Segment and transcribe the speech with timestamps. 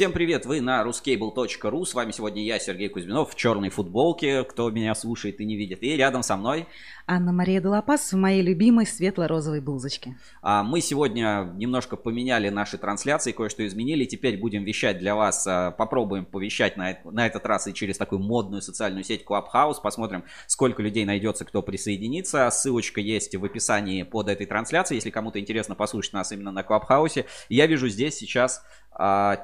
[0.00, 1.84] Всем привет, вы на ruscable.ru.
[1.84, 5.82] С вами сегодня я, Сергей Кузьминов, в черной футболке, кто меня слушает и не видит.
[5.82, 6.66] И рядом со мной...
[7.06, 10.16] Анна-Мария Долопас в моей любимой светло-розовой блузочке.
[10.40, 14.06] А, мы сегодня немножко поменяли наши трансляции, кое-что изменили.
[14.06, 18.20] Теперь будем вещать для вас, а, попробуем повещать на, на этот раз и через такую
[18.22, 19.82] модную социальную сеть Clubhouse.
[19.82, 22.48] Посмотрим, сколько людей найдется, кто присоединится.
[22.48, 27.26] Ссылочка есть в описании под этой трансляцией, если кому-то интересно послушать нас именно на Clubhouse.
[27.50, 28.62] Я вижу здесь сейчас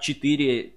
[0.00, 0.76] 4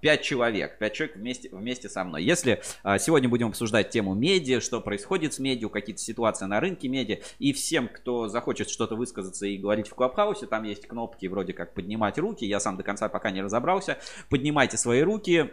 [0.00, 2.24] 5 человек, 5 человек вместе, вместе со мной.
[2.24, 6.88] Если а, сегодня будем обсуждать тему медиа, что происходит с медиа, какие-то ситуации на рынке
[6.88, 11.52] медиа, и всем, кто захочет что-то высказаться и говорить в Клабхаусе, там есть кнопки вроде
[11.52, 13.98] как поднимать руки, я сам до конца пока не разобрался,
[14.28, 15.48] поднимайте свои руки, а,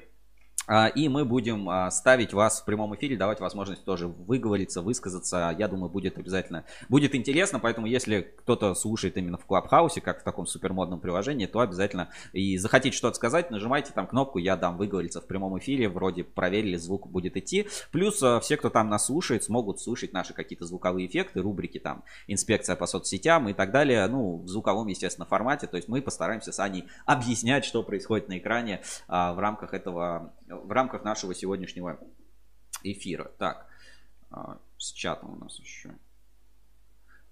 [0.96, 5.56] и мы будем а, ставить вас в прямом эфире, давать возможность тоже выговориться, высказаться.
[5.58, 7.60] Я думаю, будет обязательно, будет интересно.
[7.60, 12.58] Поэтому, если кто-то слушает именно в Клабхаусе, как в таком супермодном приложении, то обязательно и
[12.58, 15.88] захотите что-то сказать, нажимайте там кнопку «Я дам выговориться» в прямом эфире.
[15.88, 17.68] Вроде проверили, звук будет идти.
[17.92, 22.04] Плюс а, все, кто там нас слушает, смогут слышать наши какие-то звуковые эффекты, рубрики там
[22.28, 24.06] «Инспекция по соцсетям» и так далее.
[24.08, 25.68] Ну, в звуковом, естественно, формате.
[25.68, 30.72] То есть мы постараемся с Аней объяснять, что происходит на экране в рамках этого в
[30.72, 32.00] рамках нашего сегодняшнего
[32.84, 33.32] эфира.
[33.38, 33.68] Так,
[34.32, 35.92] а, с чатом у нас еще.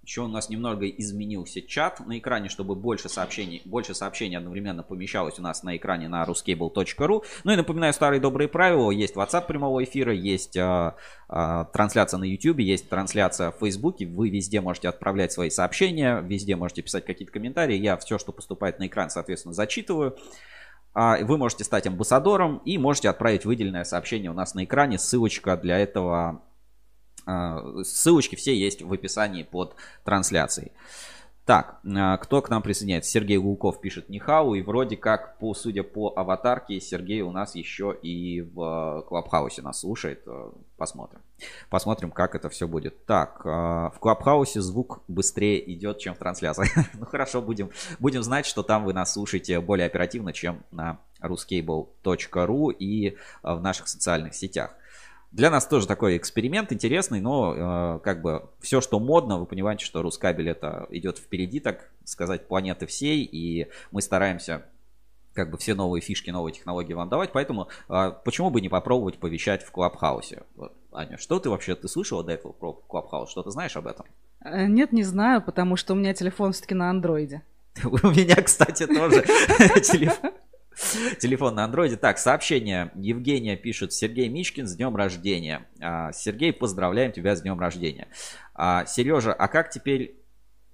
[0.05, 5.39] Еще у нас немного изменился чат на экране, чтобы больше сообщений, больше сообщений одновременно помещалось
[5.39, 7.23] у нас на экране на ruscable.ru.
[7.44, 8.91] Ну и напоминаю старые добрые правила.
[8.91, 10.95] Есть WhatsApp прямого эфира, есть а,
[11.27, 14.00] а, трансляция на YouTube, есть трансляция в Facebook.
[14.00, 17.75] Вы везде можете отправлять свои сообщения, везде можете писать какие-то комментарии.
[17.75, 20.16] Я все, что поступает на экран, соответственно, зачитываю.
[20.95, 24.97] А, вы можете стать амбассадором и можете отправить выделенное сообщение у нас на экране.
[24.97, 26.41] Ссылочка для этого,
[27.25, 30.71] а, ссылочки все есть в описании под трансляцией.
[31.45, 33.11] Так, а, кто к нам присоединяется?
[33.11, 34.55] Сергей Гулков пишет Нихау.
[34.55, 39.81] И вроде как, по, судя по аватарке, Сергей у нас еще и в Клабхаусе нас
[39.81, 40.23] слушает.
[40.25, 41.22] Э, посмотрим.
[41.69, 43.05] Посмотрим, как это все будет.
[43.05, 46.66] Так, в Клабхаусе звук быстрее идет, чем в трансляции.
[47.00, 47.69] ну хорошо, будем,
[48.00, 53.88] будем знать, что там вы нас слушаете более оперативно, чем на ruscable.ru и в наших
[53.88, 54.72] социальных сетях.
[55.35, 59.84] Для нас тоже такой эксперимент интересный, но э, как бы все, что модно, вы понимаете,
[59.84, 64.63] что Рускабель это идет впереди, так сказать, планеты всей, и мы стараемся
[65.34, 69.18] как бы все новые фишки, новые технологии вам давать, поэтому э, почему бы не попробовать
[69.18, 70.44] повещать в Клабхаусе?
[70.56, 73.29] Вот, Аня, что ты вообще, ты слышала до этого про Клабхаус?
[73.29, 74.06] Что ты знаешь об этом?
[74.40, 77.41] Э, нет, не знаю, потому что у меня телефон все-таки на андроиде.
[77.84, 79.23] У меня, кстати, тоже
[79.81, 80.31] телефон.
[81.19, 81.97] Телефон на андроиде.
[81.97, 82.91] Так, сообщение.
[82.96, 83.94] Евгения пишет.
[83.94, 85.66] Сергей Мичкин с днем рождения.
[85.80, 88.08] А, Сергей, поздравляем тебя с днем рождения.
[88.53, 90.16] А, Сережа, а как теперь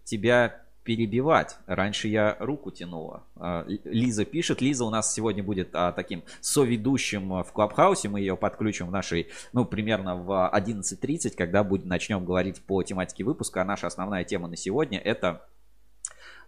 [0.04, 1.58] тебя перебивать.
[1.68, 3.24] Раньше я руку тянула.
[3.36, 4.62] А, Лиза пишет.
[4.62, 8.10] Лиза у нас сегодня будет а, таким соведущим в Клабхаусе.
[8.10, 13.24] Мы ее подключим в нашей, ну, примерно в 11.30, когда будем, начнем говорить по тематике
[13.24, 13.62] выпуска.
[13.62, 15.46] А наша основная тема на сегодня это...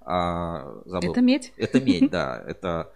[0.02, 1.12] А, забыл.
[1.12, 1.54] Это медь.
[1.56, 2.44] Это медь, да.
[2.48, 2.92] Это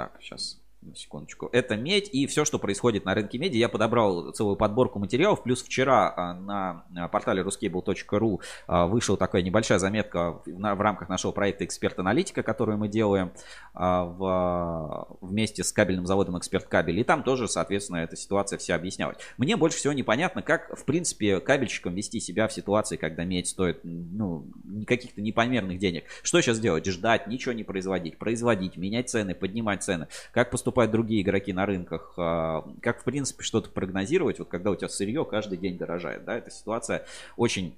[0.00, 0.58] так, сейчас
[0.94, 1.48] секундочку.
[1.52, 3.58] Это медь и все, что происходит на рынке меди.
[3.58, 5.42] Я подобрал целую подборку материалов.
[5.42, 11.64] Плюс вчера а, на портале ruscable.ru а, вышла такая небольшая заметка в рамках нашего проекта
[11.64, 13.32] «Эксперт-аналитика», которую мы делаем
[13.74, 16.98] а, в, вместе с кабельным заводом «Эксперт Кабель».
[16.98, 19.18] И там тоже, соответственно, эта ситуация вся объяснялась.
[19.36, 23.80] Мне больше всего непонятно, как, в принципе, кабельщикам вести себя в ситуации, когда медь стоит
[23.84, 24.46] ну,
[24.86, 26.04] каких-то непомерных денег.
[26.22, 26.86] Что сейчас делать?
[26.86, 30.08] Ждать, ничего не производить, производить, менять цены, поднимать цены.
[30.32, 34.70] Как поступать поступают другие игроки на рынках, а, как в принципе что-то прогнозировать, вот когда
[34.70, 37.04] у тебя сырье каждый день дорожает, да, эта ситуация
[37.36, 37.74] очень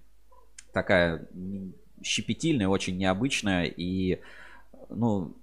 [0.74, 1.26] такая
[2.02, 3.64] щепетильная, очень необычная.
[3.64, 4.20] И,
[4.90, 5.34] ну,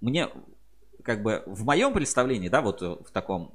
[0.00, 0.28] мне
[1.02, 3.52] как бы в моем представлении, да, вот в таком,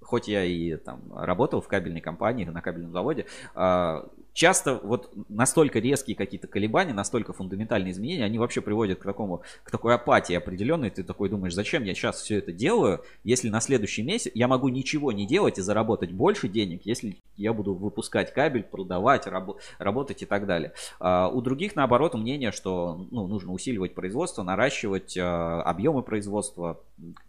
[0.00, 3.26] хоть я и там работал в кабельной компании, на кабельном заводе,
[3.56, 9.42] а, часто вот настолько резкие какие-то колебания, настолько фундаментальные изменения, они вообще приводят к такому,
[9.62, 10.90] к такой апатии определенной.
[10.90, 14.68] Ты такой думаешь, зачем я сейчас все это делаю, если на следующий месяц я могу
[14.68, 20.22] ничего не делать и заработать больше денег, если я буду выпускать кабель, продавать, раб- работать
[20.22, 20.72] и так далее.
[20.98, 26.80] А у других, наоборот, мнение, что ну, нужно усиливать производство, наращивать а, объемы производства,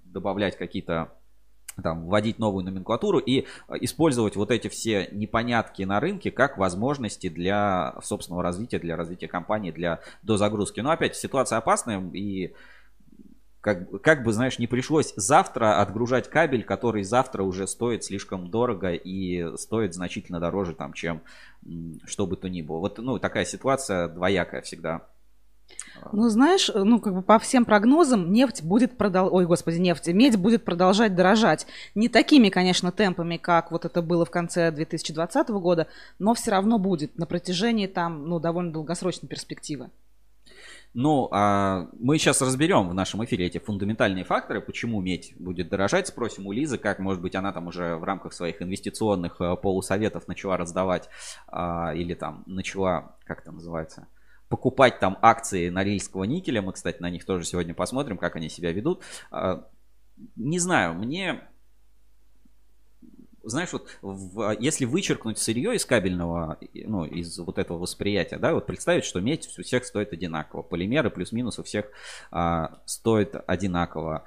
[0.06, 1.12] добавлять какие-то
[1.82, 7.30] там, вводить новую номенклатуру и э, использовать вот эти все непонятки на рынке как возможности
[7.30, 10.80] для собственного развития, для развития компании, для дозагрузки.
[10.80, 12.54] Но опять ситуация опасная и
[13.66, 18.94] как, как бы, знаешь, не пришлось завтра отгружать кабель, который завтра уже стоит слишком дорого
[18.94, 21.24] и стоит значительно дороже, там, чем
[22.06, 22.78] что бы то ни было.
[22.78, 25.08] Вот, ну, такая ситуация двоякая всегда
[26.12, 30.38] Ну, знаешь, ну, как бы по всем прогнозам нефть будет продолжать, ой, господи, нефть, медь
[30.38, 31.68] будет продолжать дорожать.
[31.96, 35.88] Не такими, конечно, темпами, как вот это было в конце 2020 года,
[36.20, 39.90] но все равно будет на протяжении там, ну, довольно долгосрочной перспективы.
[40.98, 46.08] Ну, а мы сейчас разберем в нашем эфире эти фундаментальные факторы, почему медь будет дорожать.
[46.08, 50.30] Спросим у Лизы, как, может быть, она там уже в рамках своих инвестиционных э, полусоветов
[50.30, 51.10] начала раздавать
[51.50, 54.08] а, или там начала, как это называется,
[54.50, 56.62] покупать там акции Норильского никеля.
[56.62, 59.02] Мы, кстати, на них тоже сегодня посмотрим, как они себя ведут.
[59.32, 59.68] А,
[60.36, 61.42] не знаю, мне
[63.46, 68.66] знаешь, вот в, если вычеркнуть сырье из кабельного, ну, из вот этого восприятия, да, вот
[68.66, 71.86] представить, что медь у всех стоит одинаково, полимеры плюс-минус у всех
[72.32, 74.26] а, стоят одинаково,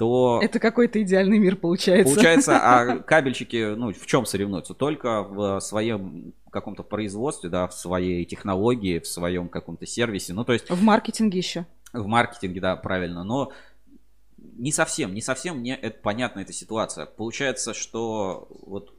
[0.00, 0.40] то...
[0.42, 2.14] Это какой-то идеальный мир получается.
[2.14, 4.72] Получается, а кабельщики, ну, в чем соревнуются?
[4.72, 10.54] Только в своем каком-то производстве, да, в своей технологии, в своем каком-то сервисе, ну, то
[10.54, 10.70] есть...
[10.70, 11.66] В маркетинге еще.
[11.92, 13.52] В маркетинге, да, правильно, но
[14.38, 17.04] не совсем, не совсем мне это понятна эта ситуация.
[17.04, 18.94] Получается, что вот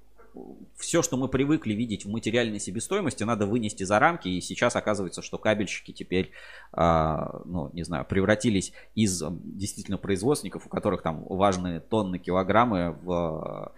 [0.78, 4.28] все, что мы привыкли видеть в материальной себестоимости, надо вынести за рамки.
[4.28, 6.31] И сейчас оказывается, что кабельщики теперь,
[6.72, 13.74] а, ну, не знаю, превратились из действительно производственников, у которых там важные тонны, килограммы в...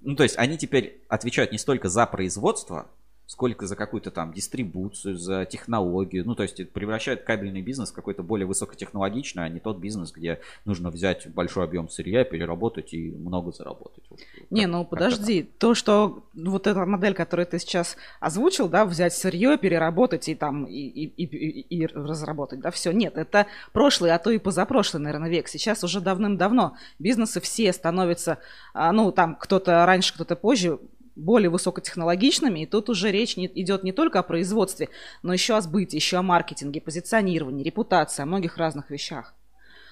[0.00, 2.86] Ну, то есть они теперь отвечают не столько за производство,
[3.28, 6.24] сколько за какую-то там дистрибуцию, за технологию.
[6.24, 10.40] Ну, то есть превращает кабельный бизнес в какой-то более высокотехнологичный, а не тот бизнес, где
[10.64, 14.02] нужно взять большой объем сырья, переработать и много заработать.
[14.48, 19.58] Не, ну подожди, то, что вот эта модель, которую ты сейчас озвучил, да, взять сырье,
[19.58, 22.92] переработать и там и, и, и, и разработать, да, все.
[22.92, 25.48] Нет, это прошлый, а то и позапрошлый, наверное, век.
[25.48, 28.38] Сейчас уже давным-давно бизнесы все становятся,
[28.72, 30.78] а, ну, там кто-то раньше, кто-то позже,
[31.18, 34.88] более высокотехнологичными, и тут уже речь не, идет не только о производстве,
[35.22, 39.34] но еще о сбытии, еще о маркетинге, позиционировании, репутации, о многих разных вещах.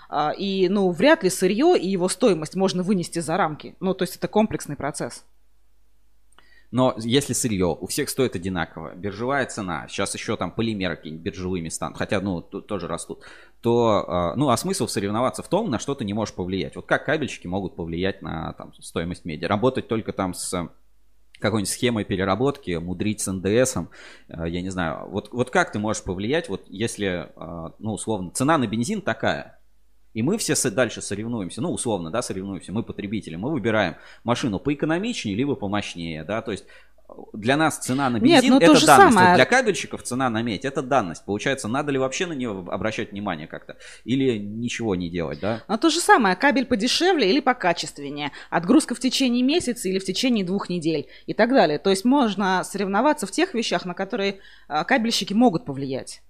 [0.08, 3.74] А, и, ну, вряд ли сырье и его стоимость можно вынести за рамки.
[3.80, 5.24] Ну, то есть это комплексный процесс.
[6.72, 11.68] Но если сырье у всех стоит одинаково, биржевая цена, сейчас еще там полимеры какие-нибудь биржевыми
[11.68, 13.22] станут, хотя, ну, тоже растут,
[13.60, 16.76] то, а, ну, а смысл соревноваться в том, на что ты не можешь повлиять.
[16.76, 19.44] Вот как кабельщики могут повлиять на там, стоимость меди?
[19.44, 20.68] Работать только там с
[21.38, 23.90] какой-нибудь схемой переработки, мудрить с НДСом,
[24.28, 25.08] э, я не знаю.
[25.08, 29.58] Вот, вот как ты можешь повлиять, вот если, э, ну, условно, цена на бензин такая,
[30.14, 35.36] и мы все дальше соревнуемся, ну, условно, да, соревнуемся, мы потребители, мы выбираем машину поэкономичнее,
[35.36, 36.64] либо помощнее, да, то есть
[37.32, 39.14] для нас цена на бензин Нет, ну, это данность.
[39.14, 39.28] Самое.
[39.28, 41.24] Вот для кабельщиков цена на медь это данность.
[41.24, 43.76] Получается, надо ли вообще на нее обращать внимание как-то?
[44.04, 45.62] Или ничего не делать, да?
[45.68, 48.32] Но то же самое, кабель подешевле или покачественнее.
[48.50, 51.78] Отгрузка в течение месяца или в течение двух недель и так далее.
[51.78, 56.22] То есть можно соревноваться в тех вещах, на которые а, кабельщики могут повлиять.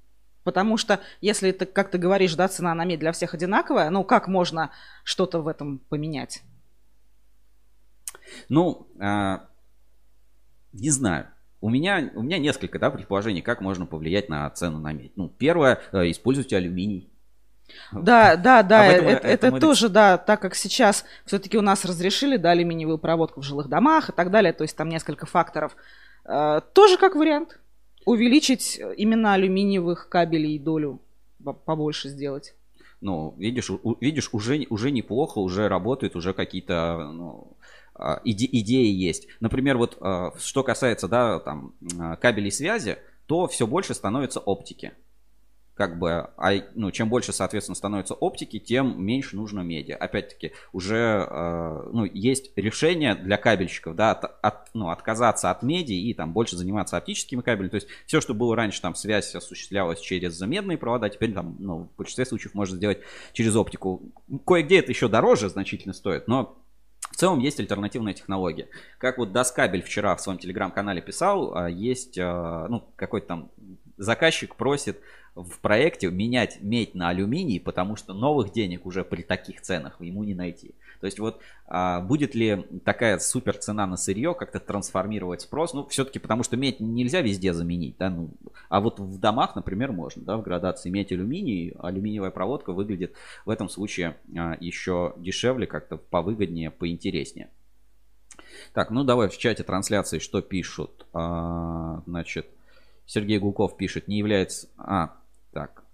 [0.45, 4.05] Потому что если ты, как ты говоришь, да, цена на медь для всех одинаковая, ну
[4.05, 4.71] как можно
[5.05, 6.43] что-то в этом поменять?
[8.49, 9.47] Ну, а,
[10.81, 11.27] не знаю.
[11.61, 15.17] У меня, у меня несколько да, предположений, как можно повлиять на цену на медь.
[15.17, 17.09] Ну, первое, э, используйте алюминий.
[17.93, 22.37] Да, да, да, этом, это, это, тоже, да, так как сейчас все-таки у нас разрешили,
[22.37, 25.77] да, алюминиевую проводку в жилых домах и так далее, то есть там несколько факторов.
[26.25, 27.59] Э, тоже как вариант
[28.05, 31.01] увеличить именно алюминиевых кабелей долю
[31.65, 32.55] побольше сделать.
[33.01, 37.56] Ну, видишь, у, видишь, уже, уже неплохо, уже работают, уже какие-то ну, а,
[38.25, 39.29] иде, идеи есть.
[39.41, 44.93] Например, вот а, что касается да, там, а, кабелей связи, то все больше становится оптики.
[45.75, 49.97] Как бы, а, ну, чем больше, соответственно, становится оптики, тем меньше нужно медиа.
[49.97, 51.29] Опять-таки, уже
[51.93, 56.57] ну, есть решение для кабельщиков, да, от, от, ну, отказаться от меди и там больше
[56.57, 57.69] заниматься оптическими кабелями.
[57.69, 61.91] То есть все, что было раньше, там связь осуществлялась через медные провода, теперь там, ну,
[61.95, 63.01] в большинстве случаев можно сделать
[63.35, 64.01] через оптику.
[64.47, 66.57] Кое-где это еще дороже значительно стоит, но
[67.17, 68.69] в целом есть альтернативная технология.
[68.99, 73.51] Как вот Доскабель вчера в своем телеграм-канале писал, а, есть а, ну, какой-то там
[73.97, 75.01] заказчик просит
[75.37, 80.25] в проекте менять медь на алюминий, потому что новых денег уже при таких ценах ему
[80.25, 80.75] не найти.
[81.01, 85.75] То есть вот а, будет ли такая супер цена на сырье как-то трансформировать спрос?
[85.75, 88.31] Ну, все-таки потому что медь нельзя везде заменить, да, ну,
[88.71, 93.15] а вот в домах, например, можно, да, в градации медь алюминий, алюминиевая проводка выглядит
[93.45, 97.51] в этом случае а, еще дешевле, как-то повыгоднее, поинтереснее.
[98.73, 101.07] Так, ну давай в чате трансляции что пишут.
[101.13, 102.47] А, значит,
[103.05, 104.69] Сергей Гулков пишет, не является...
[104.79, 105.15] А,
[105.57, 105.87] так,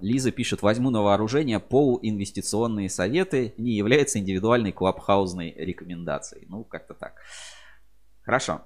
[0.00, 6.46] Лиза пишет, возьму на вооружение полуинвестиционные советы, не является индивидуальной клабхаузной рекомендацией.
[6.48, 7.14] Ну, как-то так.
[8.22, 8.62] Хорошо.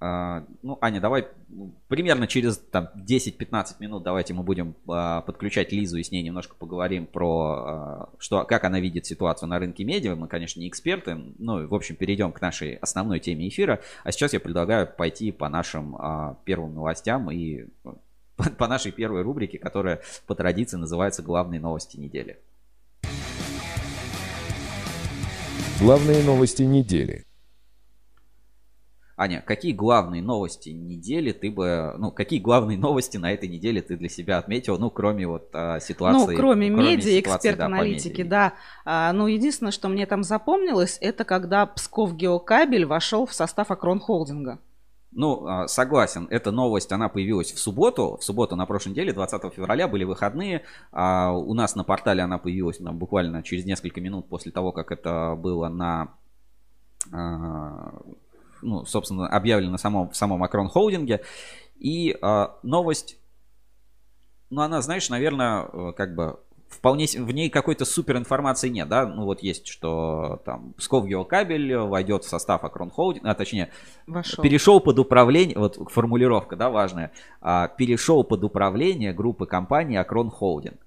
[0.00, 1.28] а, ну, Аня, давай
[1.86, 6.56] примерно через там, 10-15 минут давайте мы будем а, подключать Лизу и с ней немножко
[6.56, 10.16] поговорим про а, что, как она видит ситуацию на рынке медиа.
[10.16, 13.80] Мы, конечно, не эксперты, ну, в общем, перейдем к нашей основной теме эфира.
[14.02, 15.96] А сейчас я предлагаю пойти по нашим
[16.44, 17.66] первым новостям и
[18.38, 22.38] по, по нашей первой рубрике, которая по традиции называется «Главные новости недели».
[25.80, 27.24] Главные новости недели.
[29.16, 33.96] Аня, какие главные новости недели ты бы, ну, какие главные новости на этой неделе ты
[33.96, 36.32] для себя отметил, ну, кроме вот а, ситуации?
[36.32, 38.50] Ну, кроме, кроме медиа, эксперт-аналитики, да.
[38.50, 38.54] да.
[38.84, 43.98] А, ну, единственное, что мне там запомнилось, это когда Псков Геокабель вошел в состав Акрон
[43.98, 44.60] Холдинга.
[45.18, 48.18] Ну, а, согласен, эта новость, она появилась в субботу.
[48.20, 50.62] В субботу на прошлой неделе, 20 февраля, были выходные.
[50.92, 54.92] А у нас на портале она появилась ну, буквально через несколько минут после того, как
[54.92, 56.14] это было на
[57.12, 57.98] а,
[58.62, 61.24] ну, собственно, объявлено в самом, в самом Акрон Холдинге.
[61.80, 63.18] И э, новость,
[64.50, 69.06] ну, она, знаешь, наверное, э, как бы вполне в ней какой-то супер информации нет, да,
[69.06, 73.70] ну вот есть, что там Псков Геокабель войдет в состав Акрон Холдинг, а точнее
[74.06, 74.42] Вошел.
[74.42, 80.78] перешел под управление, вот формулировка, да, важная, а, перешел под управление группы компаний Акрон Холдинг.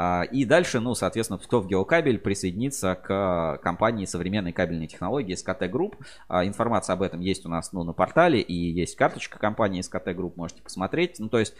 [0.00, 5.96] А, и дальше, ну, соответственно, Псковгеокабель присоединится к компании современной кабельной технологии СКТ Групп.
[6.28, 10.14] А, информация об этом есть у нас ну, на портале и есть карточка компании СКТ
[10.14, 11.18] Групп, можете посмотреть.
[11.18, 11.54] Ну, то есть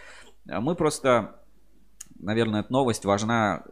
[0.46, 1.40] э, мы просто,
[2.18, 3.64] наверное, эта новость важна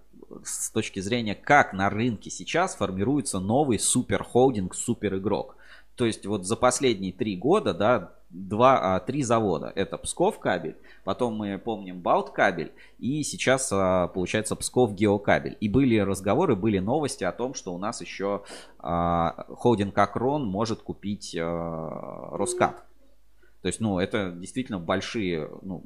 [0.44, 5.56] с точки зрения, как на рынке сейчас формируется новый суперхолдинг, суперигрок.
[5.96, 9.72] То есть вот за последние три года, да, два, а, три завода.
[9.74, 15.56] Это Псков кабель, потом мы помним Баут кабель и сейчас а, получается Псков геокабель.
[15.60, 18.42] И были разговоры, были новости о том, что у нас еще
[18.78, 22.84] а, холдинг Акрон может купить а, Роскат.
[23.62, 25.84] То есть, ну, это действительно большие, ну,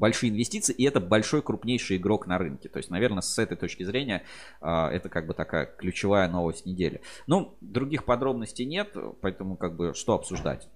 [0.00, 2.68] большие инвестиции, и это большой, крупнейший игрок на рынке.
[2.68, 4.24] То есть, наверное, с этой точки зрения
[4.60, 7.02] а, это как бы такая ключевая новость недели.
[7.28, 10.68] Ну, других подробностей нет, поэтому как бы что обсуждать?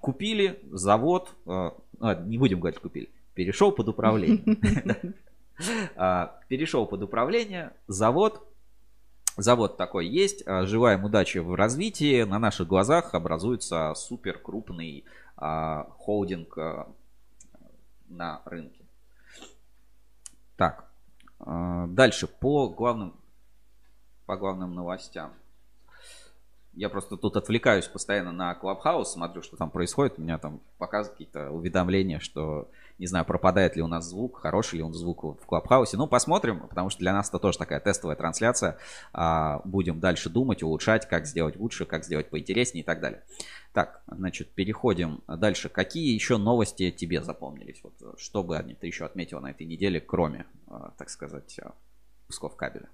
[0.00, 4.42] Купили завод, а, а не будем говорить купили, перешел под управление.
[5.94, 8.46] А, перешел под управление, завод,
[9.36, 12.22] Завод такой есть, желаем удачи в развитии.
[12.22, 15.04] На наших глазах образуется супер крупный
[15.36, 16.58] холдинг
[18.10, 18.84] на рынке.
[20.56, 20.90] Так,
[21.38, 23.14] а, дальше по главным,
[24.26, 25.32] по главным новостям.
[26.72, 30.18] Я просто тут отвлекаюсь постоянно на Clubhouse, смотрю, что там происходит.
[30.18, 34.76] У меня там показывают какие-то уведомления, что не знаю, пропадает ли у нас звук, хороший
[34.76, 35.96] ли он звук в Клабхаусе.
[35.96, 38.76] Ну, посмотрим, потому что для нас это тоже такая тестовая трансляция.
[39.14, 43.22] А, будем дальше думать, улучшать, как сделать лучше, как сделать поинтереснее и так далее.
[43.72, 45.70] Так, значит, переходим дальше.
[45.70, 47.80] Какие еще новости тебе запомнились?
[47.82, 51.58] Вот, что бы ты еще отметил на этой неделе, кроме, а, так сказать,
[52.26, 52.90] пусков кабеля?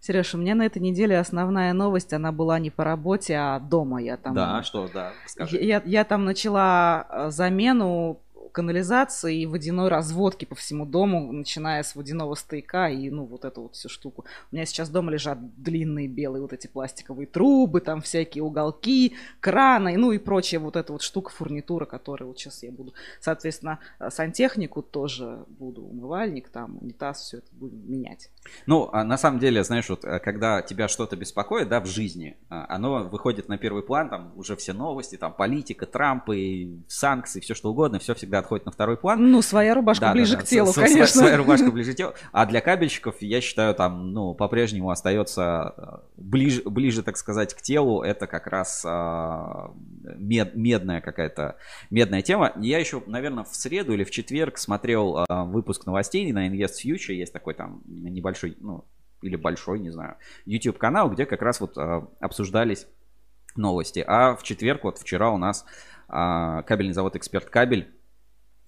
[0.00, 4.00] Сереж, у меня на этой неделе основная новость, она была не по работе, а дома.
[4.00, 5.56] Я там, да, что, да, скажи.
[5.56, 8.20] Я, я там начала а, замену
[8.56, 13.64] канализации и водяной разводки по всему дому, начиная с водяного стояка и, ну, вот эту
[13.64, 14.24] вот всю штуку.
[14.50, 19.98] У меня сейчас дома лежат длинные белые вот эти пластиковые трубы, там всякие уголки, краны,
[19.98, 22.94] ну и прочая вот эта вот штука, фурнитура, которую вот сейчас я буду.
[23.20, 28.30] Соответственно, сантехнику тоже буду, умывальник, там, унитаз, все это буду менять.
[28.66, 32.36] Ну, а на самом деле, знаешь, вот э, когда тебя что-то беспокоит, да, в жизни,
[32.48, 37.54] а, оно выходит на первый план, там уже все новости, там политика, Трампы, санкции, все
[37.54, 39.30] что угодно, все всегда отходит на второй план.
[39.30, 40.44] Ну, своя рубашка да, ближе да, да.
[40.44, 41.20] к телу, конечно.
[41.20, 42.12] Своя рубашка ближе к телу.
[42.32, 45.82] А для кабельщиков, я считаю, там, ну, по-прежнему остается э,
[46.16, 49.72] ближе, ближе, так сказать, к телу, это как раз а,
[50.04, 51.56] мед, медная какая-то,
[51.90, 52.52] медная тема.
[52.56, 57.14] Я еще, наверное, в среду или в четверг смотрел а, выпуск новостей на Invest Future,
[57.14, 58.84] есть такой там небольшой небольшой, ну,
[59.22, 62.86] или большой, не знаю, YouTube канал, где как раз вот а, обсуждались
[63.56, 64.04] новости.
[64.06, 65.64] А в четверг, вот вчера у нас
[66.08, 67.92] а, кабельный завод Эксперт Кабель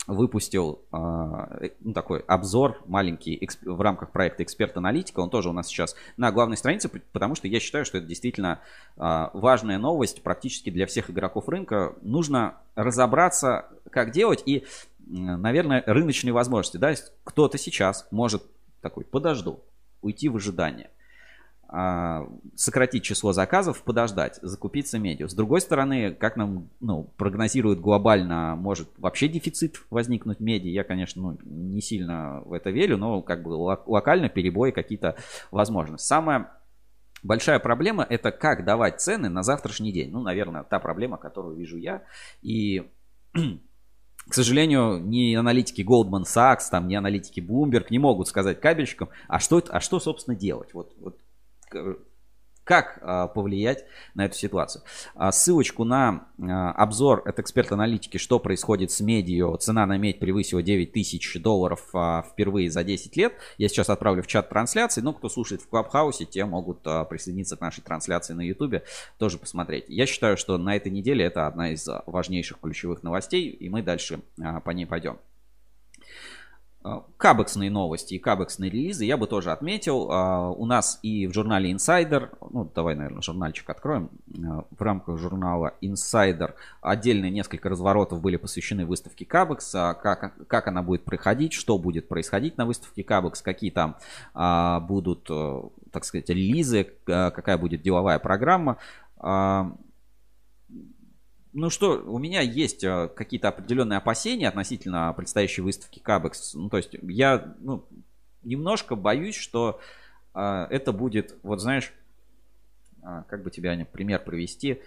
[0.06, 5.20] выпустил а, ну, такой обзор маленький в рамках проекта Эксперт-аналитика.
[5.20, 8.60] Он тоже у нас сейчас на главной странице, потому что я считаю, что это действительно
[8.96, 11.94] а, важная новость практически для всех игроков рынка.
[12.00, 14.64] Нужно разобраться, как делать и,
[15.06, 16.78] наверное, рыночные возможности.
[16.78, 16.94] Да?
[17.25, 18.42] Кто-то сейчас может
[18.80, 19.64] такой, подожду,
[20.00, 20.90] уйти в ожидание.
[21.70, 25.28] А, сократить число заказов, подождать, закупиться медиа.
[25.28, 30.68] С другой стороны, как нам ну, прогнозируют глобально, может вообще дефицит возникнуть меди.
[30.68, 35.16] Я, конечно, ну, не сильно в это верю, но как бы локально перебои какие-то
[35.50, 35.99] возможны.
[35.99, 36.47] Самое
[37.23, 40.11] большая проблема это как давать цены на завтрашний день.
[40.11, 42.02] Ну, наверное, та проблема, которую вижу я.
[42.40, 42.90] И
[44.28, 49.38] к сожалению, ни аналитики Goldman Sachs, там, ни аналитики Bloomberg не могут сказать кабельщикам, а
[49.38, 50.75] что, а что собственно, делать.
[50.75, 51.18] Вот, вот
[52.68, 54.84] как а, повлиять на эту ситуацию.
[55.14, 60.62] А, ссылочку на а, обзор от эксперт-аналитики, что происходит с медью, цена на медь превысила
[60.62, 61.80] 9 тысяч долларов
[62.30, 63.32] впервые за 10 лет.
[63.56, 67.60] Я сейчас отправлю в чат трансляции, но кто слушает в Клабхаусе, те могут присоединиться к
[67.62, 68.84] нашей трансляции на Ютубе,
[69.16, 69.87] тоже посмотреть.
[69.88, 74.20] Я считаю, что на этой неделе это одна из важнейших ключевых новостей, и мы дальше
[74.37, 75.18] по ней пойдем.
[76.85, 80.11] А, кабексные новости и кабексные релизы я бы тоже отметил.
[80.11, 84.11] А, у нас и в журнале Insider, ну давай, наверное, журнальчик откроем.
[84.47, 90.82] А, в рамках журнала Insider отдельные несколько разворотов были посвящены выставке Кабекс, как, как она
[90.82, 93.97] будет проходить, что будет происходить на выставке Кабекс, какие там
[94.87, 98.78] будут, э, так сказать, релизы, какая будет деловая программа.
[101.52, 106.55] Ну что, у меня есть э, какие-то определенные опасения относительно предстоящей выставки Кабекс.
[106.55, 107.87] Ну, то есть я ну,
[108.43, 109.81] немножко боюсь, что
[110.35, 111.93] э, это будет, вот знаешь,
[113.02, 114.83] э, как бы тебе, Аня, пример привести.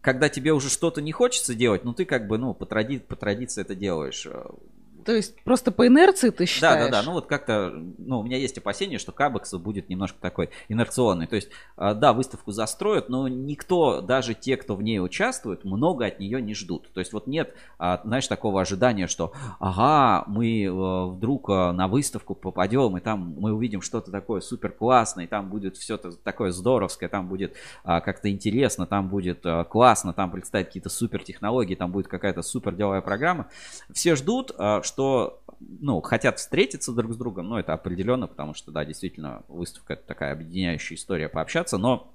[0.00, 3.16] Когда тебе уже что-то не хочется делать, ну ты как бы, ну, по, тради, по
[3.16, 4.26] традиции это делаешь.
[5.04, 6.90] То есть просто по инерции ты считаешь?
[6.90, 7.06] Да, да, да.
[7.06, 11.26] Ну вот как-то, ну у меня есть опасение, что Кабекс будет немножко такой инерционный.
[11.26, 16.06] То есть, а, да, выставку застроят, но никто, даже те, кто в ней участвует, много
[16.06, 16.90] от нее не ждут.
[16.92, 21.88] То есть вот нет, а, знаешь, такого ожидания, что, ага, мы э, вдруг э, на
[21.88, 26.50] выставку попадем, и там мы увидим что-то такое супер классное, и там будет все такое
[26.50, 31.74] здоровское, там будет а, как-то интересно, там будет э, классно, там представят какие-то супер технологии,
[31.74, 33.48] там будет какая-то супер деловая программа.
[33.92, 38.70] Все ждут, что что, ну, хотят встретиться друг с другом, ну, это определенно, потому что,
[38.70, 42.14] да, действительно, выставка это такая объединяющая история пообщаться, но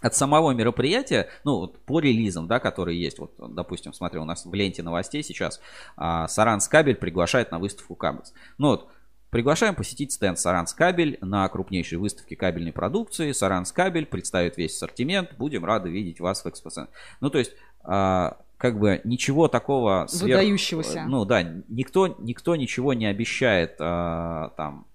[0.00, 4.44] от самого мероприятия, ну, вот по релизам, да, которые есть, вот, допустим, смотри, у нас
[4.44, 5.60] в ленте новостей сейчас
[5.96, 8.32] а, Саранскабель приглашает на выставку Кабекс.
[8.58, 8.88] Ну, вот,
[9.30, 13.30] Приглашаем посетить стенд Саранскабель на крупнейшей выставке кабельной продукции.
[13.30, 15.34] Саранскабель представит весь ассортимент.
[15.38, 16.92] Будем рады видеть вас в экспоцентре.
[17.20, 17.52] Ну, то есть,
[17.84, 20.38] а, как бы ничего такого сверх...
[20.38, 21.06] выдающегося.
[21.08, 24.86] Ну да, никто, никто ничего не обещает а, там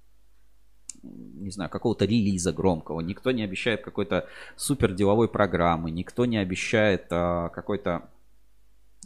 [1.02, 7.08] не знаю, какого-то релиза громкого, никто не обещает какой-то супер деловой программы, никто не обещает
[7.10, 8.10] а, какой-то,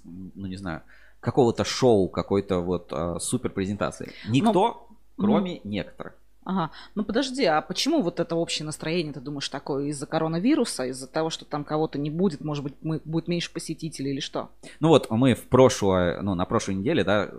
[0.04, 0.82] ну не знаю,
[1.22, 4.12] какого-то шоу, какой-то вот а, супер презентации.
[4.28, 5.24] Никто, Но...
[5.24, 6.19] кроме mm некоторых.
[6.50, 6.72] Ага.
[6.96, 11.30] Ну подожди, а почему вот это общее настроение, ты думаешь, такое из-за коронавируса, из-за того,
[11.30, 14.50] что там кого-то не будет, может быть, мы, будет меньше посетителей или что?
[14.80, 17.30] Ну вот мы в прошлое, ну на прошлой неделе, да,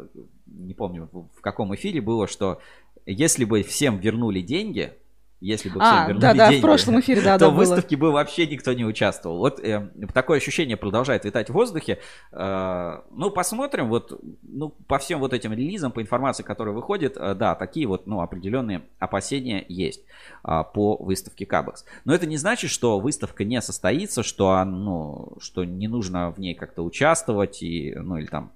[0.47, 2.61] не помню в каком эфире было, что
[3.05, 4.93] если бы всем вернули деньги,
[5.41, 7.97] если бы а, вернули да, да, деньги, в прошлом эфире, да, то да, в выставке
[7.97, 9.39] бы вообще никто не участвовал.
[9.39, 11.99] Вот э, такое ощущение продолжает витать в воздухе.
[12.33, 17.35] Э, ну, посмотрим, вот, ну, по всем вот этим релизам, по информации, которая выходит, э,
[17.35, 20.03] да, такие вот, ну, определенные опасения есть
[20.45, 21.87] э, по выставке Кабекс.
[22.05, 26.55] Но это не значит, что выставка не состоится, что, ну, что не нужно в ней
[26.55, 28.53] как-то участвовать, и, ну, или там,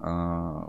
[0.00, 0.68] э,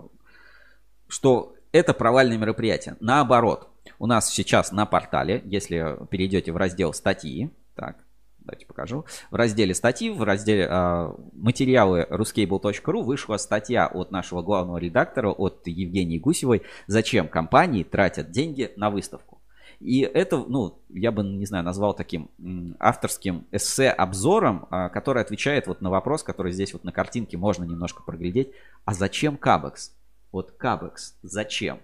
[1.06, 2.96] что это провальное мероприятие.
[3.00, 3.68] Наоборот,
[4.00, 7.98] у нас сейчас на портале, если перейдете в раздел статьи, так,
[8.38, 9.04] давайте покажу.
[9.30, 15.66] В разделе статьи, в разделе э, материалы ruscable.ru вышла статья от нашего главного редактора, от
[15.66, 19.42] Евгении Гусевой, зачем компании тратят деньги на выставку.
[19.80, 22.30] И это, ну, я бы, не знаю, назвал таким
[22.78, 28.02] авторским эссе-обзором, а, который отвечает вот на вопрос, который здесь вот на картинке можно немножко
[28.02, 28.48] проглядеть.
[28.86, 29.94] А зачем Кабекс?
[30.32, 31.80] Вот Кабекс, зачем?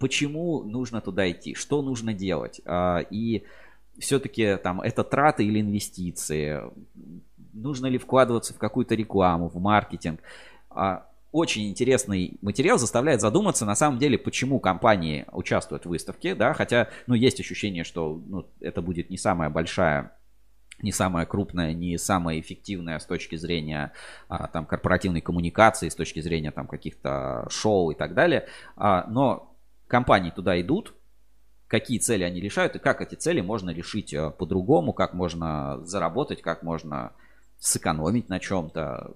[0.00, 2.60] Почему нужно туда идти, что нужно делать.
[2.64, 3.44] А, и
[3.98, 6.62] все-таки там это траты или инвестиции,
[7.52, 10.20] нужно ли вкладываться в какую-то рекламу, в маркетинг.
[10.70, 16.54] А, очень интересный материал заставляет задуматься, на самом деле, почему компании участвуют в выставке, да,
[16.54, 20.12] хотя, ну, есть ощущение, что ну, это будет не самая большая
[20.82, 23.92] не самая крупная, не самая эффективная с точки зрения
[24.28, 28.46] а, там корпоративной коммуникации, с точки зрения там каких-то шоу и так далее.
[28.76, 29.49] А, но
[29.90, 30.94] компании туда идут,
[31.66, 36.40] какие цели они решают и как эти цели можно решить э, по-другому, как можно заработать,
[36.40, 37.12] как можно
[37.58, 39.12] сэкономить на чем-то,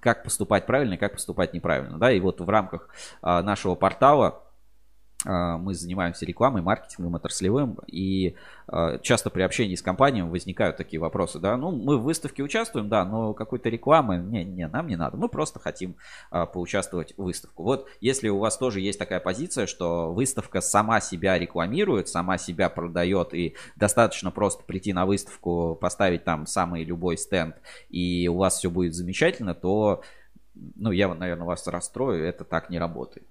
[0.00, 1.98] как поступать правильно и как поступать неправильно.
[1.98, 2.10] Да?
[2.10, 2.88] И вот в рамках
[3.22, 4.42] а, нашего портала
[5.24, 11.38] мы занимаемся рекламой, маркетингом отраслевым, и а, часто при общении с компаниями возникают такие вопросы,
[11.38, 15.16] да, ну, мы в выставке участвуем, да, но какой-то рекламы, не, не, нам не надо,
[15.16, 15.96] мы просто хотим
[16.30, 17.62] а, поучаствовать в выставку.
[17.62, 22.68] Вот если у вас тоже есть такая позиция, что выставка сама себя рекламирует, сама себя
[22.68, 27.56] продает, и достаточно просто прийти на выставку, поставить там самый любой стенд,
[27.90, 30.02] и у вас все будет замечательно, то,
[30.54, 33.26] ну, я, наверное, вас расстрою, это так не работает.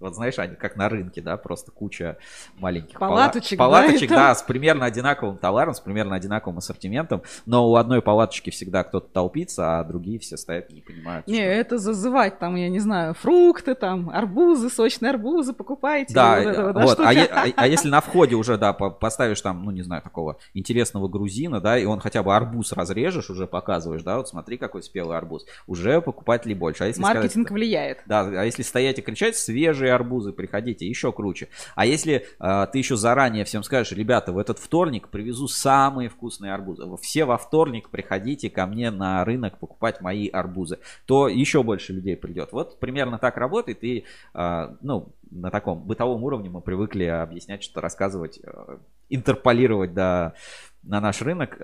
[0.00, 2.16] Вот знаешь, они как на рынке, да, просто куча
[2.56, 3.82] маленьких палаточек, пала...
[3.82, 8.48] палаточек да, да, с примерно одинаковым товаром, с примерно одинаковым ассортиментом, но у одной палаточки
[8.48, 11.26] всегда кто-то толпится, а другие все стоят и не понимают.
[11.26, 11.44] Не, что...
[11.44, 16.14] это зазывать там, я не знаю, фрукты там, арбузы, сочные арбузы покупаете.
[16.14, 17.00] Да, вот, это, да, вот.
[17.00, 20.38] А, е- а, а если на входе уже, да, поставишь там, ну не знаю, такого
[20.54, 24.82] интересного грузина, да, и он хотя бы арбуз разрежешь, уже показываешь, да, вот смотри, какой
[24.82, 26.84] спелый арбуз, уже покупателей больше.
[26.84, 28.02] А если Маркетинг сказать, влияет.
[28.06, 31.48] Да, а если стоять и кричать, свежие свежие арбузы, приходите, еще круче.
[31.74, 36.54] А если э, ты еще заранее всем скажешь, ребята, в этот вторник привезу самые вкусные
[36.54, 41.92] арбузы, все во вторник приходите ко мне на рынок покупать мои арбузы, то еще больше
[41.92, 42.52] людей придет.
[42.52, 47.80] Вот примерно так работает, и, э, ну, на таком бытовом уровне мы привыкли объяснять, что
[47.80, 48.78] рассказывать, э,
[49.10, 50.34] интерполировать до
[50.82, 51.58] на наш рынок.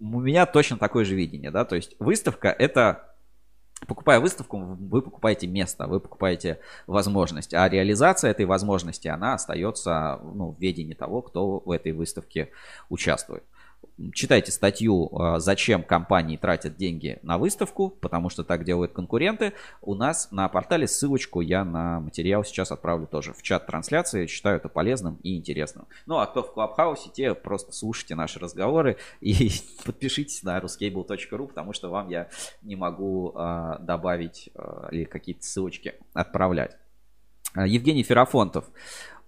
[0.00, 3.11] У меня точно такое же видение, да, то есть выставка это
[3.86, 10.52] Покупая выставку, вы покупаете место, вы покупаете возможность, а реализация этой возможности, она остается ну,
[10.52, 12.50] в ведении того, кто в этой выставке
[12.88, 13.44] участвует
[14.12, 19.52] читайте статью, а, зачем компании тратят деньги на выставку, потому что так делают конкуренты.
[19.80, 24.26] У нас на портале ссылочку я на материал сейчас отправлю тоже в чат трансляции.
[24.26, 25.86] Считаю это полезным и интересным.
[26.06, 29.50] Ну, а кто в Клабхаусе, те просто слушайте наши разговоры и
[29.84, 32.28] подпишитесь на ruscable.ru, потому что вам я
[32.62, 36.76] не могу а, добавить а, или какие-то ссылочки отправлять.
[37.54, 38.64] Евгений Ферафонтов.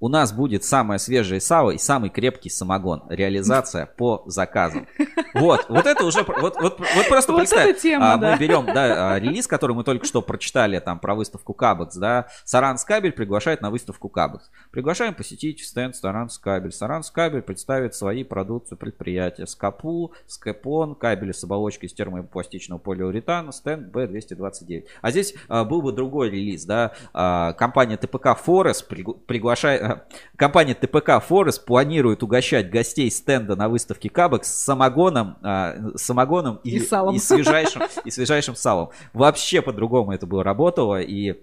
[0.00, 3.02] У нас будет самое свежее сало и самый крепкий самогон.
[3.08, 4.86] Реализация по заказам.
[5.34, 8.32] Вот, вот это уже, вот, вот, вот просто вот представь, тема, а, да.
[8.32, 12.28] мы берем, да, а, релиз, который мы только что прочитали там про выставку Кабекс, да,
[12.44, 14.50] Саранскабель приглашает на выставку Кабекс.
[14.70, 16.72] Приглашаем посетить стенд Саранскабель.
[16.72, 19.46] Саранскабель представит свои продукцию предприятия.
[19.46, 24.84] Скапу, Скэпон, кабели с оболочкой из термопластичного полиуретана, стенд B229.
[25.02, 29.83] А здесь а, был бы другой релиз, да, а, компания ТПК Форес приглашает, а,
[30.36, 36.76] компания ТПК Форес планирует угощать гостей стенда на выставке Кабекс с самогоном а, самогоном и,
[36.76, 37.14] и, салом.
[37.14, 38.90] и, свежайшим, и свежайшим салом.
[39.12, 41.40] Вообще по-другому это было работало, и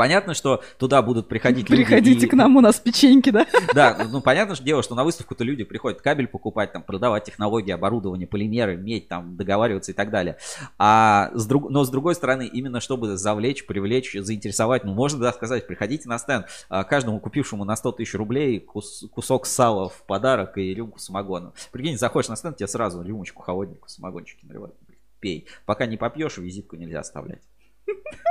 [0.00, 1.84] Понятно, что туда будут приходить люди.
[1.84, 2.28] Приходите и...
[2.28, 3.46] к нам, у нас печеньки, да?
[3.74, 7.70] Да, ну понятно же дело, что на выставку-то люди приходят кабель покупать, там, продавать технологии,
[7.70, 10.38] оборудование, полимеры, медь, там, договариваться и так далее.
[10.78, 11.68] А с друг...
[11.68, 16.18] Но с другой стороны, именно чтобы завлечь, привлечь, заинтересовать, ну можно да, сказать, приходите на
[16.18, 19.04] стенд, а, каждому купившему на 100 тысяч рублей кус...
[19.12, 21.52] кусок сала в подарок и рюмку самогона.
[21.72, 24.76] Прикинь, заходишь на стенд, тебе сразу рюмочку холодненькую, самогончики наливают.
[25.20, 25.46] Пей.
[25.66, 27.42] Пока не попьешь, визитку нельзя оставлять.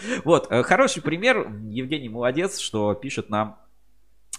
[0.24, 1.50] Вот, э, хороший пример.
[1.68, 3.58] Евгений молодец, что пишет нам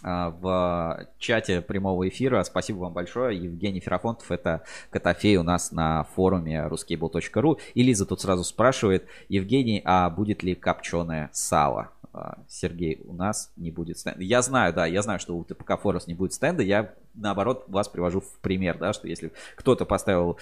[0.03, 2.43] а, в чате прямого эфира.
[2.43, 3.37] Спасибо вам большое.
[3.37, 7.59] Евгений Ферафонтов, это Котофей у нас на форуме ruskable.ru.
[7.75, 11.91] И Лиза тут сразу спрашивает, Евгений, а будет ли копченое сало?
[12.13, 14.23] А, Сергей, у нас не будет стенда.
[14.23, 16.63] Я знаю, да, я знаю, что у ТПК Форес не будет стенда.
[16.63, 20.37] Я, наоборот, вас привожу в пример, да, что если кто-то поставил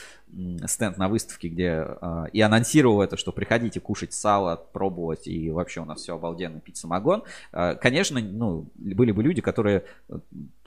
[0.66, 5.82] стенд на выставке, где э, и анонсировал это, что приходите кушать сало, пробовать, и вообще
[5.82, 9.84] у нас все обалденно, пить самогон, э, конечно, ну, были бы люди, которые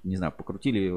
[0.05, 0.93] не знаю, покрутили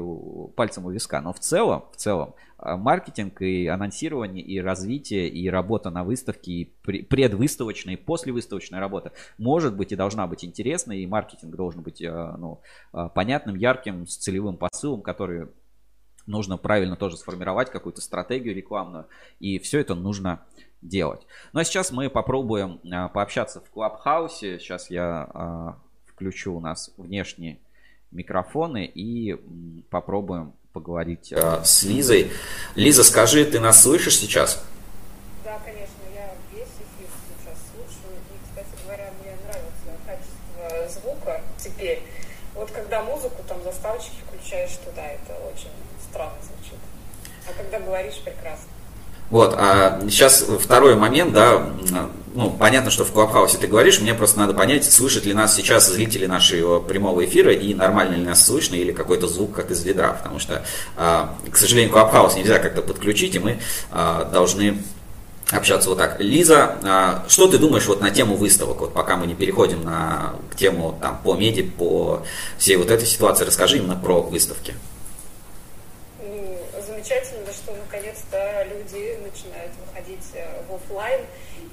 [0.56, 1.20] пальцем у виска.
[1.20, 6.52] Но в целом, в целом, а, маркетинг и анонсирование, и развитие, и работа на выставке,
[6.52, 12.02] и предвыставочная, и послевыставочная работа может быть и должна быть интересной, и маркетинг должен быть
[12.02, 12.60] а, ну,
[12.92, 15.48] а, понятным, ярким, с целевым посылом, который
[16.26, 19.06] нужно правильно тоже сформировать, какую-то стратегию рекламную,
[19.38, 20.44] и все это нужно
[20.82, 21.26] делать.
[21.52, 22.80] Ну а сейчас мы попробуем
[23.10, 24.58] пообщаться в Клабхаусе.
[24.58, 27.60] Сейчас я включу у нас внешний
[28.10, 29.36] микрофоны и
[29.90, 32.30] попробуем поговорить э, с Лизой.
[32.74, 34.62] Лиза, скажи, ты нас слышишь сейчас?
[35.42, 38.14] Да, конечно, я весь эфир сейчас слушаю.
[38.30, 42.02] И, кстати говоря, мне нравится качество звука теперь.
[42.54, 45.70] Вот когда музыку, там заставочки включаешь туда, это очень
[46.08, 46.78] странно звучит.
[47.48, 48.66] А когда говоришь, прекрасно.
[49.28, 51.66] Вот, а сейчас второй момент, да,
[52.32, 55.88] ну, понятно, что в Клабхаусе ты говоришь, мне просто надо понять, слышат ли нас сейчас
[55.88, 60.12] зрители нашего прямого эфира и нормально ли нас слышно или какой-то звук как из ведра,
[60.12, 60.64] потому что,
[60.96, 63.58] а, к сожалению, Клабхаус нельзя как-то подключить, и мы
[63.90, 64.78] а, должны
[65.50, 66.20] общаться вот так.
[66.20, 68.80] Лиза, а, что ты думаешь вот на тему выставок?
[68.80, 72.22] Вот пока мы не переходим на, к тему там, по меди, по
[72.58, 74.74] всей вот этой ситуации, расскажи именно про выставки.
[76.20, 81.20] Ну, замечательно, что наконец-то люди начинают выходить э, в офлайн.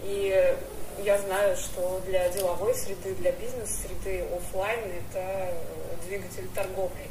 [0.04, 0.56] И
[1.04, 5.54] я знаю, что для деловой среды, для бизнес-среды офлайн это
[6.08, 7.10] двигатель торговли.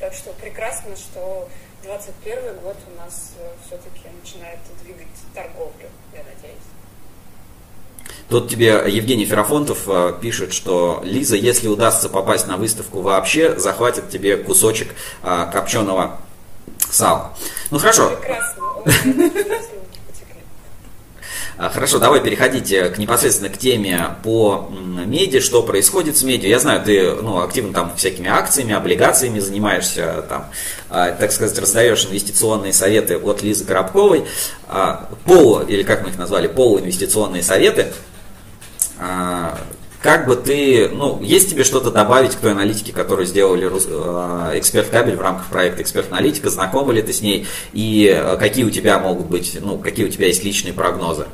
[0.00, 1.48] Так что прекрасно, что
[1.82, 6.62] 2021 год у нас э, все-таки начинает двигать торговлю, я надеюсь.
[8.28, 14.10] Тут тебе Евгений Ферафонтов э, пишет, что Лиза, если удастся попасть на выставку вообще, захватит
[14.10, 16.20] тебе кусочек э, копченого
[16.90, 17.36] сала.
[17.70, 18.10] Ну хорошо.
[18.10, 19.72] Прекрасно.
[21.62, 24.68] А, хорошо, давай переходите к непосредственно к теме по
[25.06, 26.48] меди, что происходит с медиа.
[26.48, 30.46] Я знаю, ты ну, активно там всякими акциями, облигациями занимаешься, там,
[30.90, 34.24] а, так сказать, раздаешь инвестиционные советы от Лизы Коробковой.
[34.66, 37.92] А, полу, или как мы их назвали, полуинвестиционные советы.
[38.98, 43.66] Как бы ты, ну, есть тебе что-то добавить к той аналитике, которую сделали
[44.58, 48.70] эксперт кабель в рамках проекта эксперт аналитика, знакомы ли ты с ней и какие у
[48.70, 51.26] тебя могут быть, ну, какие у тебя есть личные прогнозы?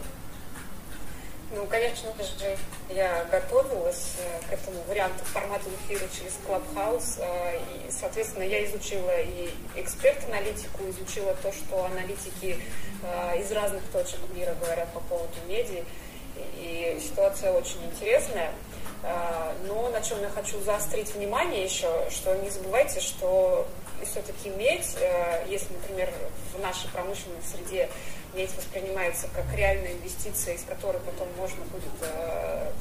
[1.69, 2.57] Конечно же,
[2.91, 9.21] я готовилась э, к этому варианту формата эфира через Clubhouse, э, и, соответственно, я изучила
[9.21, 12.59] и эксперт-аналитику, изучила то, что аналитики
[13.03, 15.85] э, из разных точек мира говорят по поводу медиа,
[16.57, 18.53] и ситуация очень интересная.
[19.67, 23.67] Но на чем я хочу заострить внимание еще, что не забывайте, что
[24.05, 24.97] все-таки медь,
[25.47, 26.13] если, например,
[26.53, 27.89] в нашей промышленной среде
[28.35, 32.73] медь воспринимается как реальная инвестиция, из которой потом можно будет э,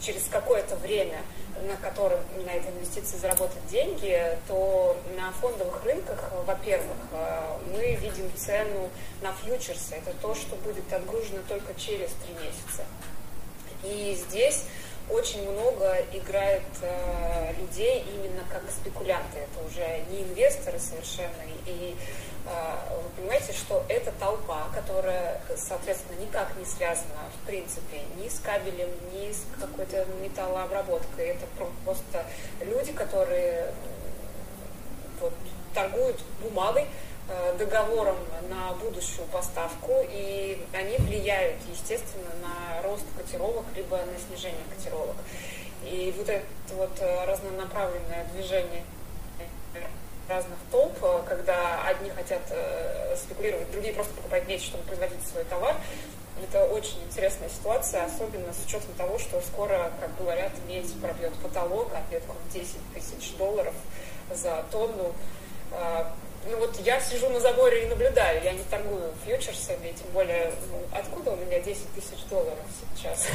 [0.00, 1.22] через какое-то время,
[1.66, 8.30] на котором на этой инвестиции заработать деньги, то на фондовых рынках, во-первых, э, мы видим
[8.36, 8.90] цену
[9.22, 9.94] на фьючерсы.
[9.94, 12.84] Это то, что будет отгружено только через три месяца.
[13.84, 14.64] И здесь
[15.10, 19.38] очень много играет э, людей именно как спекулянты.
[19.38, 21.42] Это уже не инвесторы совершенно.
[21.66, 21.94] И
[22.44, 28.90] вы понимаете, что это толпа, которая, соответственно, никак не связана, в принципе, ни с кабелем,
[29.14, 31.28] ни с какой-то металлообработкой.
[31.28, 31.46] Это
[31.84, 32.26] просто
[32.60, 33.72] люди, которые
[35.20, 35.32] вот,
[35.72, 36.86] торгуют бумагой,
[37.30, 38.18] э, договором
[38.50, 45.16] на будущую поставку, и они влияют, естественно, на рост котировок, либо на снижение котировок.
[45.82, 48.84] И вот это вот э, разнонаправленное движение
[50.28, 55.44] разных толп, э, когда одни хотят э, спекулировать, другие просто покупать нефть, чтобы производить свой
[55.44, 55.76] товар.
[56.42, 61.94] Это очень интересная ситуация, особенно с учетом того, что скоро, как говорят, медь пробьет потолок,
[61.94, 63.74] отметку в 10 тысяч долларов
[64.34, 65.14] за тонну.
[65.70, 66.12] А,
[66.50, 70.80] ну вот я сижу на заборе и наблюдаю, я не торгую фьючерсами, тем более, ну,
[70.92, 72.58] откуда у меня 10 тысяч долларов
[72.96, 73.28] сейчас?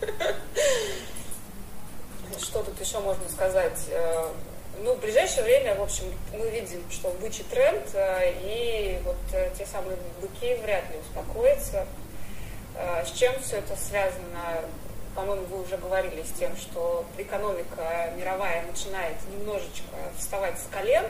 [2.38, 3.88] Что тут еще можно сказать?
[4.78, 9.50] Ну, в ближайшее время, в общем, мы видим, что бычий тренд, э, и вот э,
[9.56, 11.86] те самые быки вряд ли успокоятся.
[12.76, 14.62] Э, с чем все это связано,
[15.14, 21.04] по-моему, вы уже говорили с тем, что экономика мировая начинает немножечко вставать с колен.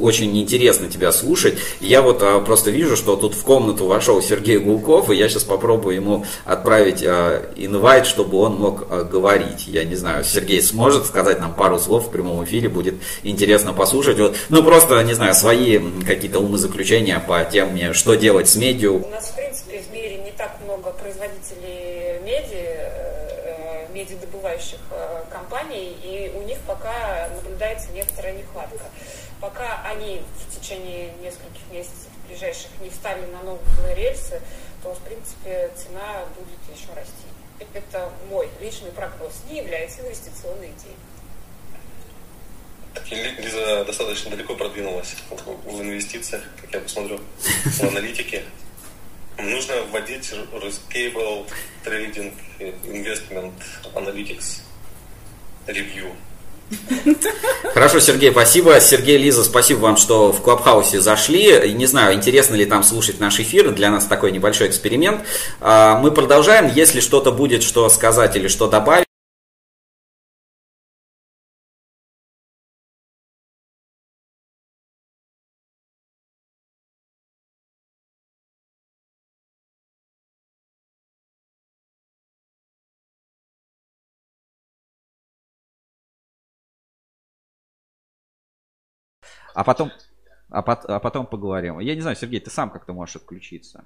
[0.00, 1.58] Очень интересно тебя слушать.
[1.80, 5.44] Я вот а, просто вижу, что тут в комнату вошел Сергей Гулков, и я сейчас
[5.44, 9.66] попробую ему отправить а, инвайт, чтобы он мог а, говорить.
[9.68, 14.18] Я не знаю, Сергей сможет сказать нам пару слов в прямом эфире, будет интересно послушать.
[14.18, 18.90] Вот, ну, просто, не знаю, свои какие-то умозаключения по теме, что делать с медиа.
[18.90, 22.81] У нас, в принципе, в мире не так много производителей медиа,
[24.02, 28.84] медиадобывающих э, компаний, и у них пока наблюдается некоторая нехватка.
[29.40, 34.40] Пока они в течение нескольких месяцев ближайших не встали на новые рельсы,
[34.82, 37.12] то, в принципе, цена будет еще расти.
[37.74, 40.96] Это мой личный прогноз, не является инвестиционной идеей.
[43.38, 47.20] Лиза достаточно далеко продвинулась в инвестициях, как я посмотрю,
[47.64, 48.42] в аналитике.
[49.38, 51.46] Нужно вводить Ruscable
[51.84, 52.32] Trading
[52.84, 53.52] Investment
[53.94, 54.60] Analytics
[55.66, 56.12] Review.
[57.74, 58.80] Хорошо, Сергей, спасибо.
[58.80, 61.72] Сергей, Лиза, спасибо вам, что в Клабхаусе зашли.
[61.72, 63.70] Не знаю, интересно ли там слушать наш эфир.
[63.72, 65.22] Для нас такой небольшой эксперимент.
[65.60, 66.70] А, мы продолжаем.
[66.74, 69.06] Если что-то будет, что сказать или что добавить,
[89.54, 89.90] А потом,
[90.50, 91.78] а, pot, а потом поговорим.
[91.80, 93.84] Я не знаю, Сергей, ты сам как-то можешь отключиться.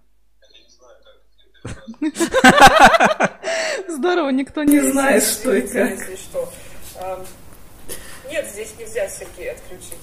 [3.89, 5.99] Здорово, никто не знает, что и как.
[8.29, 9.99] Нет, здесь нельзя Сергей отключить.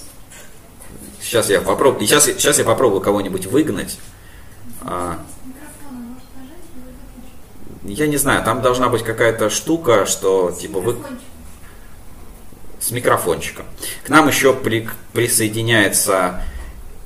[1.21, 2.05] Сейчас я попробую.
[2.05, 3.97] Сейчас, сейчас я попробую кого-нибудь выгнать.
[4.81, 5.19] А,
[7.83, 10.97] я не знаю, там должна быть какая-то штука, что типа вы
[12.83, 13.65] с микрофончиком.
[14.03, 16.41] К нам еще при, присоединяется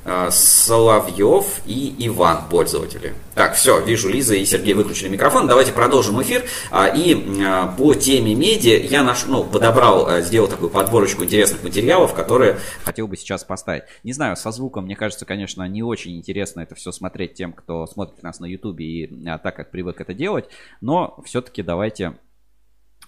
[0.04, 3.14] э, Соловьев и Иван, пользователи.
[3.36, 5.46] Так, все, вижу, Лиза и Сергей выключили микрофон.
[5.46, 6.42] Давайте продолжим эфир.
[6.72, 7.14] А, и
[7.46, 12.58] а, по теме медиа я наш, ну, подобрал, а, сделал такую подборочку интересных материалов, которые
[12.84, 13.84] хотел бы сейчас поставить.
[14.02, 17.86] Не знаю, со звуком, мне кажется, конечно, не очень интересно это все смотреть тем, кто
[17.86, 19.06] смотрит нас на YouTube и
[19.44, 20.46] так, как привык это делать.
[20.80, 22.14] Но все-таки давайте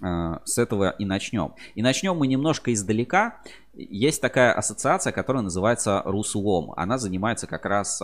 [0.00, 1.54] с этого и начнем.
[1.74, 3.40] И начнем мы немножко издалека.
[3.74, 6.72] Есть такая ассоциация, которая называется Руслом.
[6.76, 7.98] Она занимается как раз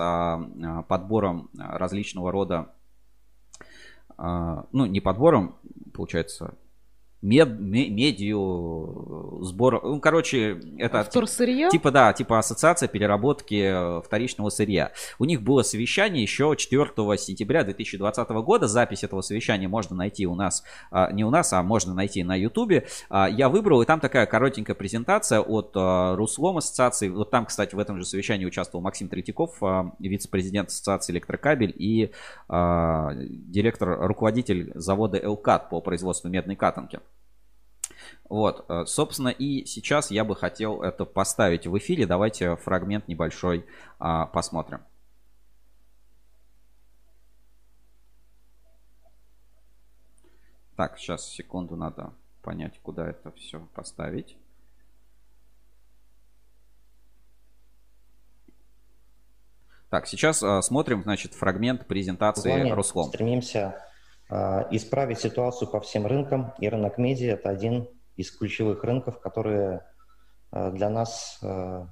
[0.89, 2.73] подбором различного рода,
[4.19, 5.57] ну не подбором,
[5.93, 6.55] получается,
[7.23, 11.71] мед, медиу, сбор, ну, короче, это Вторсырье?
[11.71, 14.93] типа, да, типа ассоциация переработки э, вторичного сырья.
[15.19, 16.87] У них было совещание еще 4
[17.19, 18.69] сентября 2020 года.
[18.69, 22.37] Запись этого совещания можно найти у нас, а, не у нас, а можно найти на
[22.37, 22.87] ютубе.
[23.09, 27.09] А, я выбрал, и там такая коротенькая презентация от э, Руслом ассоциации.
[27.09, 32.13] Вот там, кстати, в этом же совещании участвовал Максим Третьяков, а, вице-президент ассоциации электрокабель и
[32.49, 37.01] директор, руководитель завода «Элкат» по производству медной катанки.
[38.29, 42.07] Вот, э, собственно, и сейчас я бы хотел это поставить в эфире.
[42.07, 43.67] Давайте фрагмент небольшой
[43.99, 44.81] а, посмотрим.
[50.77, 52.13] Так, сейчас, секунду, надо
[52.43, 54.37] понять, куда это все поставить.
[59.89, 63.07] Так, сейчас а, смотрим, значит, фрагмент презентации Руслом.
[63.07, 63.81] Стремимся
[64.29, 69.87] а, исправить ситуацию по всем рынкам, и рынок медиа– это один из ключевых рынков, которые
[70.51, 71.89] а, для нас а,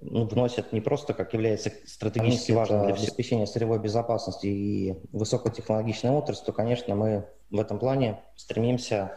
[0.00, 6.44] ну, вносят не просто, как является стратегически важным для обеспечения сырьевой безопасности и высокотехнологичной отрасли,
[6.44, 9.12] то, конечно, мы в этом плане стремимся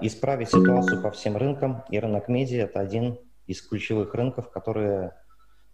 [0.00, 5.16] исправить ситуацию по всем рынкам, и рынок медиа– это один из ключевых рынков, которые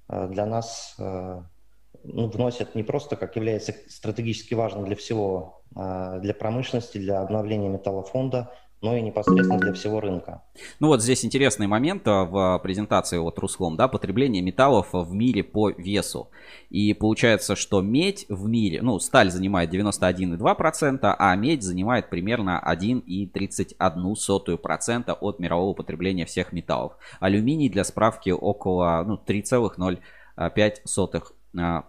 [0.07, 7.21] для нас ну, вносят не просто, как является стратегически важным для всего, для промышленности, для
[7.21, 10.43] обновления металлофонда, но и непосредственно для всего рынка.
[10.79, 15.43] Ну вот здесь интересный момент а, в презентации от Руслом, да, потребление металлов в мире
[15.45, 16.31] по весу.
[16.71, 25.19] И получается, что медь в мире, ну, сталь занимает 91,2%, а медь занимает примерно 1,31%
[25.21, 26.97] от мирового потребления всех металлов.
[27.21, 31.23] Алюминий для справки около ну, 3,05%
[31.57, 31.85] а.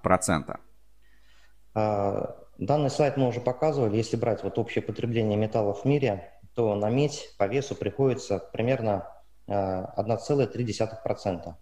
[1.73, 3.95] А, данный слайд мы уже показывали.
[3.95, 9.07] Если брать вот общее потребление металлов в мире, то на медь по весу приходится примерно
[9.47, 11.41] 1,3%.
[11.45, 11.57] А,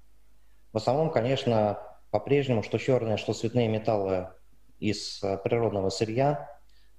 [0.72, 1.80] в основном, конечно,
[2.12, 4.30] по-прежнему, что черные, что цветные металлы
[4.80, 6.50] из природного сырья.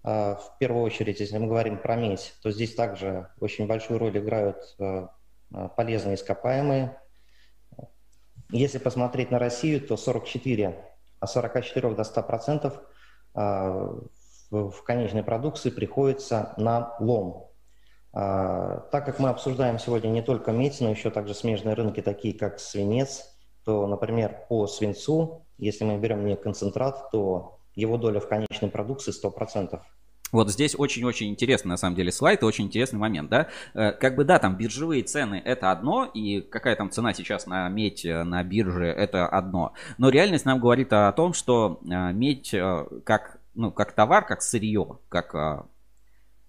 [0.03, 4.77] В первую очередь, если мы говорим про медь, то здесь также очень большую роль играют
[5.77, 6.99] полезные ископаемые.
[8.51, 12.81] Если посмотреть на Россию, то 44 от 44 до 100 процентов
[13.35, 13.95] а,
[14.51, 17.50] в конечной продукции приходится на лом.
[18.13, 22.37] А, так как мы обсуждаем сегодня не только медь, но еще также смежные рынки, такие
[22.37, 23.25] как свинец,
[23.65, 29.13] то, например, по свинцу, если мы берем не концентрат, то его доля в конечной продукции
[29.13, 29.81] 100%.
[30.33, 33.49] Вот здесь очень-очень интересный, на самом деле, слайд и очень интересный момент, да.
[33.75, 37.69] Э, как бы, да, там биржевые цены это одно, и какая там цена сейчас на
[37.69, 39.73] медь э, на бирже это одно.
[39.99, 42.55] Но реальность нам говорит о том, что э, медь
[43.05, 45.67] как, ну, как товар, как сырье, как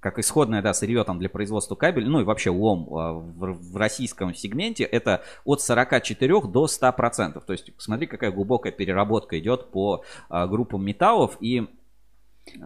[0.01, 4.33] как исходное да, сырье там для производства кабеля, ну и вообще лом в, в российском
[4.35, 7.45] сегменте, это от 44 до 100 процентов.
[7.45, 11.37] То есть посмотри, какая глубокая переработка идет по группам металлов.
[11.39, 11.67] И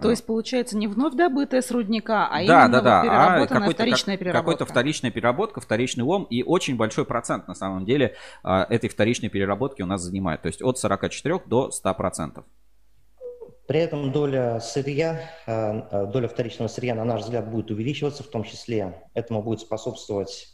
[0.01, 3.01] то есть, получается, не вновь добытая с рудника, а да, именно да, да.
[3.01, 4.51] переработанная а вторичная переработка.
[4.51, 9.29] Какой-то вторичная переработка, вторичный лом, и очень большой процент, на самом деле, а, этой вторичной
[9.29, 10.41] переработки у нас занимает.
[10.41, 12.43] То есть, от 44 до 100%.
[13.67, 18.27] При этом доля сырья, а, а, доля вторичного сырья, на наш взгляд, будет увеличиваться, в
[18.27, 20.51] том числе этому будет способствовать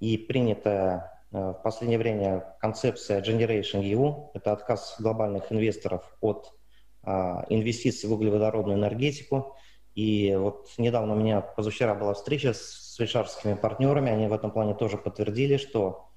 [0.00, 4.30] и принятая в последнее время концепция Generation EU.
[4.34, 6.52] Это отказ глобальных инвесторов от
[7.04, 9.56] инвестиций в углеводородную энергетику.
[9.94, 14.74] И вот недавно у меня позавчера была встреча с швейцарскими партнерами, они в этом плане
[14.74, 16.08] тоже подтвердили, что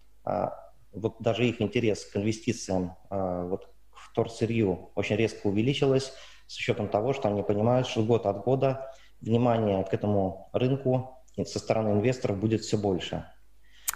[0.93, 3.72] вот даже их интерес к инвестициям вот,
[4.13, 6.13] вторсырью очень резко увеличилось.
[6.45, 8.91] с учетом того, что они понимают, что год от года
[9.21, 13.25] внимание к этому рынку со стороны инвесторов будет все больше.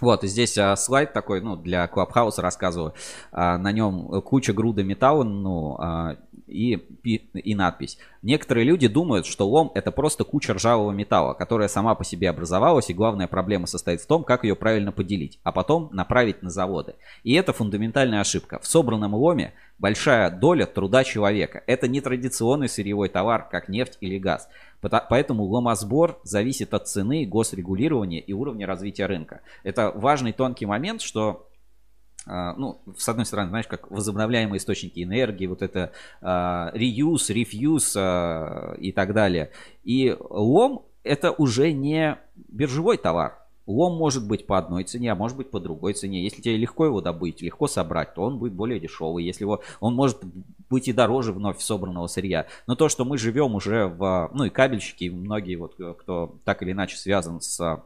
[0.00, 2.94] Вот, и здесь а, слайд такой, ну, для Clubhouse рассказываю.
[3.32, 6.16] А, на нем куча груда металла, ну, а,
[6.48, 6.74] и,
[7.34, 7.98] и надпись.
[8.22, 12.90] Некоторые люди думают, что лом это просто куча ржавого металла, которая сама по себе образовалась,
[12.90, 16.94] и главная проблема состоит в том, как ее правильно поделить, а потом направить на заводы.
[17.22, 18.58] И это фундаментальная ошибка.
[18.60, 21.62] В собранном ломе большая доля труда человека.
[21.66, 24.48] Это не традиционный сырьевой товар, как нефть или газ.
[24.80, 29.40] Поэтому ломосбор зависит от цены, госрегулирования и уровня развития рынка.
[29.64, 31.48] Это важный тонкий момент, что
[32.26, 37.96] а, ну, с одной стороны, знаешь, как возобновляемые источники энергии, вот это uh, reuse, refuse
[37.96, 39.50] uh, и так далее.
[39.82, 43.38] И лом это уже не биржевой товар.
[43.68, 46.24] Лом может быть по одной цене, а может быть по другой цене.
[46.24, 49.24] Если тебе легко его добыть, легко собрать, то он будет более дешевый.
[49.24, 50.18] Если его, он может
[50.70, 52.46] быть и дороже вновь собранного сырья.
[52.66, 54.30] Но то, что мы живем уже в...
[54.32, 57.84] Ну и кабельщики, и многие вот, кто так или иначе связан с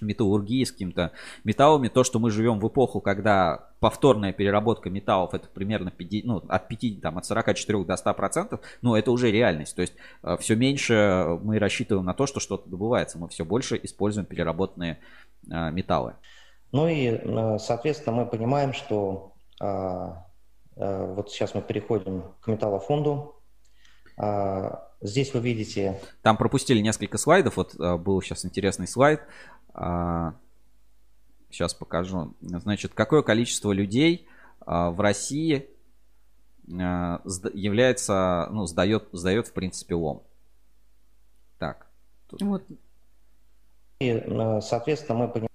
[0.00, 1.12] металлургии, с какими-то
[1.44, 1.88] металлами.
[1.88, 6.68] То, что мы живем в эпоху, когда повторная переработка металлов это примерно 50, ну, от
[6.68, 9.76] 5, там, от 44 до 100 процентов, ну, это уже реальность.
[9.76, 13.18] То есть э, все меньше мы рассчитываем на то, что что-то добывается.
[13.18, 15.00] Мы все больше используем переработанные
[15.50, 16.14] э, металлы.
[16.72, 19.32] Ну и, э, соответственно, мы понимаем, что
[20.76, 23.36] вот сейчас мы переходим к металлофонду.
[25.00, 26.00] Здесь вы видите...
[26.22, 27.56] Там пропустили несколько слайдов.
[27.56, 29.20] Вот был сейчас интересный слайд.
[29.74, 32.34] Сейчас покажу.
[32.40, 34.26] Значит, какое количество людей
[34.60, 35.68] а, в России
[36.68, 40.24] а, является, ну, сдает, сдает в принципе лом.
[41.58, 41.86] Так.
[42.28, 42.42] Тут.
[42.42, 42.64] Вот.
[44.00, 45.48] И, э, соответственно, мы понимаем.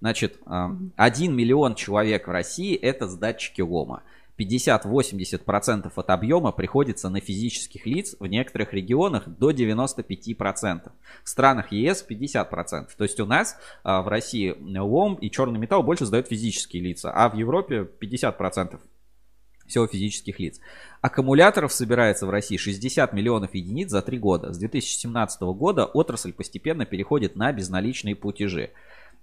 [0.00, 4.02] Значит, 1 миллион человек в России это сдатчики лома.
[4.38, 10.90] 50-80% от объема приходится на физических лиц, в некоторых регионах до 95%.
[11.24, 12.88] В странах ЕС 50%.
[12.96, 17.10] То есть у нас а, в России лом и черный металл больше сдают физические лица,
[17.12, 18.78] а в Европе 50%
[19.66, 20.60] всего физических лиц.
[21.00, 24.52] Аккумуляторов собирается в России 60 миллионов единиц за 3 года.
[24.52, 28.70] С 2017 года отрасль постепенно переходит на безналичные платежи.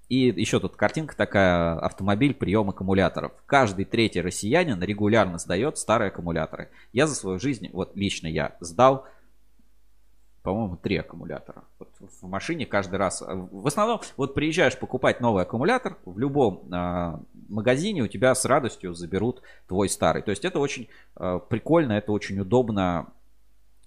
[0.09, 3.31] И еще тут картинка такая, автомобиль, прием аккумуляторов.
[3.45, 6.69] Каждый третий россиянин регулярно сдает старые аккумуляторы.
[6.91, 9.05] Я за свою жизнь, вот лично я сдал,
[10.43, 11.63] по-моему, три аккумулятора.
[11.79, 13.23] Вот в машине каждый раз.
[13.25, 18.93] В основном, вот приезжаешь покупать новый аккумулятор, в любом э, магазине у тебя с радостью
[18.93, 20.21] заберут твой старый.
[20.21, 23.07] То есть это очень э, прикольно, это очень удобно,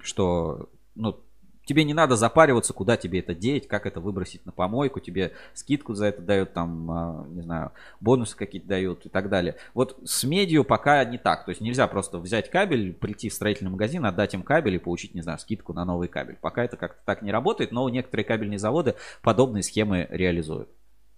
[0.01, 1.21] что ну,
[1.67, 5.95] Тебе не надо запариваться, куда тебе это деть, как это выбросить на помойку, тебе скидку
[5.95, 9.57] за это дают, там, а, не знаю, бонусы какие-то дают и так далее.
[9.75, 11.45] Вот с медиа пока не так.
[11.45, 15.17] То есть нельзя просто взять кабель, прийти в строительный магазин, отдать им кабель и получить,
[15.17, 16.39] не знаю, скидку на новый кабель.
[16.41, 20.69] Пока это как-то так не работает, но некоторые кабельные заводы подобные схемы реализуют.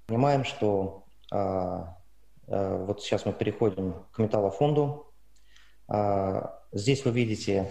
[0.07, 1.99] Понимаем, что а,
[2.47, 5.13] а, вот сейчас мы переходим к металлофонду.
[5.89, 7.71] А, здесь вы видите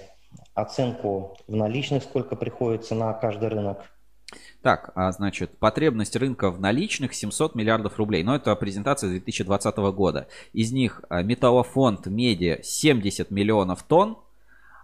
[0.58, 3.86] оценку в наличных, сколько приходится на каждый рынок.
[4.62, 8.24] Так, а значит, потребность рынка в наличных 700 миллиардов рублей.
[8.24, 10.28] Но это презентация 2020 года.
[10.54, 14.18] Из них а, металлофонд меди 70 миллионов тонн,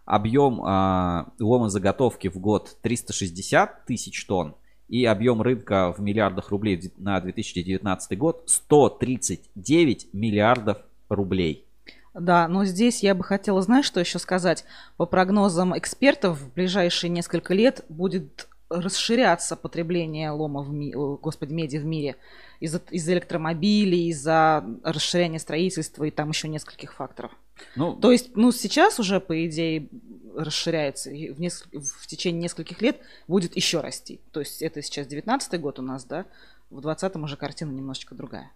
[0.05, 4.55] объем а, ломозаготовки в год 360 тысяч тонн,
[4.87, 10.77] и объем рынка в миллиардах рублей на 2019 год 139 миллиардов
[11.09, 11.65] рублей.
[12.13, 14.65] Да, но здесь я бы хотела, знаешь, что еще сказать?
[14.97, 20.93] По прогнозам экспертов, в ближайшие несколько лет будет расширяться потребление лома в ми...
[20.93, 22.15] господи, меди в мире
[22.59, 27.31] из-за из электромобилей, из-за расширения строительства и там еще нескольких факторов.
[27.75, 29.89] Ну, То есть, ну, сейчас уже, по идее,
[30.35, 31.67] расширяется, и в, неск...
[31.71, 34.21] в течение нескольких лет будет еще расти.
[34.31, 36.25] То есть это сейчас 19 год у нас, да,
[36.69, 38.51] в 20-м уже картина немножечко другая.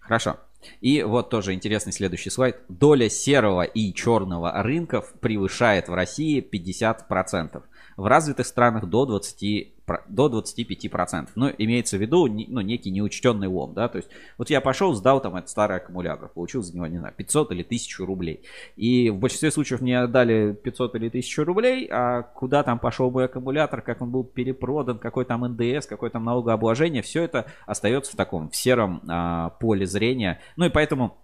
[0.00, 0.38] Хорошо.
[0.80, 2.56] И вот тоже интересный следующий слайд.
[2.68, 7.62] Доля серого и черного рынков превышает в России 50%.
[7.96, 9.73] В развитых странах до 20
[10.08, 11.28] до 25%.
[11.34, 14.08] Ну, имеется в виду ну, некий неучтенный лом, да, то есть
[14.38, 17.62] вот я пошел, сдал там этот старый аккумулятор, получил за него, не знаю, 500 или
[17.62, 18.42] 1000 рублей.
[18.76, 23.26] И в большинстве случаев мне дали 500 или 1000 рублей, а куда там пошел мой
[23.26, 28.16] аккумулятор, как он был перепродан, какой там НДС, какой там налогообложение, все это остается в
[28.16, 30.40] таком, в сером а, поле зрения.
[30.56, 31.18] Ну и поэтому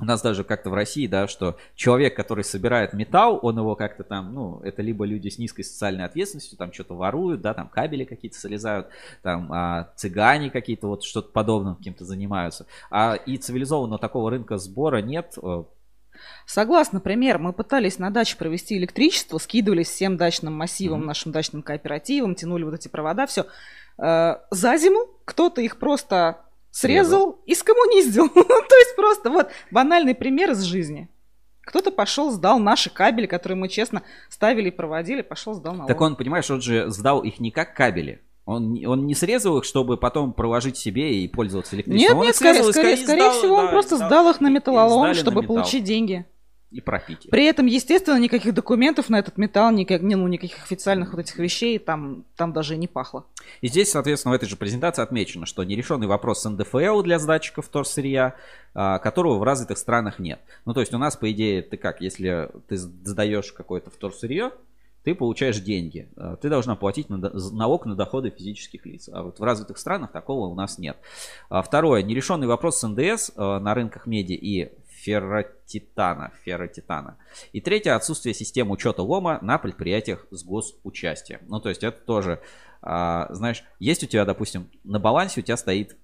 [0.00, 4.02] у нас даже как-то в России, да, что человек, который собирает металл, он его как-то
[4.02, 8.04] там, ну, это либо люди с низкой социальной ответственностью, там что-то воруют, да, там кабели
[8.04, 8.88] какие-то срезают,
[9.22, 12.66] там а, цыгане какие-то вот что-то подобным каким-то занимаются.
[12.90, 15.64] А и цивилизованного такого рынка сбора нет, э,
[16.44, 17.38] Согласна, пример.
[17.38, 21.06] Мы пытались на даче провести электричество, скидывались всем дачным массивом, mm-hmm.
[21.06, 23.46] нашим дачным кооперативам, тянули вот эти провода, все.
[23.98, 27.38] Э, за зиму кто-то их просто срезал, срезал.
[27.46, 28.28] и скоммуниздил.
[28.34, 31.08] То есть просто вот банальный пример из жизни.
[31.62, 35.88] Кто-то пошел, сдал наши кабели, которые мы честно ставили и проводили, пошел, сдал налог.
[35.88, 38.22] Так он, понимаешь, он же сдал их не как кабели.
[38.46, 42.18] Он, он не срезал их, чтобы потом проложить себе и пользоваться электричеством.
[42.18, 45.56] Нет, нет, скорее, скорее, скорее всего, он просто сдал, сдал их на металлолом, чтобы металл.
[45.56, 46.26] получить деньги
[46.70, 47.28] и пропить.
[47.30, 51.36] При этом, естественно, никаких документов на этот металл, никак, не, ну, никаких официальных вот этих
[51.38, 53.24] вещей там, там даже и не пахло.
[53.60, 57.66] И здесь, соответственно, в этой же презентации отмечено, что нерешенный вопрос с НДФЛ для сдатчиков
[57.66, 58.36] вторсырья,
[58.72, 60.40] а, которого в развитых странах нет.
[60.64, 64.52] Ну, то есть у нас, по идее, ты как, если ты сдаешь какое-то вторсырье,
[65.02, 66.08] ты получаешь деньги.
[66.16, 69.08] А, ты должна платить налог на доходы физических лиц.
[69.12, 70.96] А вот в развитых странах такого у нас нет.
[71.48, 72.04] А, второе.
[72.04, 74.70] Нерешенный вопрос с НДС на рынках меди и
[75.02, 77.16] ферротитана, ферротитана.
[77.52, 81.40] И третье, отсутствие системы учета лома на предприятиях с госучастием.
[81.48, 82.40] Ну, то есть это тоже,
[82.82, 85.96] а, знаешь, есть у тебя, допустим, на балансе у тебя стоит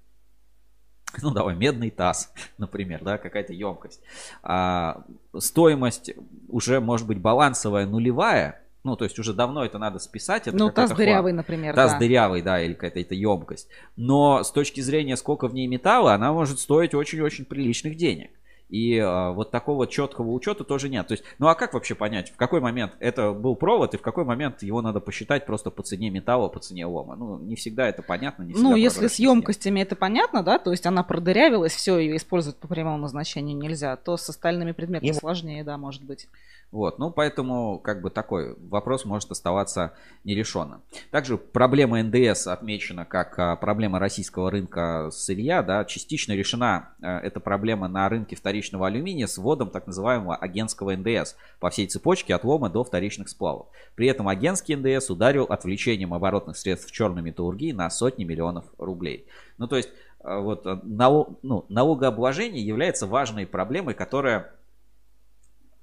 [1.22, 4.00] ну давай, медный таз, например, да, какая-то емкость.
[4.42, 5.04] А,
[5.38, 6.12] стоимость
[6.48, 10.46] уже может быть балансовая нулевая, ну, то есть уже давно это надо списать.
[10.46, 11.74] Это ну, таз дырявый, например.
[11.74, 11.98] Таз да.
[11.98, 13.68] дырявый, да, или какая-то емкость.
[13.96, 18.30] Но с точки зрения, сколько в ней металла, она может стоить очень-очень приличных денег.
[18.68, 21.06] И э, вот такого четкого учета тоже нет.
[21.06, 24.02] То есть, ну а как вообще понять, в какой момент это был провод и в
[24.02, 27.14] какой момент его надо посчитать просто по цене металла, по цене лома?
[27.14, 28.42] Ну, не всегда это понятно.
[28.42, 32.58] Не ну, если с емкостями это понятно, да, то есть она продырявилась, все, ее использовать
[32.58, 35.12] по прямому назначению нельзя, то с остальными предметами и...
[35.12, 36.28] сложнее, да, может быть.
[36.72, 39.94] Вот, ну поэтому как бы такой вопрос может оставаться
[40.24, 40.82] нерешенным.
[41.12, 47.38] Также проблема НДС отмечена как а, проблема российского рынка сырья, да, частично решена а, эта
[47.38, 52.44] проблема на рынке вторичного алюминия с вводом так называемого агентского НДС по всей цепочке от
[52.44, 53.66] лома до вторичных сплавов.
[53.94, 59.26] При этом агентский НДС ударил отвлечением оборотных средств в черной металлургии на сотни миллионов рублей.
[59.58, 59.90] Ну то есть
[60.20, 64.52] а, вот налог, ну, налогообложение является важной проблемой, которая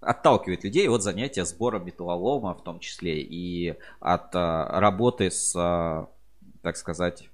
[0.01, 6.09] отталкивает людей от занятия сбором металлолома в том числе и от а, работы с, а,
[6.61, 7.29] так сказать,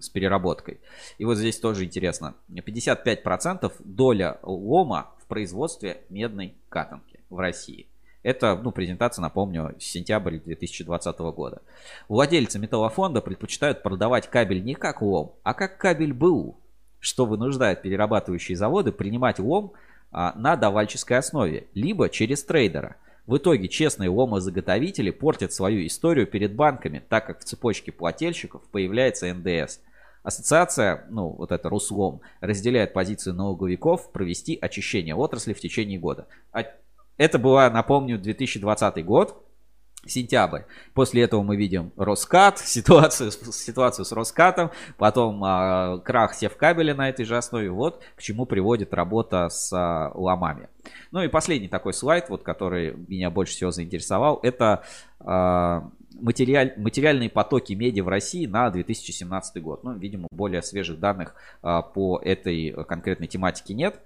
[0.00, 0.80] с переработкой.
[1.18, 2.34] И вот здесь тоже интересно.
[2.50, 7.86] 55% доля лома в производстве медной катанки в России.
[8.22, 11.62] Это, ну, презентация, напомню, сентябрь 2020 года.
[12.08, 16.58] Владельцы металлофонда предпочитают продавать кабель не как лом, а как кабель БУ,
[16.98, 19.72] что вынуждает перерабатывающие заводы принимать лом
[20.10, 22.96] а, на давальческой основе, либо через трейдера.
[23.28, 29.32] В итоге честные ломозаготовители портят свою историю перед банками, так как в цепочке плательщиков появляется
[29.34, 29.80] НДС.
[30.22, 36.26] Ассоциация, ну вот это Руслом, разделяет позицию налоговиков провести очищение отрасли в течение года.
[36.52, 36.64] А
[37.18, 39.36] это была, напомню, 2020 год,
[40.06, 40.62] сентябрь.
[40.94, 47.24] После этого мы видим Роскат, ситуацию, ситуацию с Роскатом, потом а, крах севкабеля на этой
[47.24, 47.70] же основе.
[47.70, 50.68] Вот к чему приводит работа с а, ломами.
[51.10, 54.84] Ну и последний такой слайд, вот, который меня больше всего заинтересовал, это
[55.20, 55.90] а,
[56.20, 59.84] материаль, материальные потоки меди в России на 2017 год.
[59.84, 64.00] Ну, видимо, более свежих данных а, по этой конкретной тематике нет.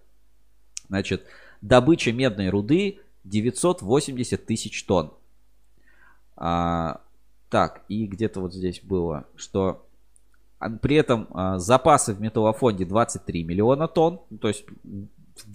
[0.88, 1.24] Значит,
[1.60, 5.12] добыча медной руды 980 тысяч тонн.
[6.44, 7.00] А,
[7.50, 9.86] так, и где-то вот здесь было, что
[10.80, 14.64] при этом а, запасы в металлофонде 23 миллиона тонн, то есть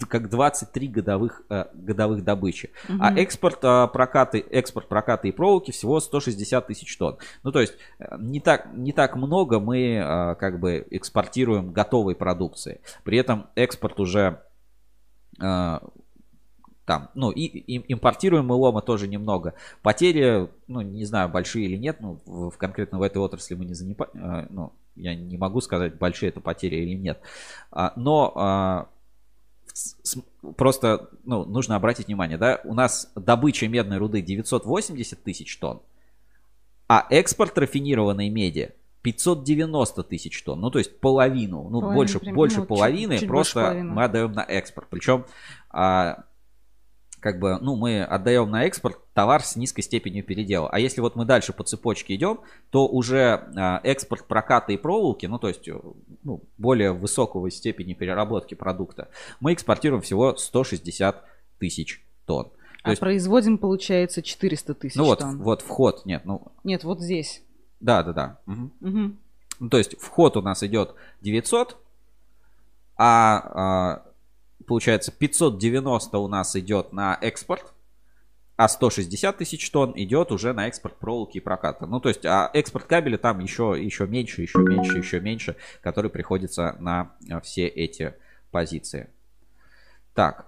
[0.08, 2.70] как 23 годовых, а, годовых добычи.
[2.88, 2.98] Угу.
[3.02, 7.18] А экспорт а, прокаты, экспорт прокаты и проволоки всего 160 тысяч тонн.
[7.42, 12.14] Ну, то есть э, не так, не так много мы а, как бы экспортируем готовой
[12.14, 12.80] продукции.
[13.04, 14.42] При этом экспорт уже
[15.38, 15.82] а,
[16.88, 19.52] там, ну, и, и импортируем лома тоже немного.
[19.82, 23.74] Потери, ну, не знаю, большие или нет, ну, в, конкретно в этой отрасли мы не
[23.74, 27.20] занимаем, э, ну, я не могу сказать, большие это потери или нет.
[27.70, 28.88] А, но а,
[30.56, 35.82] просто, ну, нужно обратить внимание, да, у нас добыча медной руды 980 тысяч тонн,
[36.88, 38.72] а экспорт рафинированной меди
[39.02, 43.20] 590 тысяч тонн, ну то есть половину, ну половину, больше, прям, больше ну, половины чуть,
[43.20, 44.88] чуть просто больше мы отдаем на экспорт.
[44.88, 45.26] Причем
[45.70, 46.24] а,
[47.20, 50.68] как бы, ну, мы отдаем на экспорт товар с низкой степенью передела.
[50.70, 52.40] А если вот мы дальше по цепочке идем,
[52.70, 55.68] то уже а, экспорт проката и проволоки, ну, то есть
[56.22, 59.08] ну, более высокого степени переработки продукта,
[59.40, 61.24] мы экспортируем всего 160
[61.58, 62.46] тысяч тонн.
[62.46, 62.52] То
[62.84, 63.00] а есть...
[63.00, 65.38] производим, получается, 400 тысяч ну, вот, тонн.
[65.42, 66.52] вот вход, нет, ну...
[66.62, 67.42] Нет, вот здесь.
[67.80, 68.38] Да, да, да.
[68.46, 68.70] Угу.
[68.80, 69.12] Угу.
[69.60, 71.76] Ну, то есть вход у нас идет 900,
[72.96, 74.07] а, а
[74.68, 77.72] получается, 590 у нас идет на экспорт,
[78.56, 81.86] а 160 тысяч тонн идет уже на экспорт проволоки и проката.
[81.86, 86.10] Ну, то есть, а экспорт кабеля там еще, еще меньше, еще меньше, еще меньше, который
[86.10, 88.14] приходится на а, все эти
[88.50, 89.08] позиции.
[90.12, 90.47] Так,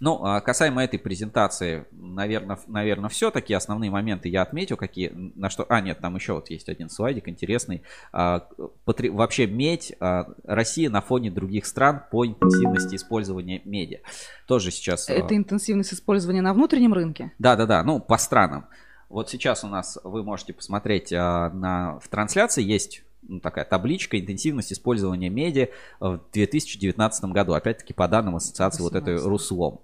[0.00, 5.50] ну, а касаемо этой презентации, наверное, наверное, все таки основные моменты я отметил, какие, на
[5.50, 5.66] что...
[5.68, 7.82] А, нет, там еще вот есть один слайдик интересный.
[8.12, 8.46] А,
[8.84, 9.10] потр...
[9.10, 14.02] Вообще медь, а, Россия на фоне других стран по интенсивности использования меди.
[14.46, 15.08] Тоже сейчас...
[15.08, 17.32] Это интенсивность использования на внутреннем рынке?
[17.38, 18.66] Да-да-да, ну, по странам.
[19.08, 24.72] Вот сейчас у нас, вы можете посмотреть на, в трансляции, есть ну, такая табличка интенсивность
[24.72, 27.54] использования меди в 2019 году.
[27.54, 28.82] Опять-таки по данным ассоциации 18.
[28.82, 29.80] вот этой Руслом.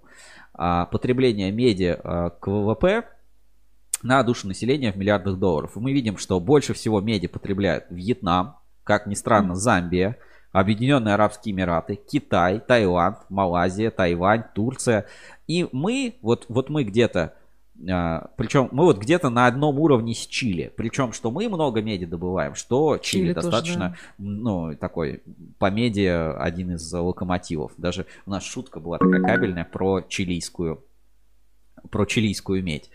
[0.57, 3.05] А, потребление меди а, к ВВП
[4.02, 5.76] на душу населения в миллиардах долларов.
[5.76, 10.16] И мы видим, что больше всего меди потребляют Вьетнам, как ни странно, Замбия,
[10.52, 15.07] Объединенные Арабские Эмираты, Китай, Таиланд, Малайзия, Тайвань, Турция.
[15.48, 17.34] И мы, вот, вот мы где-то
[17.77, 20.72] Причем мы вот где-то на одном уровне с Чили.
[20.77, 24.25] Причем, что мы много меди добываем, что Чили, Чили достаточно, тоже, да.
[24.25, 25.22] ну, такой,
[25.59, 26.07] по меди
[26.39, 27.72] один из локомотивов.
[27.77, 30.85] Даже у нас шутка была такая кабельная про чилийскую
[31.91, 32.89] про чилийскую медь.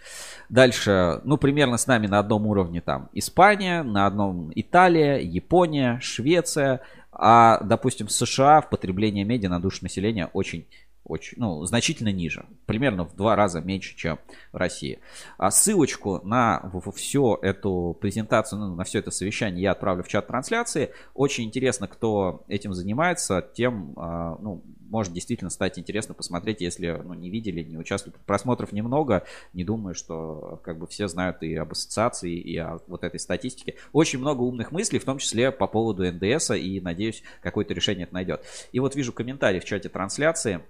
[0.50, 6.82] Дальше, ну, примерно с нами на одном уровне там Испания, на одном Италия, Япония, Швеция,
[7.12, 10.66] а, допустим, США в потреблении меди на душу населения очень
[11.10, 14.20] очень, ну, значительно ниже, примерно в два раза меньше, чем
[14.52, 15.00] в России.
[15.38, 20.28] А ссылочку на всю эту презентацию, ну, на все это совещание я отправлю в чат
[20.28, 20.94] трансляции.
[21.14, 27.14] Очень интересно, кто этим занимается, тем, а, ну, может действительно стать интересно посмотреть, если ну,
[27.14, 28.20] не видели, не участвовали.
[28.26, 33.04] Просмотров немного, не думаю, что как бы все знают и об ассоциации, и о вот
[33.04, 33.76] этой статистике.
[33.94, 38.14] Очень много умных мыслей, в том числе по поводу НДС, и надеюсь, какое-то решение это
[38.14, 38.44] найдет.
[38.72, 40.62] И вот вижу комментарий в чате трансляции.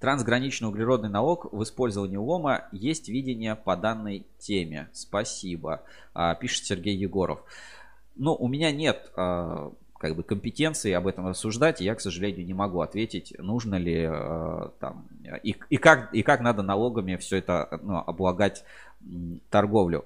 [0.00, 4.88] Трансграничный углеродный налог в использовании лома есть видение по данной теме.
[4.92, 5.82] Спасибо,
[6.12, 7.42] а, пишет Сергей Егоров.
[8.16, 12.44] Но у меня нет а, как бы компетенции об этом рассуждать, и я, к сожалению,
[12.44, 15.08] не могу ответить, нужно ли а, там
[15.42, 18.64] и, и как и как надо налогами все это ну, облагать
[19.50, 20.04] торговлю.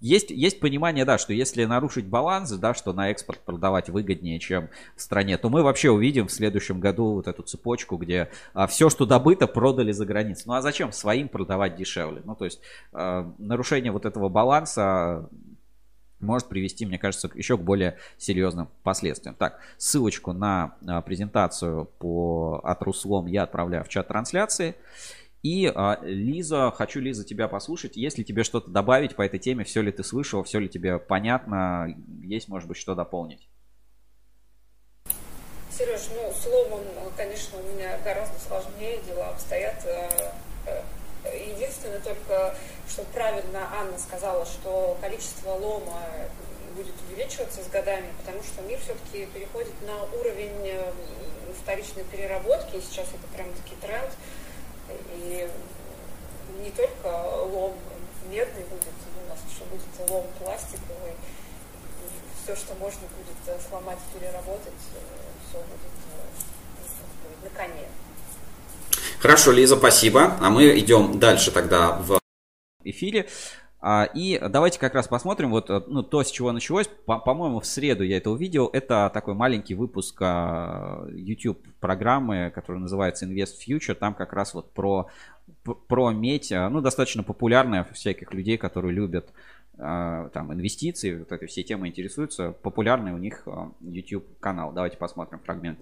[0.00, 4.68] Есть, есть понимание, да, что если нарушить баланс, да, что на экспорт продавать выгоднее, чем
[4.94, 8.90] в стране, то мы вообще увидим в следующем году вот эту цепочку, где а, все,
[8.90, 10.44] что добыто, продали за границу.
[10.46, 12.22] Ну а зачем своим продавать дешевле?
[12.24, 12.60] Ну то есть
[12.92, 15.28] а, нарушение вот этого баланса
[16.20, 19.34] может привести, мне кажется, еще к более серьезным последствиям.
[19.34, 24.74] Так, ссылочку на а, презентацию по от Руслом я отправляю в чат трансляции.
[25.46, 27.96] И, а, Лиза, хочу, Лиза, тебя послушать.
[27.96, 31.94] Если тебе что-то добавить по этой теме, все ли ты слышал, все ли тебе понятно,
[32.20, 33.48] есть, может быть, что дополнить?
[35.70, 36.82] Сереж, ну, с ломом,
[37.16, 39.84] конечно, у меня гораздо сложнее дела обстоят.
[39.84, 40.32] Э,
[40.66, 42.56] э, единственное только,
[42.88, 46.02] что правильно Анна сказала, что количество лома
[46.74, 50.90] будет увеличиваться с годами, потому что мир все-таки переходит на уровень э,
[51.62, 54.10] вторичной переработки, и сейчас это прям таки тренд–
[54.88, 55.48] и
[56.62, 57.74] не только лом
[58.28, 61.14] медный будет, у нас еще будет лом пластиковый.
[62.42, 65.96] Все, что можно будет э, сломать, переработать, э, все будет
[67.42, 67.88] э, на коне.
[69.20, 70.36] Хорошо, Лиза, спасибо.
[70.40, 72.20] А мы идем дальше тогда в
[72.84, 73.28] эфире.
[73.80, 76.88] А, и давайте как раз посмотрим вот ну, то, с чего началось.
[77.04, 78.70] По-моему, в среду я это увидел.
[78.72, 83.94] Это такой маленький выпуск а, YouTube программы, которая называется Invest Future.
[83.94, 85.08] Там как раз вот про,
[85.88, 89.30] про медь, а, ну, достаточно популярная всяких людей, которые любят
[89.78, 92.52] там инвестиции, вот этой все темы интересуются.
[92.62, 93.46] Популярный у них
[93.82, 94.72] YouTube канал.
[94.72, 95.78] Давайте посмотрим фрагмент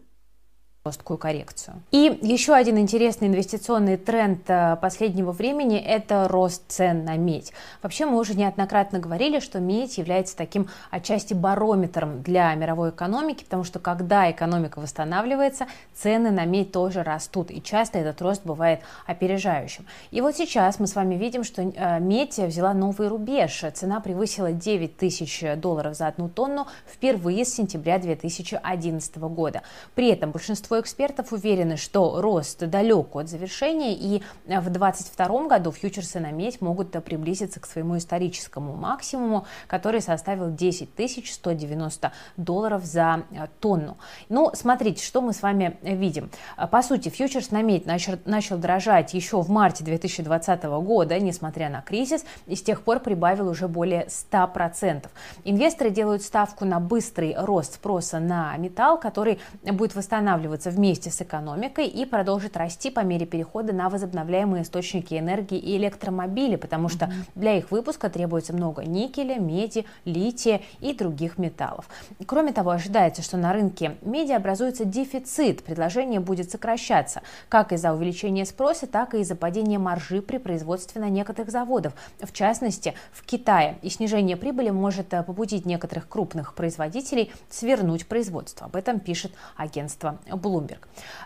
[0.87, 1.81] жесткую коррекцию.
[1.93, 7.55] И еще один интересный инвестиционный тренд э, последнего времени– это рост цен на медь.
[7.83, 13.65] Вообще мы уже неоднократно говорили, что медь является таким отчасти барометром для мировой экономики, потому
[13.65, 19.87] что когда экономика восстанавливается, цены на медь тоже растут, и часто этот рост бывает опережающим.
[20.11, 23.65] И вот сейчас мы с вами видим, что э, медь взяла новый рубеж.
[23.73, 29.63] Цена превысила 9 тысяч долларов за одну тонну впервые с сентября 2011 года.
[29.95, 35.71] При этом большинство Большинство экспертов уверены, что рост далек от завершения, и в 2022 году
[35.71, 40.91] фьючерсы на медь могут приблизиться к своему историческому максимуму, который составил 10
[41.33, 43.23] 190 долларов за
[43.61, 43.99] тонну.
[44.29, 46.31] Ну, смотрите, что мы с вами видим.
[46.73, 51.83] По сути, фьючерс на медь начал, начал дрожать еще в марте 2020 года, несмотря на
[51.83, 55.07] кризис, и с тех пор прибавил уже более 100%.
[55.45, 61.21] Инвесторы делают ставку на быстрый рост спроса на металл, который будет восстанавливаться развиваться вместе с
[61.23, 67.13] экономикой и продолжит расти по мере перехода на возобновляемые источники энергии и электромобили, потому что
[67.35, 71.89] для их выпуска требуется много никеля, меди, лития и других металлов.
[72.27, 78.45] Кроме того, ожидается, что на рынке меди образуется дефицит, предложение будет сокращаться как из-за увеличения
[78.45, 83.77] спроса, так и из-за падения маржи при производстве на некоторых заводов, в частности в Китае.
[83.83, 88.67] И снижение прибыли может э, побудить некоторых крупных производителей свернуть производство.
[88.67, 90.54] Об этом пишет агентство Bloomberg.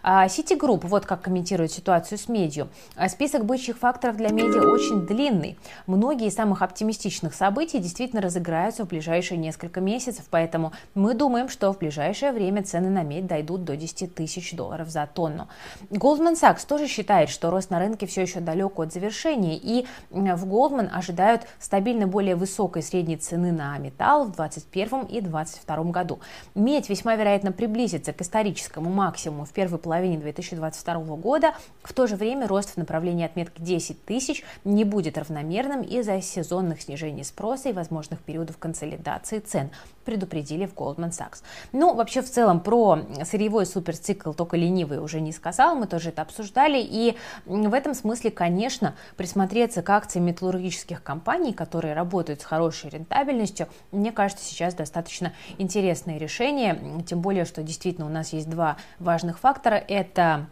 [0.03, 2.69] А Citigroup, вот как комментирует ситуацию с медью.
[3.09, 5.59] Список бычьих факторов для меди очень длинный.
[5.87, 11.73] Многие из самых оптимистичных событий действительно разыграются в ближайшие несколько месяцев, поэтому мы думаем, что
[11.73, 15.49] в ближайшее время цены на медь дойдут до 10 тысяч долларов за тонну.
[15.91, 20.45] Goldman Sachs тоже считает, что рост на рынке все еще далек от завершения, и в
[20.47, 26.21] Goldman ожидают стабильно более высокой средней цены на металл в 2021 и 2022 году.
[26.55, 31.55] Медь весьма вероятно приблизится к историческому максимуму в первой половине 2022 года.
[31.83, 36.83] В то же время рост в направлении отметки 10 тысяч не будет равномерным из-за сезонных
[36.83, 39.71] снижений спроса и возможных периодов консолидации цен,
[40.05, 41.43] предупредили в Goldman Sachs.
[41.73, 46.23] Ну, вообще, в целом, про сырьевой суперцикл только ленивый уже не сказал, мы тоже это
[46.23, 52.91] обсуждали, и в этом смысле, конечно, присмотреться к акциям металлургических компаний, которые работают с хорошей
[52.91, 58.79] рентабельностью, мне кажется, сейчас достаточно интересное решение, тем более, что действительно у нас есть два
[58.99, 59.75] важных фактора.
[59.77, 60.47] Это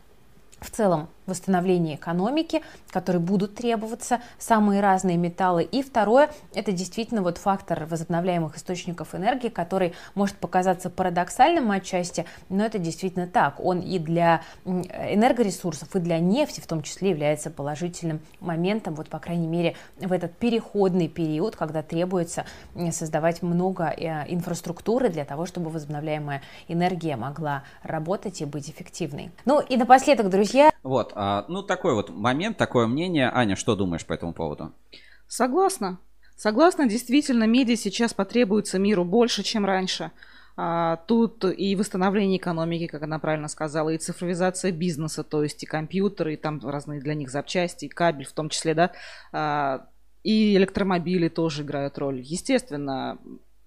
[0.60, 5.64] в целом восстановления экономики, которые будут требоваться, самые разные металлы.
[5.64, 12.64] И второе, это действительно вот фактор возобновляемых источников энергии, который может показаться парадоксальным отчасти, но
[12.64, 13.60] это действительно так.
[13.60, 19.18] Он и для энергоресурсов, и для нефти в том числе является положительным моментом, вот по
[19.18, 22.44] крайней мере в этот переходный период, когда требуется
[22.90, 29.30] создавать много э, инфраструктуры для того, чтобы возобновляемая энергия могла работать и быть эффективной.
[29.44, 30.70] Ну и напоследок, друзья.
[30.82, 33.30] Вот, а, ну, такой вот момент, такое мнение.
[33.32, 34.72] Аня, что думаешь по этому поводу?
[35.26, 35.98] Согласна.
[36.36, 40.12] Согласна, действительно, медиа сейчас потребуется миру больше, чем раньше.
[40.58, 45.66] А, тут и восстановление экономики, как она правильно сказала, и цифровизация бизнеса, то есть и
[45.66, 48.92] компьютеры, и там разные для них запчасти, и кабель в том числе, да,
[49.32, 49.86] а,
[50.22, 52.20] и электромобили тоже играют роль.
[52.20, 53.18] Естественно,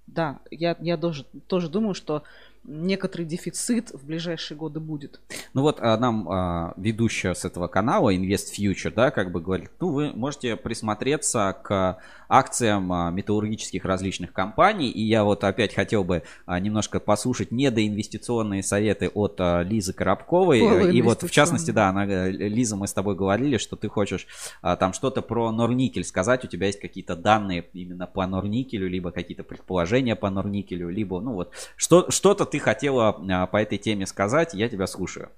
[0.07, 2.23] да, я, я тоже, тоже думаю, что
[2.69, 5.19] некоторый дефицит в ближайшие годы будет.
[5.53, 9.71] Ну вот а, нам а, ведущая с этого канала Invest Future, да, как бы говорит,
[9.79, 11.99] ну вы можете присмотреться к
[12.29, 18.61] акциям а, металлургических различных компаний, и я вот опять хотел бы а, немножко послушать недоинвестиционные
[18.61, 22.87] советы от а, Лизы Коробковой, Ой, и вот в частности, да, она, э, Лиза, мы
[22.87, 24.27] с тобой говорили, что ты хочешь
[24.61, 29.11] а, там что-то про Норникель сказать, у тебя есть какие-то данные именно по Норникелю, либо
[29.11, 34.05] какие-то предположения по Норникелю, либо, ну вот, что, что-то ты хотела а, по этой теме
[34.05, 35.29] сказать, я тебя слушаю.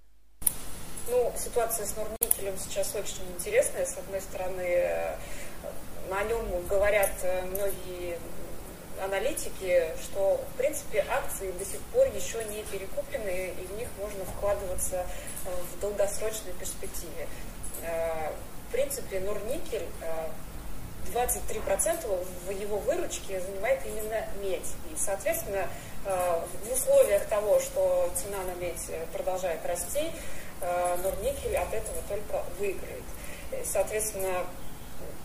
[1.09, 3.85] Ну, ситуация с Норникелем сейчас очень интересная.
[3.85, 5.15] С одной стороны, э,
[6.09, 8.17] на нем говорят э, многие
[9.03, 14.23] аналитики, что, в принципе, акции до сих пор еще не перекуплены, и в них можно
[14.25, 15.05] вкладываться
[15.45, 17.27] э, в долгосрочной перспективе.
[17.81, 19.87] В принципе, Норникель
[21.13, 24.67] 23% в его выручке занимает именно медь.
[24.91, 25.67] И, соответственно,
[26.03, 30.11] Э, в условиях того, что цена на медь продолжает расти,
[30.61, 33.03] э, Норникель от этого только выиграет.
[33.63, 34.45] Соответственно,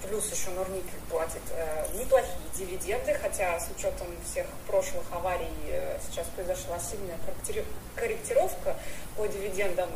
[0.03, 5.49] плюс еще Норникель платит э, неплохие дивиденды, хотя с учетом всех прошлых аварий
[6.07, 7.19] сейчас произошла сильная
[7.95, 8.77] корректировка
[9.17, 9.89] по дивидендам.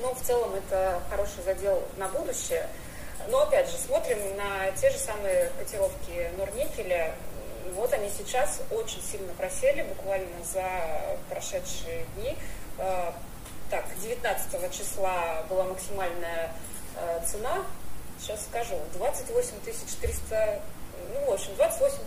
[0.00, 2.68] Но в целом это хороший задел на будущее.
[3.28, 7.14] Но опять же, смотрим на те же самые котировки Норникеля.
[7.74, 12.36] Вот они сейчас очень сильно просели, буквально за прошедшие дни.
[12.78, 13.12] Э,
[13.70, 16.52] так, 19 числа была максимальная
[16.96, 17.64] э, цена,
[18.20, 19.52] сейчас скажу, 28
[20.00, 20.60] 300,
[21.14, 21.98] ну, в общем, 28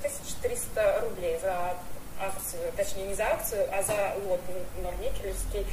[0.41, 1.75] 300 рублей за
[2.19, 4.39] акцию, точнее, не за акцию, а за лот
[4.81, 5.65] норникелевский.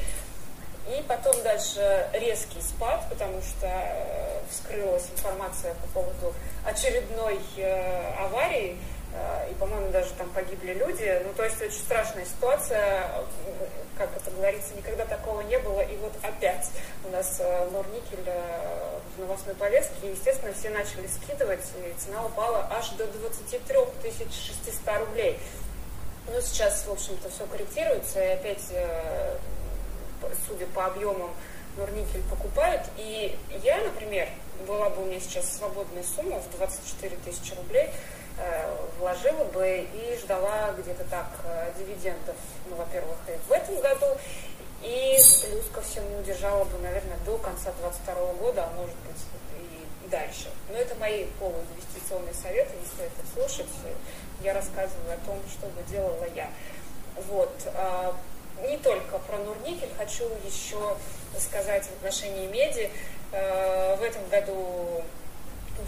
[0.88, 7.38] И потом дальше резкий спад, потому что э, вскрылась информация по поводу очередной
[8.18, 8.78] аварии,
[9.12, 11.22] Э, и, по-моему, даже там погибли люди.
[11.24, 13.10] Ну, то есть очень страшная ситуация,
[13.98, 15.80] как это говорится, никогда такого не было.
[15.80, 16.70] И вот опять
[17.04, 22.24] у нас э, Норникель э, в новостной повестке, и, естественно, все начали скидывать, и цена
[22.24, 23.76] упала аж до 23
[24.30, 25.38] 600 рублей.
[26.28, 28.62] Ну, сейчас, в общем-то, все корректируется, и опять,
[30.46, 31.30] судя по объемам,
[31.76, 32.82] Норникель покупают.
[32.98, 34.28] И я, например,
[34.66, 37.88] была бы у меня сейчас свободная сумма в 24 тысячи рублей,
[38.38, 42.36] Э, вложила бы и ждала где-то так э, дивидендов,
[42.68, 44.06] ну, во-первых, и в этом году,
[44.82, 49.22] И плюс ко всему держала бы, наверное, до конца 2022 года, а может быть
[50.04, 50.48] и дальше.
[50.70, 53.70] Но это мои полуинвестиционные советы, стоит их слушать.
[54.40, 56.50] Я рассказываю о том, что бы делала я.
[57.28, 57.52] Вот.
[58.62, 60.96] Не только про Нурникель, хочу еще
[61.38, 62.90] сказать в отношении меди.
[63.32, 65.02] А, в этом году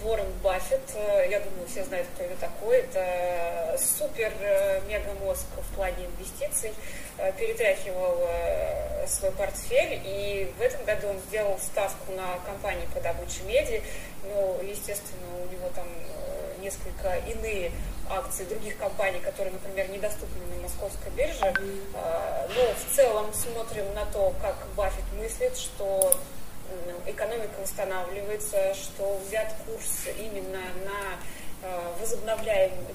[0.03, 6.07] Уоррен Баффет, э, я думаю, все знают, кто это такой, это супер э, в плане
[6.07, 6.73] инвестиций,
[7.19, 8.29] э, перетряхивал
[9.07, 13.83] свой портфель, и в этом году он сделал ставку на компании по добыче меди,
[14.23, 15.87] ну, естественно, у него там
[16.61, 17.71] несколько иные
[18.11, 21.55] акции других компаний, которые, например, недоступны на московской бирже,
[21.95, 26.15] но в целом смотрим на то, как Баффет мыслит, что
[27.07, 31.19] экономика восстанавливается, что взят курс именно на
[31.63, 32.87] э, возобновляемую,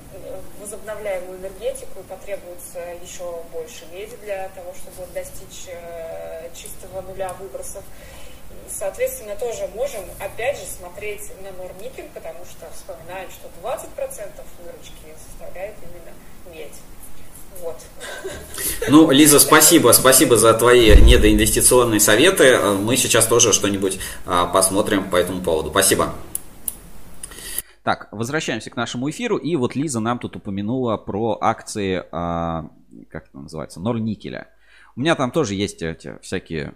[0.59, 7.83] возобновляемую энергетику и потребуется еще больше меди для того, чтобы достичь э, чистого нуля выбросов.
[8.71, 13.87] Соответственно, тоже можем опять же смотреть на Норникель, потому что вспоминаем, что 20%
[14.63, 16.15] выручки составляет именно
[16.55, 16.75] медь.
[17.61, 17.77] Вот.
[18.87, 22.57] Ну, Лиза, спасибо, спасибо за твои недоинвестиционные советы.
[22.59, 25.69] Мы сейчас тоже что-нибудь а, посмотрим по этому поводу.
[25.71, 26.13] Спасибо.
[27.83, 29.37] Так, возвращаемся к нашему эфиру.
[29.37, 32.69] И вот Лиза нам тут упомянула про акции, а,
[33.09, 34.47] как это называется, Норникеля.
[34.95, 36.73] У меня там тоже есть эти всякие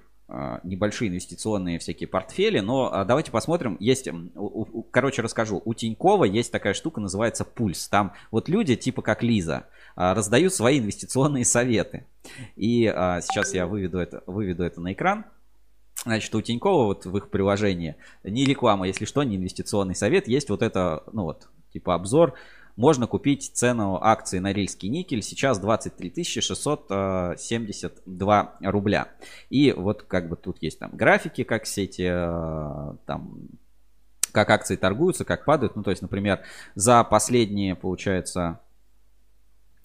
[0.64, 3.78] небольшие инвестиционные всякие портфели, но давайте посмотрим.
[3.80, 4.08] Есть,
[4.92, 5.62] короче, расскажу.
[5.64, 7.88] У Тинькова есть такая штука, называется пульс.
[7.88, 12.06] Там вот люди типа как Лиза, а, раздают свои инвестиционные советы.
[12.56, 15.26] И а, сейчас я выведу это, выведу это на экран.
[16.04, 20.50] Значит, у Тинькова вот в их приложении не реклама, если что, не инвестиционный совет, есть
[20.50, 22.34] вот это, ну вот, типа обзор.
[22.76, 29.10] Можно купить цену акции Норильский никель сейчас 23 672 рубля.
[29.50, 33.50] И вот как бы тут есть там графики, как все эти а, там
[34.32, 35.76] как акции торгуются, как падают.
[35.76, 36.42] Ну, то есть, например,
[36.74, 38.60] за последние, получается,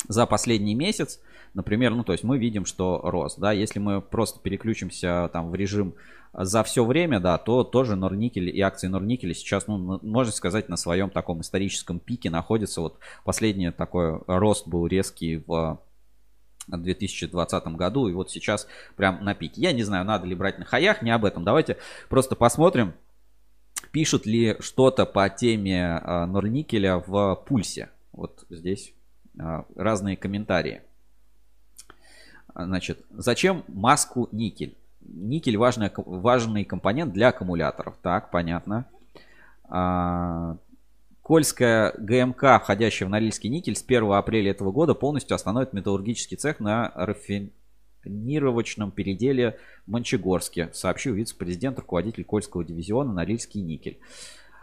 [0.09, 1.21] за последний месяц,
[1.55, 5.55] например, ну то есть мы видим, что рост, да, если мы просто переключимся там в
[5.55, 5.95] режим
[6.33, 10.77] за все время, да, то тоже Норникель и акции Норникеля сейчас, ну, можно сказать, на
[10.77, 12.81] своем таком историческом пике находятся.
[12.81, 15.81] Вот последний такой рост был резкий в
[16.67, 18.67] 2020 году, и вот сейчас
[18.97, 19.63] прям на пике.
[19.63, 21.45] Я не знаю, надо ли брать на хаях, не об этом.
[21.45, 22.95] Давайте просто посмотрим,
[23.91, 27.91] пишут ли что-то по теме а, Норникеля в пульсе.
[28.13, 28.93] Вот здесь
[29.39, 30.83] а, разные комментарии.
[32.55, 34.77] Значит, зачем маску никель?
[35.09, 37.97] Никель важный, важный компонент для аккумуляторов.
[38.03, 38.87] Так, понятно.
[39.65, 40.57] А,
[41.23, 46.59] Кольская ГМК, входящая в Норильский никель, с 1 апреля этого года полностью остановит металлургический цех
[46.59, 53.99] на рафинировочном переделе в Мончегорске, сообщил вице-президент, руководитель Кольского дивизиона Норильский никель.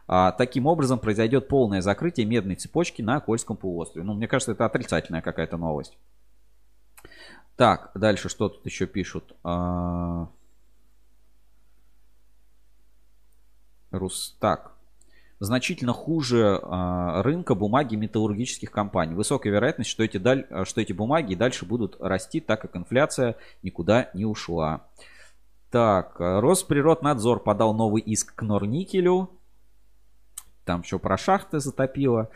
[0.07, 4.05] А, таким образом произойдет полное закрытие медной цепочки на Кольском полуострове.
[4.05, 5.97] Ну, мне кажется, это отрицательная какая-то новость.
[7.55, 9.35] Так, дальше что тут еще пишут?
[9.43, 10.27] А...
[13.91, 14.73] Рустак.
[15.39, 19.13] Значительно хуже а, рынка бумаги металлургических компаний.
[19.13, 20.47] Высокая вероятность, что эти, даль...
[20.63, 24.85] что эти бумаги дальше будут расти, так как инфляция никуда не ушла.
[25.71, 29.29] Так, Росприроднадзор подал новый иск к Норникелю
[30.65, 32.23] там еще про шахты затопило.
[32.23, 32.29] А,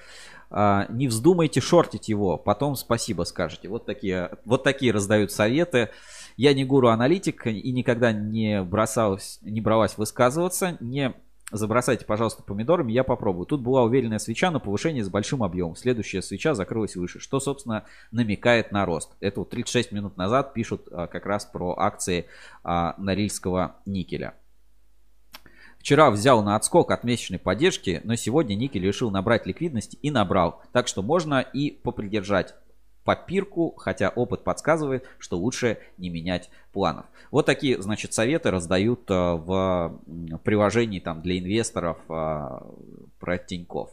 [0.51, 3.69] не вздумайте шортить его, потом спасибо скажете.
[3.69, 5.89] Вот такие, вот такие раздают советы.
[6.37, 10.77] Я не гуру-аналитик и никогда не, бросалась, не бралась высказываться.
[10.79, 11.13] Не
[11.51, 13.45] забросайте, пожалуйста, помидорами, я попробую.
[13.45, 15.75] Тут была уверенная свеча на повышение с большим объемом.
[15.75, 19.15] Следующая свеча закрылась выше, что, собственно, намекает на рост.
[19.19, 22.25] Это вот 36 минут назад пишут а, как раз про акции
[22.63, 24.33] а, Норильского никеля.
[25.79, 30.61] Вчера взял на отскок от месячной поддержки, но сегодня никель решил набрать ликвидности и набрал.
[30.71, 32.53] Так что можно и попридержать
[33.05, 37.05] попирку, хотя опыт подсказывает, что лучше не менять планов.
[37.31, 39.99] Вот такие, значит, советы раздают э, в
[40.43, 42.59] приложении там для инвесторов э,
[43.19, 43.89] про Тиньков.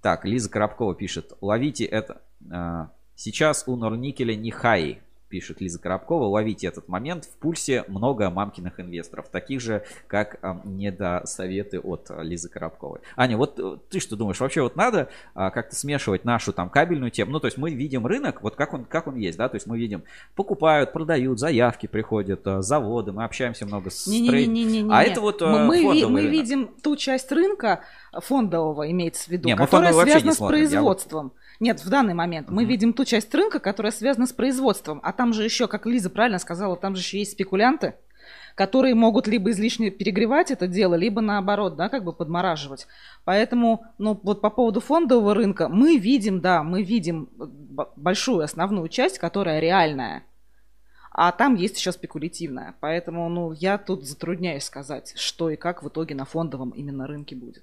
[0.00, 2.22] Так, Лиза Коробкова пишет, ловите это.
[2.50, 2.86] Э,
[3.16, 7.24] сейчас у Норникеля не хай, пишет Лиза Коробкова, ловите этот момент.
[7.24, 13.00] В пульсе много мамкиных инвесторов, таких же, как э, недосоветы от Лизы Коробковой.
[13.16, 17.10] Аня, вот э, ты что думаешь, вообще вот надо э, как-то смешивать нашу там кабельную
[17.10, 17.30] тему?
[17.32, 19.66] Ну, то есть мы видим рынок, вот как он, как он есть, да, то есть
[19.66, 20.02] мы видим,
[20.34, 25.02] покупают, продают, заявки приходят, заводы, мы общаемся много с не, не, не, не, не, А
[25.02, 27.80] это вот э, мы, мы, мы видим ту часть рынка
[28.12, 31.22] фондового, имеется в виду, не, которая связана с производством.
[31.28, 31.32] Вот...
[31.62, 35.22] Нет, в данный момент мы видим ту часть рынка, которая связана с производством, а там
[35.22, 37.94] там же еще, как Лиза правильно сказала, там же еще есть спекулянты,
[38.56, 42.88] которые могут либо излишне перегревать это дело, либо наоборот, да, как бы подмораживать.
[43.24, 47.28] Поэтому, ну, вот по поводу фондового рынка, мы видим, да, мы видим
[47.94, 50.24] большую основную часть, которая реальная.
[51.12, 52.74] А там есть еще спекулятивная.
[52.80, 57.36] Поэтому, ну, я тут затрудняюсь сказать, что и как в итоге на фондовом именно рынке
[57.36, 57.62] будет.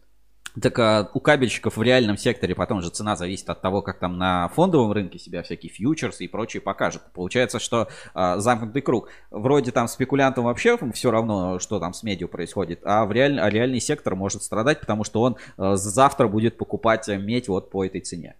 [0.61, 4.17] Так а у кабельщиков в реальном секторе потом же цена зависит от того, как там
[4.17, 7.03] на фондовом рынке себя всякие фьючерсы и прочие покажут.
[7.13, 9.09] Получается, что а, замкнутый круг.
[9.29, 13.39] Вроде там спекулянтам вообще все равно, что там с медиа происходит, а, в реаль...
[13.39, 17.85] а реальный сектор может страдать, потому что он а, завтра будет покупать медь вот по
[17.85, 18.35] этой цене.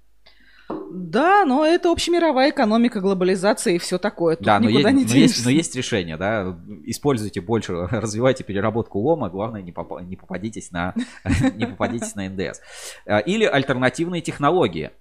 [0.91, 4.35] Да, но это общемировая экономика, глобализация и все такое.
[4.35, 6.57] Тут да, но никуда есть, не но есть, но есть решение, да.
[6.85, 10.93] Используйте больше, развивайте переработку лома, главное не, поп- не попадитесь на
[11.55, 12.61] не попадитесь на НДС.
[13.05, 14.91] А, или альтернативные технологии.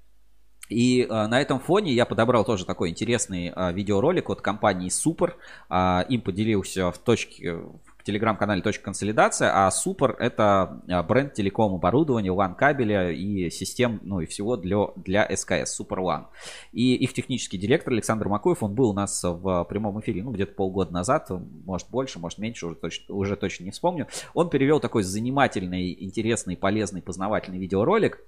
[0.68, 5.32] И э, на этом фоне я подобрал тоже такой интересный э, видеоролик от компании Super.
[5.70, 7.58] Э, им поделился в точке,
[8.04, 14.56] телеграм-канале «Точка консолидация», а Супер— это а, бренд телеком-оборудования, LAN-кабеля и систем, ну и всего
[14.56, 16.26] для, для СКС, Супер LAN.
[16.72, 20.54] И их технический директор Александр Макуев, он был у нас в прямом эфире, ну, где-то
[20.54, 24.06] полгода назад, может больше, может меньше, уже точно, уже точно не вспомню.
[24.34, 28.20] Он перевел такой занимательный, интересный, полезный, познавательный видеоролик,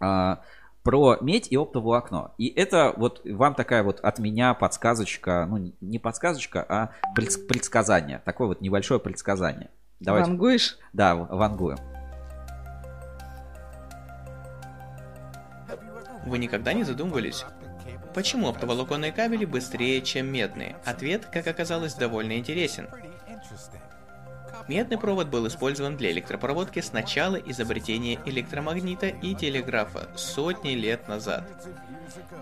[0.00, 0.40] а,
[0.82, 2.32] про медь и оптоволокно.
[2.38, 8.22] И это вот вам такая вот от меня подсказочка, ну не подсказочка, а предсказание.
[8.24, 9.70] Такое вот небольшое предсказание.
[10.00, 10.30] Давайте.
[10.30, 10.78] Вангуешь?
[10.92, 11.76] Да, вангую.
[16.26, 17.44] Вы никогда не задумывались,
[18.14, 20.76] почему оптоволоконные кабели быстрее, чем медные?
[20.84, 22.88] Ответ, как оказалось, довольно интересен.
[24.68, 31.44] Медный провод был использован для электропроводки с начала изобретения электромагнита и телеграфа сотни лет назад.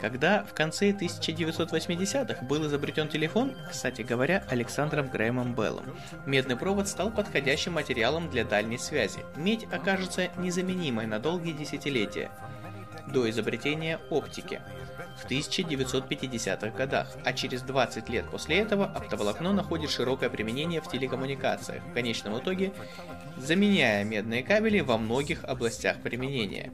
[0.01, 5.85] Когда в конце 1980-х был изобретен телефон, кстати говоря, Александром Грэмом Беллом,
[6.27, 9.21] медный провод стал подходящим материалом для дальней связи.
[9.37, 12.31] Медь окажется незаменимой на долгие десятилетия
[13.07, 14.61] до изобретения оптики
[15.19, 21.85] в 1950-х годах, а через 20 лет после этого оптоволокно находит широкое применение в телекоммуникациях,
[21.85, 22.73] в конечном итоге
[23.37, 26.73] заменяя медные кабели во многих областях применения.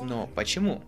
[0.00, 0.82] Но почему?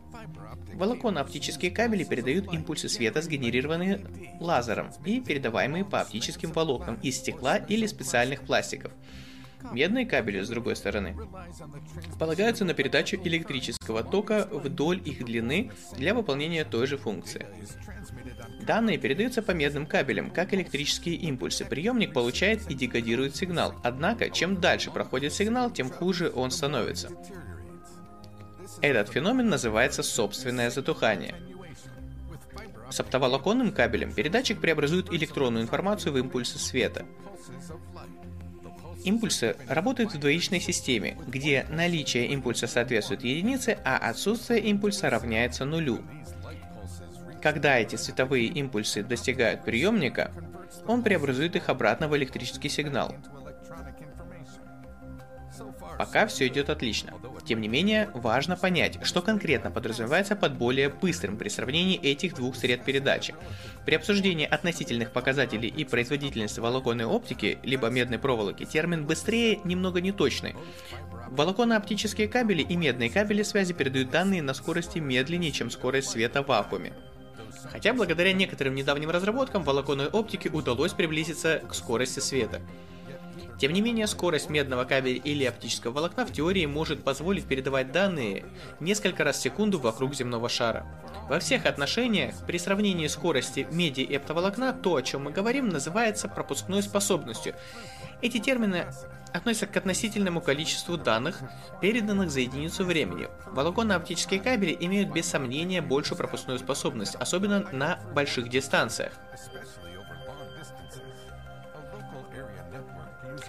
[0.74, 4.04] Волоконно-оптические кабели передают импульсы света, сгенерированные
[4.38, 8.92] лазером и передаваемые по оптическим волокнам из стекла или специальных пластиков–
[9.72, 11.16] Медные кабели, с другой стороны,
[12.18, 17.46] полагаются на передачу электрического тока вдоль их длины для выполнения той же функции.
[18.62, 21.64] Данные передаются по медным кабелям, как электрические импульсы.
[21.64, 23.74] Приемник получает и декодирует сигнал.
[23.82, 27.10] Однако, чем дальше проходит сигнал, тем хуже он становится.
[28.80, 31.34] Этот феномен называется собственное затухание.
[32.90, 37.04] С оптоволоконным кабелем передатчик преобразует электронную информацию в импульсы света.
[39.04, 46.00] Импульсы работают в двоичной системе, где наличие импульса соответствует единице, а отсутствие импульса равняется нулю.
[47.40, 50.32] Когда эти световые импульсы достигают приемника,
[50.86, 53.14] он преобразует их обратно в электрический сигнал.
[55.98, 57.14] Пока все идет отлично.
[57.44, 62.54] Тем не менее, важно понять, что конкретно подразумевается под более быстрым при сравнении этих двух
[62.56, 63.34] сред передачи.
[63.84, 70.54] При обсуждении относительных показателей и производительности волоконной оптики, либо медной проволоки, термин «быстрее» немного неточный.
[71.30, 76.46] Волоконно-оптические кабели и медные кабели связи передают данные на скорости медленнее, чем скорость света в
[76.46, 76.92] вакууме.
[77.70, 82.60] Хотя благодаря некоторым недавним разработкам волоконной оптики удалось приблизиться к скорости света.
[83.58, 88.44] Тем не менее, скорость медного кабеля или оптического волокна в теории может позволить передавать данные
[88.80, 90.86] несколько раз в секунду вокруг земного шара.
[91.28, 96.28] Во всех отношениях, при сравнении скорости меди и оптоволокна, то, о чем мы говорим, называется
[96.28, 97.54] пропускной способностью.
[98.22, 98.86] Эти термины
[99.32, 101.40] относятся к относительному количеству данных,
[101.80, 103.28] переданных за единицу времени.
[103.46, 109.12] Волоконно-оптические кабели имеют без сомнения большую пропускную способность, особенно на больших дистанциях.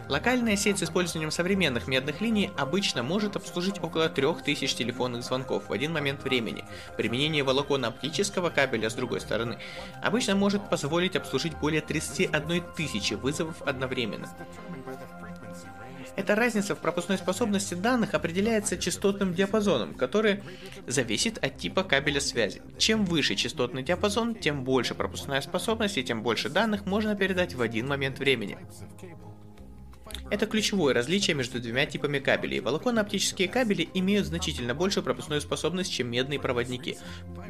[0.10, 5.72] Локальная сеть с использованием современных медных линий обычно может обслужить около 3000 телефонных звонков в
[5.72, 6.66] один момент времени.
[6.97, 9.60] Применение волоконно-оптического кабеля с другой стороны
[10.01, 14.28] обычно может позволить обслужить более 31 тысячи вызовов одновременно.
[16.16, 20.43] Эта разница в пропускной способности данных определяется частотным диапазоном, который
[20.88, 22.64] зависит от типа кабеля связи.
[22.80, 27.62] Чем выше частотный диапазон, тем больше пропускная способность и тем больше данных можно передать в
[27.62, 28.57] один момент времени.
[30.32, 32.59] Это ключевое различие между двумя типами кабелей.
[32.59, 36.97] Волоконно-оптические кабели имеют значительно большую пропускную способность, чем медные проводники.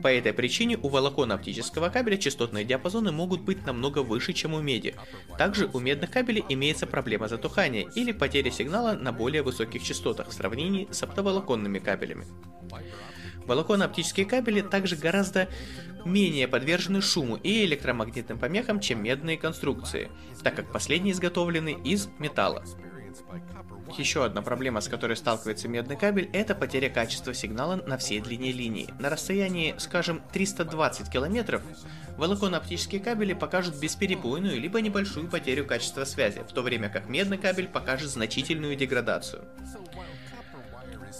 [0.01, 4.95] По этой причине у волоконно-оптического кабеля частотные диапазоны могут быть намного выше, чем у меди.
[5.37, 10.33] Также у медных кабелей имеется проблема затухания или потеря сигнала на более высоких частотах в
[10.33, 12.25] сравнении с оптоволоконными кабелями.
[13.49, 15.49] Волоконно-оптические кабели также гораздо
[16.05, 20.11] менее подвержены шуму и электромагнитным помехам, чем медные конструкции,
[20.43, 22.63] так как последние изготовлены из металла.
[23.97, 28.51] Еще одна проблема, с которой сталкивается медный кабель, это потеря качества сигнала на всей длине
[28.51, 28.93] линии.
[28.99, 31.63] На расстоянии, скажем, 320 километров,
[32.17, 37.67] волоконно-оптические кабели покажут бесперебойную либо небольшую потерю качества связи, в то время как медный кабель
[37.67, 39.43] покажет значительную деградацию.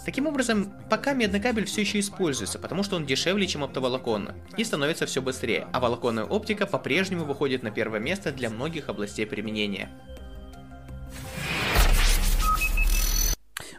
[0.04, 4.64] Таким образом, пока медный кабель все еще используется, потому что он дешевле, чем оптоволоконно, и
[4.64, 9.90] становится все быстрее, а волоконная оптика по-прежнему выходит на первое место для многих областей применения.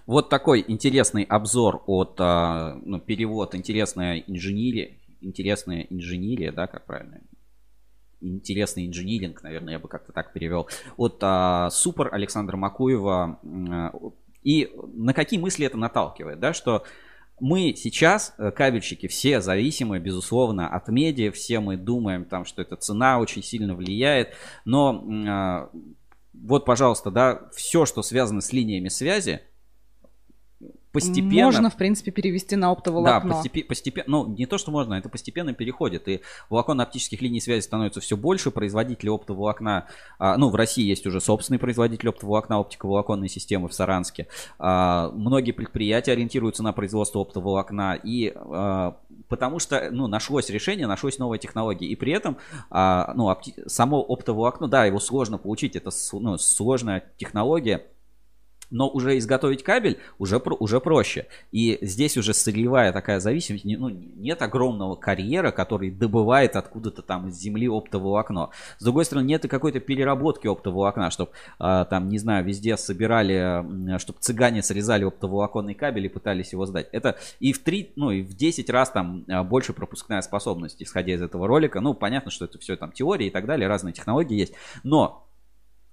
[0.06, 7.22] Вот такой интересный обзор от, а, ну, перевод «Интересная инженерия», «Интересная инженерия», да, как правильно?
[8.22, 13.40] интересный инжиниринг, наверное, я бы как-то так перевел, от а, Супер Александра Макуева
[14.44, 16.84] и на какие мысли это наталкивает, да, что
[17.40, 22.76] мы сейчас, э, кабельщики, все зависимы, безусловно, от медиа, все мы думаем, там, что эта
[22.76, 25.78] цена очень сильно влияет, но э,
[26.34, 29.42] вот, пожалуйста, да, все, что связано с линиями связи,
[30.92, 31.46] постепенно...
[31.46, 33.30] Можно, в принципе, перевести на оптоволокно.
[33.30, 36.08] Да, постепенно, постепенно, ну, не то, что можно, это постепенно переходит.
[36.08, 38.52] И волокон оптических линий связи становится все больше.
[38.52, 39.88] Производители оптоволокна,
[40.20, 44.28] а, ну, в России есть уже собственный производитель оптоволокна, оптиковолоконной системы в Саранске.
[44.60, 48.00] А, многие предприятия ориентируются на производство оптоволокна.
[48.04, 51.88] И а, потому что, ну, нашлось решение, нашлось новая технология.
[51.88, 52.38] И при этом,
[52.70, 53.56] а, ну, опти...
[53.68, 55.76] само оптоволокно, да, его сложно получить.
[55.76, 57.86] Это ну, сложная технология
[58.72, 61.28] но уже изготовить кабель уже, уже проще.
[61.52, 67.38] И здесь уже сырьевая такая зависимость, ну, нет огромного карьера, который добывает откуда-то там из
[67.38, 68.50] земли оптоволокно.
[68.80, 73.98] С другой стороны, нет и какой-то переработки оптоволокна, чтобы а, там, не знаю, везде собирали,
[74.00, 76.88] чтобы цыгане срезали оптоволоконный кабель и пытались его сдать.
[76.92, 81.14] Это и в 3, ну и в 10 раз там а, больше пропускная способность, исходя
[81.14, 81.82] из этого ролика.
[81.82, 84.54] Ну, понятно, что это все там теория и так далее, разные технологии есть.
[84.84, 85.28] Но,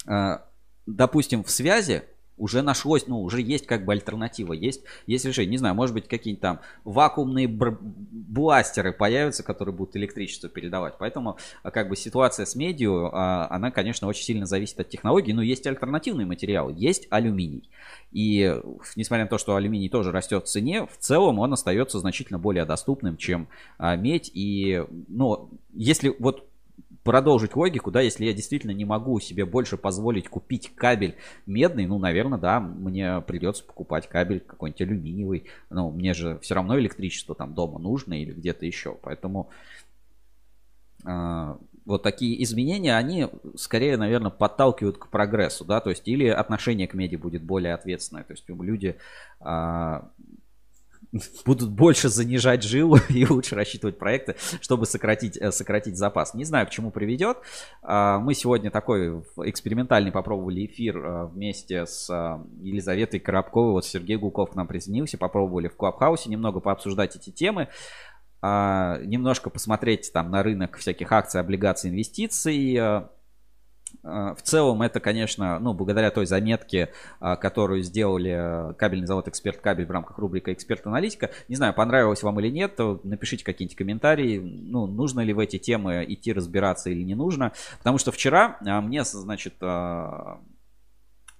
[0.06, 0.44] а,
[0.86, 2.02] допустим, в связи
[2.38, 5.50] уже нашлось, ну, уже есть как бы альтернатива, есть, есть решение.
[5.50, 10.94] Не знаю, может быть, какие-нибудь там вакуумные бластеры появятся, которые будут электричество передавать.
[10.98, 15.32] Поэтому, а, как бы, ситуация с медиа, а, она, конечно, очень сильно зависит от технологий,
[15.32, 17.68] но есть альтернативный материал, есть алюминий.
[18.12, 18.58] И,
[18.96, 22.64] несмотря на то, что алюминий тоже растет в цене, в целом он остается значительно более
[22.64, 24.30] доступным, чем а, медь.
[24.32, 26.47] И, ну, если вот
[27.08, 31.14] продолжить логику, да, если я действительно не могу себе больше позволить купить кабель
[31.46, 35.44] медный, ну, наверное, да, мне придется покупать кабель какой-нибудь алюминиевый.
[35.70, 38.94] Ну, мне же все равно электричество там дома нужно или где-то еще.
[39.00, 39.48] Поэтому
[41.06, 41.56] э,
[41.86, 46.92] вот такие изменения, они скорее, наверное, подталкивают к прогрессу, да, то есть или отношение к
[46.92, 48.96] меди будет более ответственное, то есть люди
[49.40, 50.00] э,
[51.44, 56.34] будут больше занижать жилу и лучше рассчитывать проекты, чтобы сократить, э, сократить запас.
[56.34, 57.38] Не знаю, к чему приведет.
[57.82, 63.72] А, мы сегодня такой экспериментальный попробовали эфир э, вместе с э, Елизаветой Коробковой.
[63.72, 65.18] Вот Сергей Гуков к нам присоединился.
[65.18, 67.68] Попробовали в Клабхаусе немного пообсуждать эти темы.
[68.40, 72.78] А, немножко посмотреть там на рынок всяких акций, облигаций, инвестиций
[74.02, 79.60] в целом это, конечно, ну, благодаря той заметке, э, которую сделали э, кабельный завод «Эксперт
[79.60, 81.30] Кабель» в рамках рубрика «Эксперт-аналитика».
[81.48, 86.04] Не знаю, понравилось вам или нет, напишите какие-нибудь комментарии, ну, нужно ли в эти темы
[86.08, 87.52] идти разбираться или не нужно.
[87.78, 89.54] Потому что вчера мне, значит,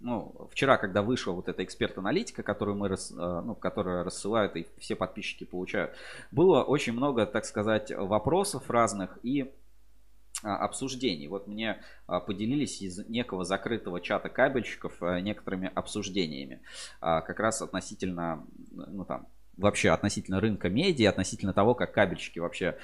[0.01, 5.44] ну, вчера, когда вышла вот эта эксперт-аналитика, которую мы, ну, которая рассылают и все подписчики
[5.44, 5.92] получают,
[6.30, 9.50] было очень много, так сказать, вопросов разных и
[10.42, 11.28] обсуждений.
[11.28, 16.60] Вот мне а, поделились из некого закрытого чата кабельщиков а, некоторыми обсуждениями.
[17.00, 22.78] Как раз относительно, ну там, вообще относительно рынка медиа, относительно того, как кабельщики вообще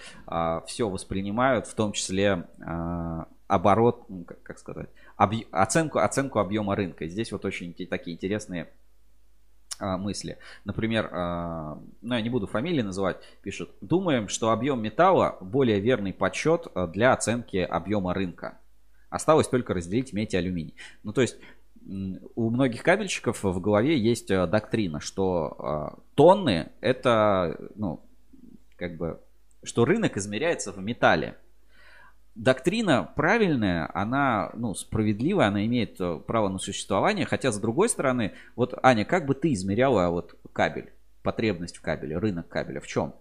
[0.66, 2.48] все воспринимают, в том числе
[3.46, 7.06] оборот, ну, как, сказать, оценку, оценку объема рынка.
[7.06, 8.66] здесь вот очень такие интересные а,
[9.80, 10.38] мысли.
[10.64, 16.12] Например, а, ну я не буду фамилии называть, пишут, думаем, что объем металла более верный
[16.12, 18.58] подсчет а, для оценки объема рынка.
[19.10, 20.74] Осталось только разделить медь и алюминий.
[21.02, 21.36] Ну то есть
[22.34, 28.00] у многих кабельщиков в голове есть доктрина, что тонны это, ну,
[28.76, 29.20] как бы,
[29.62, 31.36] что рынок измеряется в металле.
[32.34, 38.32] Доктрина правильная, она ну, справедливая, она имеет э, право на существование, хотя с другой стороны,
[38.56, 40.92] вот, Аня, как бы ты измеряла вот кабель,
[41.22, 43.14] потребность в кабеле, рынок кабеля, в чем?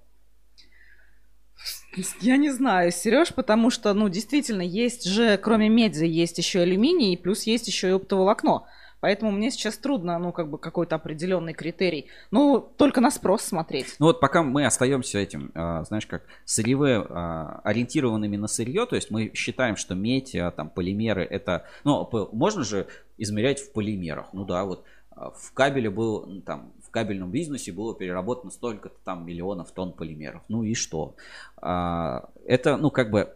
[2.21, 7.13] Я не знаю, Сереж, потому что, ну, действительно, есть же, кроме меди, есть еще алюминий,
[7.13, 8.63] и плюс есть еще и оптоволокно.
[9.03, 12.07] Поэтому мне сейчас трудно, ну, как бы какой-то определенный критерий.
[12.31, 13.97] Ну, только на спрос смотреть.
[13.99, 18.95] Ну вот пока мы остаемся этим, а, знаешь, как сырьевые, а, ориентированными на сырье, то
[18.95, 24.27] есть мы считаем, что медь, а, там, полимеры, это, ну, можно же измерять в полимерах.
[24.31, 29.73] Ну да, вот в кабеле был, там, в кабельном бизнесе было переработано столько-то там миллионов
[29.73, 30.43] тонн полимеров.
[30.47, 31.15] Ну и что?
[31.57, 33.35] Это, ну, как бы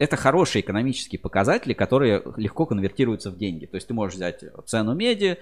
[0.00, 3.66] это хорошие экономические показатели, которые легко конвертируются в деньги.
[3.66, 5.38] То есть ты можешь взять цену меди,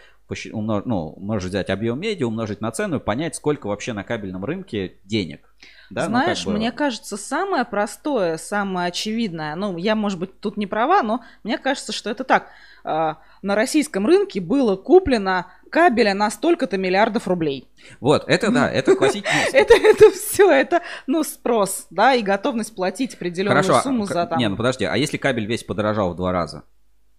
[0.52, 4.44] умнож, ну, можешь взять объем меди, умножить на цену и понять, сколько вообще на кабельном
[4.44, 5.48] рынке денег.
[5.90, 6.06] Да?
[6.06, 6.59] Знаешь, ну, как бы...
[6.59, 11.56] мне кажется, самое простое, самое очевидное, ну, я, может быть, тут не права, но мне
[11.56, 12.48] кажется, что это так.
[12.82, 17.69] А, на российском рынке было куплено кабеля на столько-то миллиардов рублей.
[18.01, 19.31] Вот, это да, это классический...
[19.53, 24.39] это, это все, это, ну, спрос, да, и готовность платить определенную Хорошо, сумму за там...
[24.39, 26.65] Не, ну подожди, а если кабель весь подорожал в два раза?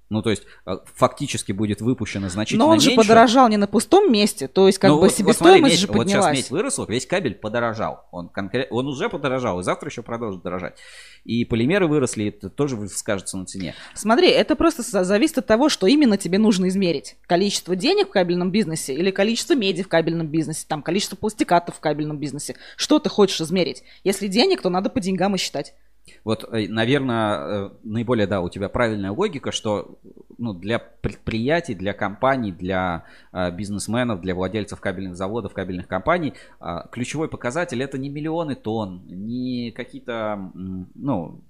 [0.10, 2.91] Ну, то есть, э, фактически будет выпущено значительно Но он меньше.
[2.91, 5.77] же подорожал не на пустом месте, то есть, как ну, бы вот, себестоимость вот смотри,
[5.77, 6.26] же медь, поднялась.
[6.26, 8.07] Вот сейчас медь выросла, весь кабель подорожал.
[8.11, 8.68] Он, конкрет...
[8.72, 10.77] он уже подорожал, и завтра еще продолжит дорожать.
[11.26, 13.76] И полимеры выросли, это тоже скажется на цене.
[13.94, 17.18] Смотри, это просто зависит от того, что именно тебе нужно измерить.
[17.27, 21.80] Количество денег в кабельном бизнесе или количество меди в кабельном бизнесе, там, количество пластикатов в
[21.80, 22.56] кабельном бизнесе.
[22.77, 23.84] Что ты хочешь измерить?
[24.03, 25.76] Если денег, то надо по деньгам и считать.
[26.23, 29.99] Вот, э, наверное, э, наиболее, да, у тебя правильная логика, что
[30.38, 36.77] ну, для предприятий, для компаний, для э, бизнесменов, для владельцев кабельных заводов, кабельных компаний э,
[36.91, 41.41] ключевой показатель это не миллионы тонн, не какие-то, ну,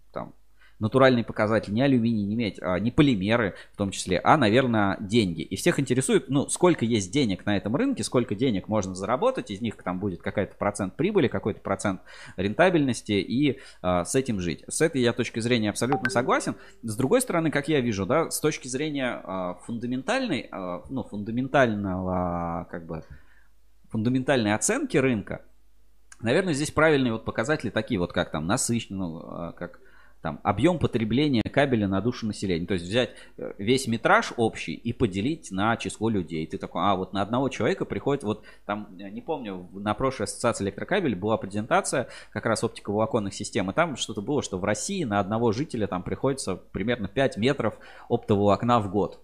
[0.79, 5.41] натуральный показатель, не алюминий, не медь, а не полимеры в том числе, а, наверное, деньги.
[5.41, 9.61] И всех интересует, ну, сколько есть денег на этом рынке, сколько денег можно заработать, из
[9.61, 12.01] них там будет какой-то процент прибыли, какой-то процент
[12.37, 14.63] рентабельности и а, с этим жить.
[14.67, 16.55] С этой я точки зрения абсолютно согласен.
[16.81, 22.67] С другой стороны, как я вижу, да, с точки зрения а, фундаментальной, а, ну, фундаментального,
[22.71, 23.03] как бы,
[23.89, 25.41] фундаментальной оценки рынка,
[26.21, 29.79] наверное, здесь правильные вот показатели такие вот, как там насыщенность, ну, а, как
[30.21, 32.65] там, объем потребления кабеля на душу населения.
[32.65, 36.45] То есть взять э, весь метраж общий и поделить на число людей.
[36.45, 40.65] Ты такой, а вот на одного человека приходит, вот там, не помню, на прошлой ассоциации
[40.65, 45.19] электрокабель была презентация как раз оптиковолоконных систем, и там что-то было, что в России на
[45.19, 47.77] одного жителя там приходится примерно 5 метров
[48.09, 49.21] оптоволокна в год.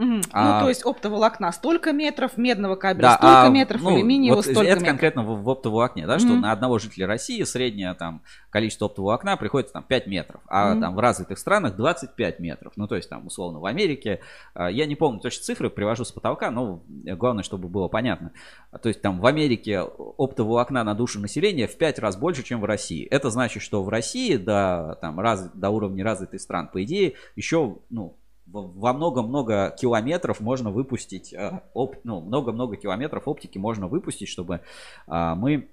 [0.00, 0.20] Угу.
[0.32, 4.36] А, ну, то есть оптоволокна столько метров, медного кабеля да, столько а, метров, ну, алюминиевого
[4.36, 4.88] вот столько это метров.
[4.88, 6.36] конкретно в, в оптоволокне, да, что угу.
[6.36, 10.80] на одного жителя России среднее там количество оптоволокна приходится там 5 метров, а угу.
[10.80, 12.72] там в развитых странах 25 метров.
[12.76, 14.20] Ну, то есть там условно в Америке,
[14.54, 18.32] а, я не помню точно цифры, привожу с потолка, но главное, чтобы было понятно.
[18.82, 22.64] То есть там в Америке оптоволокна на душу населения в 5 раз больше, чем в
[22.64, 23.04] России.
[23.04, 27.76] Это значит, что в России до, там, раз, до уровня развитых стран, по идее, еще,
[27.90, 28.16] ну,
[28.52, 34.60] во много-много километров можно выпустить, э, оп, ну, много-много километров оптики можно выпустить, чтобы
[35.06, 35.68] а, мы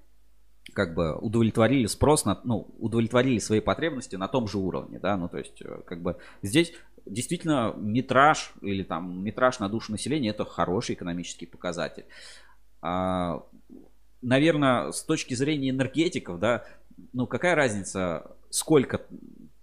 [0.72, 5.28] как бы удовлетворили спрос на, ну, удовлетворили свои потребности на том же уровне, да, ну,
[5.28, 6.72] то есть, э, как бы здесь
[7.06, 12.04] действительно метраж или там метраж на душу населения это хороший экономический показатель.
[12.80, 13.42] А,
[14.22, 16.64] наверное, с точки зрения энергетиков, да,
[17.12, 19.00] ну, какая разница, сколько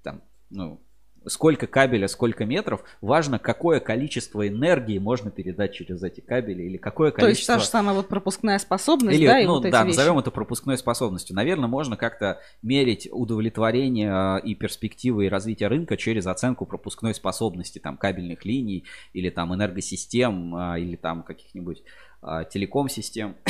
[0.03, 0.79] там, ну,
[1.27, 7.11] сколько кабеля, сколько метров, важно, какое количество энергии можно передать через эти кабели или какое
[7.11, 7.25] количество...
[7.25, 9.87] То есть та же самая вот пропускная способность, или, да, и ну, вот да, эти
[9.87, 11.35] назовем это пропускной способностью.
[11.35, 17.79] Наверное, можно как-то мерить удовлетворение а, и перспективы и развития рынка через оценку пропускной способности
[17.79, 21.83] там кабельных линий или там энергосистем а, или там каких-нибудь
[22.21, 23.35] а, телеком-систем.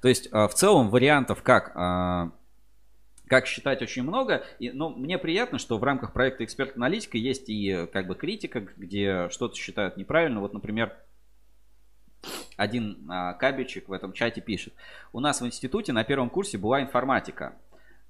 [0.00, 2.32] То есть в целом вариантов, как
[3.32, 4.44] как считать очень много.
[4.58, 9.30] И, но мне приятно, что в рамках проекта эксперт-аналитика есть и как бы критика, где
[9.30, 10.40] что-то считают неправильно.
[10.40, 10.94] Вот, например,
[12.58, 14.74] один а, кабельчик в этом чате пишет.
[15.14, 17.56] У нас в институте на первом курсе была информатика.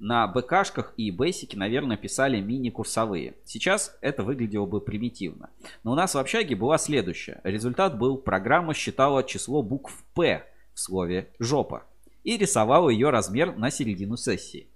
[0.00, 3.34] На БКшках и Бейсике, наверное, писали мини-курсовые.
[3.44, 5.50] Сейчас это выглядело бы примитивно.
[5.84, 7.40] Но у нас в общаге была следующая.
[7.44, 10.44] Результат был, программа считала число букв «П»
[10.74, 11.84] в слове «жопа»
[12.24, 14.71] и рисовала ее размер на середину сессии.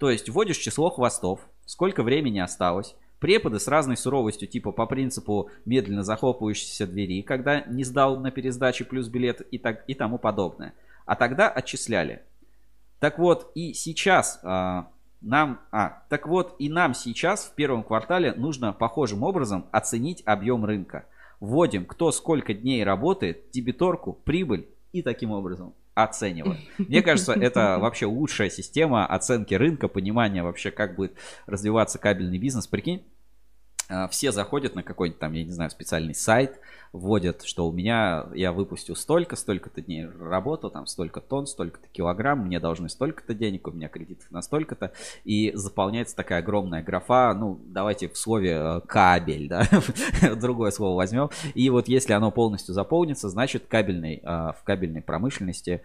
[0.00, 5.50] То есть вводишь число хвостов, сколько времени осталось, преподы с разной суровостью, типа по принципу
[5.66, 10.72] медленно захлопывающейся двери, когда не сдал на пересдаче плюс билет и, так, и тому подобное.
[11.04, 12.22] А тогда отчисляли.
[12.98, 14.88] Так вот, и сейчас а,
[15.20, 20.64] Нам, а, так вот, и нам сейчас в первом квартале нужно похожим образом оценить объем
[20.64, 21.04] рынка.
[21.40, 26.60] Вводим, кто сколько дней работает, дебиторку, прибыль и таким образом оцениваем.
[26.78, 31.12] Мне кажется, это вообще лучшая система оценки рынка, понимания вообще, как будет
[31.46, 32.66] развиваться кабельный бизнес.
[32.66, 33.04] Прикинь,
[34.10, 36.60] все заходят на какой-нибудь там, я не знаю, специальный сайт,
[36.92, 42.46] вводят, что у меня, я выпустил столько, столько-то дней работал, там столько тонн, столько-то килограмм,
[42.46, 44.92] мне должны столько-то денег, у меня кредитов на столько-то,
[45.24, 49.68] и заполняется такая огромная графа, ну, давайте в слове э, кабель, да,
[50.36, 55.82] другое слово возьмем, и вот если оно полностью заполнится, значит, кабельный, а, в кабельной промышленности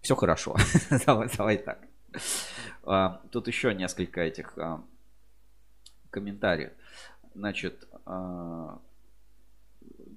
[0.00, 0.56] все хорошо,
[1.06, 1.78] давай, давай так.
[2.84, 4.56] А, тут еще несколько этих
[6.10, 6.72] комментариев.
[7.34, 8.80] Значит, а,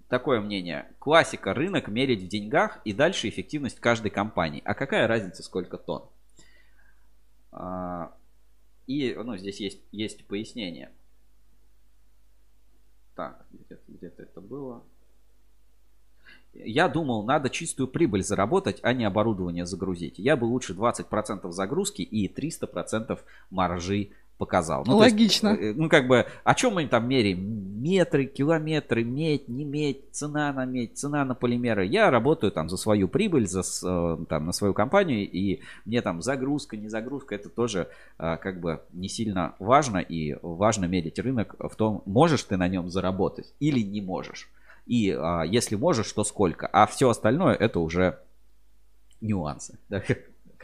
[0.09, 0.91] такое мнение.
[0.99, 4.61] Классика, рынок мерить в деньгах и дальше эффективность каждой компании.
[4.65, 6.03] А какая разница, сколько тонн?
[7.51, 8.13] А,
[8.87, 10.91] и ну, здесь есть, есть пояснение.
[13.15, 14.83] Так, где-то где это было.
[16.53, 20.17] Я думал, надо чистую прибыль заработать, а не оборудование загрузить.
[20.17, 23.19] Я бы лучше 20% загрузки и 300%
[23.49, 24.83] маржи показал.
[24.85, 25.49] Ну, Логично.
[25.49, 27.81] Есть, э, ну, как бы, о чем мы там меряем?
[27.81, 31.85] Метры, километры, медь, не медь, цена на медь, цена на полимеры.
[31.85, 36.21] Я работаю там за свою прибыль, за, э, там, на свою компанию, и мне там
[36.21, 37.87] загрузка, не загрузка, это тоже
[38.17, 42.67] э, как бы не сильно важно, и важно мерить рынок в том, можешь ты на
[42.67, 44.49] нем заработать или не можешь.
[44.85, 45.17] И
[45.47, 46.67] если можешь, то сколько.
[46.67, 48.19] А все остальное это уже
[49.19, 49.79] нюансы.
[49.89, 50.03] Да?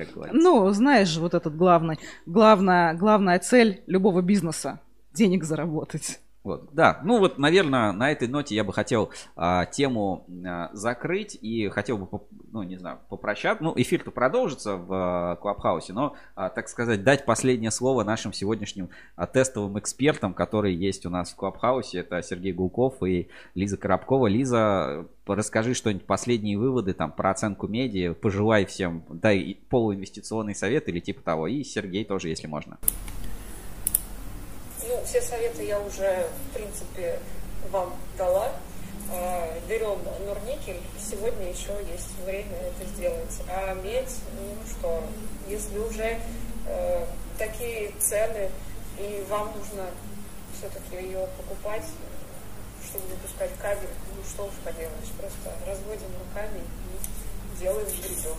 [0.05, 0.41] Как говорится.
[0.41, 4.79] Ну, знаешь, вот этот главный, главная, главная цель любого бизнеса–
[5.13, 6.19] денег заработать.
[6.43, 11.37] Вот, да, ну вот, наверное, на этой ноте я бы хотел а, тему а, закрыть
[11.39, 13.63] и хотел бы, ну, не знаю, попрощаться.
[13.63, 18.89] Ну, эфир-то продолжится в а, Клабхаусе, но, а, так сказать, дать последнее слово нашим сегодняшним
[19.15, 21.99] а, тестовым экспертам, которые есть у нас в Клабхаусе.
[21.99, 24.25] Это Сергей Гулков и Лиза Коробкова.
[24.25, 30.99] Лиза, расскажи что-нибудь, последние выводы там про оценку медиа, пожелай всем, дай полуинвестиционный совет или
[30.99, 31.45] типа того.
[31.45, 32.79] И Сергей тоже, если можно.
[34.83, 37.19] Ну, все советы я уже, в принципе,
[37.71, 38.51] вам дала.
[39.11, 40.81] А, Берем Норникель.
[40.99, 43.41] Сегодня еще есть время это сделать.
[43.49, 45.03] А медь, ну что,
[45.47, 46.17] если уже
[46.67, 47.05] э,
[47.37, 48.49] такие цены,
[48.97, 49.87] и вам нужно
[50.57, 51.83] все-таки ее покупать,
[52.87, 58.37] чтобы выпускать кабель, ну что уж поделаешь, просто разводим руками и делаем грибем.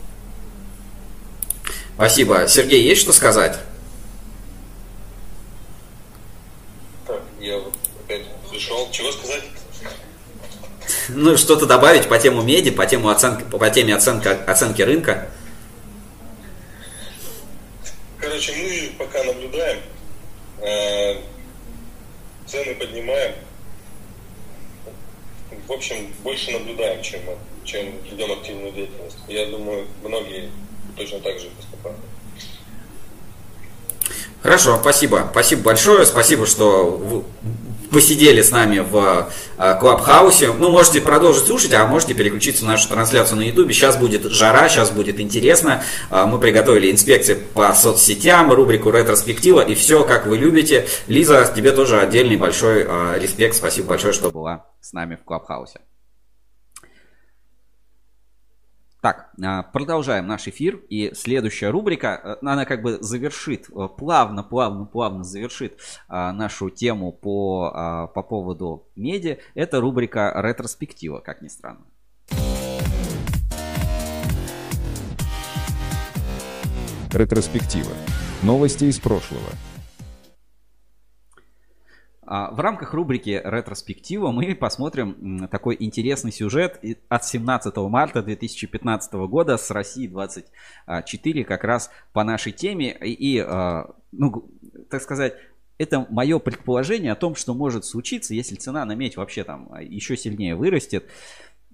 [1.94, 2.48] Спасибо.
[2.48, 3.58] Сергей, есть что сказать?
[7.40, 7.74] Я вот
[8.04, 8.88] опять пришел.
[8.90, 9.44] Чего сказать?
[11.08, 15.28] Ну, что-то добавить по тему меди, по, тему оценки, по теме оценка, оценки рынка?
[18.18, 19.80] Короче, мы пока наблюдаем,
[20.60, 21.16] э,
[22.46, 23.34] цены поднимаем.
[25.66, 27.20] В общем, больше наблюдаем, чем,
[27.64, 29.18] чем ведем активную деятельность.
[29.28, 30.50] Я думаю, многие
[30.96, 31.98] точно так же поступают.
[34.42, 35.28] Хорошо, спасибо.
[35.30, 36.04] Спасибо большое.
[36.04, 37.22] Спасибо, что вы
[37.92, 40.52] посидели с нами в э, Клабхаусе.
[40.52, 43.72] Ну, можете продолжить слушать, а можете переключиться на нашу трансляцию на Ютубе.
[43.74, 45.84] Сейчас будет жара, сейчас будет интересно.
[46.10, 50.86] Э, мы приготовили инспекции по соцсетям, рубрику ретроспектива и все, как вы любите.
[51.06, 53.54] Лиза, тебе тоже отдельный большой э, респект.
[53.54, 55.80] Спасибо большое, что была с нами в Клабхаусе.
[59.02, 60.76] Так, а, продолжаем наш эфир.
[60.88, 65.76] И следующая рубрика, э, она как бы завершит, э, плавно, плавно, плавно завершит
[66.06, 69.40] а, нашу тему по, а, по поводу меди.
[69.54, 71.84] Это рубрика ретроспектива, как ни странно.
[77.12, 77.90] Ретроспектива.
[78.44, 79.50] Новости из прошлого.
[82.34, 86.80] А, в рамках рубрики «Ретроспектива» мы посмотрим такой интересный сюжет
[87.10, 92.96] от 17 марта 2015 года с России 24 как раз по нашей теме.
[93.02, 94.48] И, а, ну,
[94.88, 95.34] так сказать,
[95.76, 100.16] это мое предположение о том, что может случиться, если цена на медь вообще там еще
[100.16, 101.10] сильнее вырастет.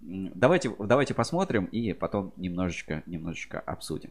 [0.01, 4.11] Давайте, давайте посмотрим и потом немножечко, немножечко обсудим.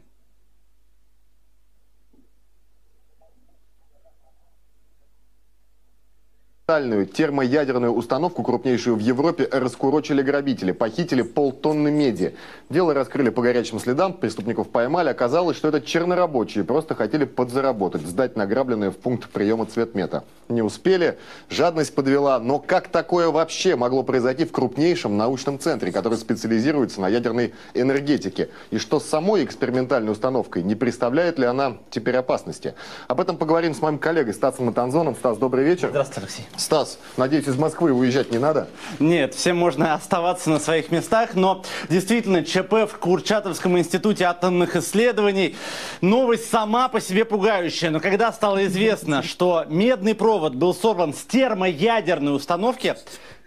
[6.68, 12.36] Термоядерную установку, крупнейшую в Европе, раскурочили грабители, похитили полтонны меди.
[12.68, 15.08] Дело раскрыли по горячим следам, преступников поймали.
[15.08, 20.24] Оказалось, что это чернорабочие, просто хотели подзаработать, сдать награбленное в пункт приема цветмета.
[20.50, 21.16] Не успели,
[21.48, 22.38] жадность подвела.
[22.38, 28.50] Но как такое вообще могло произойти в крупнейшем научном центре, который специализируется на ядерной энергетике?
[28.70, 30.62] И что с самой экспериментальной установкой?
[30.64, 32.74] Не представляет ли она теперь опасности?
[33.06, 35.14] Об этом поговорим с моим коллегой Стасом Матанзоном.
[35.14, 35.88] Стас, добрый вечер.
[35.88, 36.57] Здравствуйте, Алексей.
[36.58, 38.68] Стас, надеюсь, из Москвы уезжать не надо?
[38.98, 45.56] Нет, всем можно оставаться на своих местах, но действительно ЧП в Курчатовском институте атомных исследований.
[46.00, 51.22] Новость сама по себе пугающая, но когда стало известно, что медный провод был сорван с
[51.22, 52.96] термоядерной установки,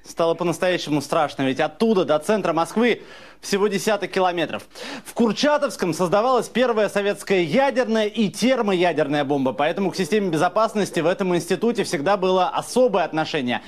[0.07, 3.03] стало по-настоящему страшно, ведь оттуда до центра Москвы
[3.39, 4.67] всего десяток километров.
[5.05, 11.35] В Курчатовском создавалась первая советская ядерная и термоядерная бомба, поэтому к системе безопасности в этом
[11.35, 13.61] институте всегда было особое отношение.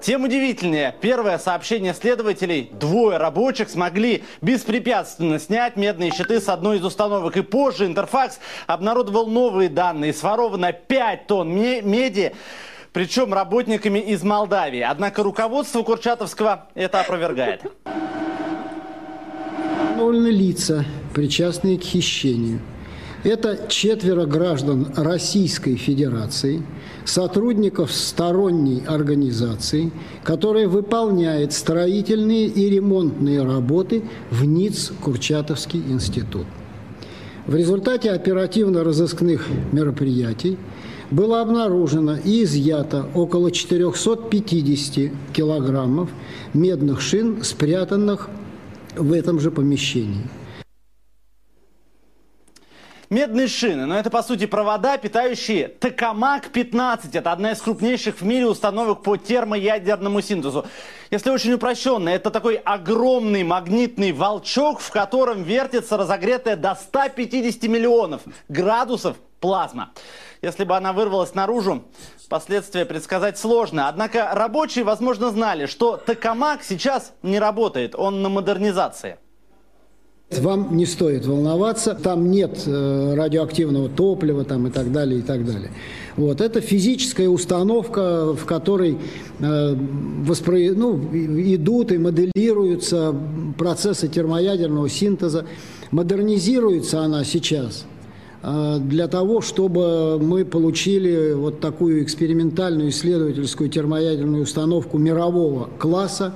[0.00, 6.84] Тем удивительнее, первое сообщение следователей, двое рабочих смогли беспрепятственно снять медные щиты с одной из
[6.84, 7.36] установок.
[7.36, 10.12] И позже Интерфакс обнародовал новые данные.
[10.12, 12.34] Своровано 5 тонн меди
[12.96, 14.80] причем работниками из Молдавии.
[14.80, 17.60] Однако руководство Курчатовского это опровергает.
[19.90, 20.82] Установлены лица,
[21.12, 22.60] причастные к хищению.
[23.22, 26.62] Это четверо граждан Российской Федерации,
[27.04, 29.92] сотрудников сторонней организации,
[30.24, 36.46] которая выполняет строительные и ремонтные работы в НИЦ Курчатовский институт.
[37.46, 40.56] В результате оперативно-розыскных мероприятий
[41.10, 46.10] было обнаружено и изъято около 450 килограммов
[46.54, 48.28] медных шин, спрятанных
[48.96, 50.28] в этом же помещении.
[53.08, 57.10] Медные шины, но это по сути провода, питающие Токамак-15.
[57.12, 60.66] Это одна из крупнейших в мире установок по термоядерному синтезу.
[61.12, 68.22] Если очень упрощенно, это такой огромный магнитный волчок, в котором вертится разогретая до 150 миллионов
[68.48, 69.92] градусов плазма.
[70.42, 71.84] Если бы она вырвалась наружу,
[72.28, 73.88] последствия предсказать сложно.
[73.88, 79.18] Однако рабочие, возможно, знали, что Токамак сейчас не работает, он на модернизации.
[80.30, 85.46] Вам не стоит волноваться, там нет э, радиоактивного топлива там, и так далее, и так
[85.46, 85.70] далее.
[86.16, 86.40] Вот.
[86.40, 88.98] Это физическая установка, в которой
[89.38, 89.76] э,
[90.24, 90.56] воспро...
[90.74, 93.14] ну, идут и моделируются
[93.56, 95.46] процессы термоядерного синтеза.
[95.92, 97.86] Модернизируется она сейчас
[98.46, 106.34] для того, чтобы мы получили вот такую экспериментальную исследовательскую термоядерную установку мирового класса,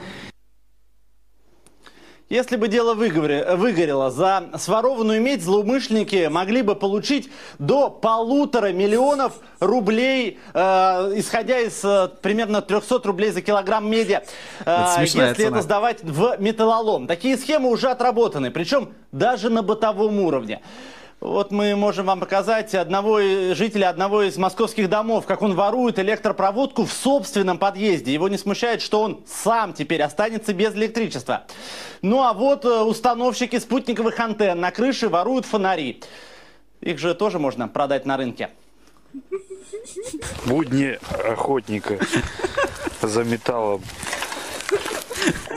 [2.31, 7.28] если бы дело выгорело, за сворованную медь злоумышленники могли бы получить
[7.59, 10.61] до полутора миллионов рублей, э,
[11.16, 14.20] исходя из э, примерно 300 рублей за килограмм меди,
[14.65, 15.57] э, если цена.
[15.57, 17.09] это сдавать в металлолом.
[17.09, 20.61] Такие схемы уже отработаны, причем даже на бытовом уровне.
[21.21, 23.21] Вот мы можем вам показать одного
[23.55, 28.15] жителя одного из московских домов, как он ворует электропроводку в собственном подъезде.
[28.15, 31.45] Его не смущает, что он сам теперь останется без электричества.
[32.01, 36.01] Ну а вот э, установщики спутниковых антенн на крыше воруют фонари.
[36.81, 38.49] Их же тоже можно продать на рынке.
[40.47, 40.99] Будни
[41.31, 41.99] охотника
[43.03, 43.83] за металлом.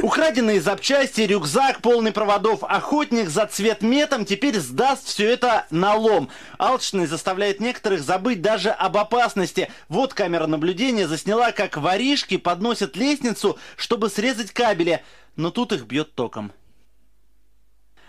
[0.02, 2.64] Украденные запчасти, рюкзак, полный проводов.
[2.64, 6.30] Охотник за цветметом теперь сдаст все это на лом.
[6.60, 9.72] Алчность заставляет некоторых забыть даже об опасности.
[9.88, 15.03] Вот камера наблюдения засняла, как воришки подносят лестницу, чтобы срезать кабели.
[15.35, 16.52] Но тут их бьет током.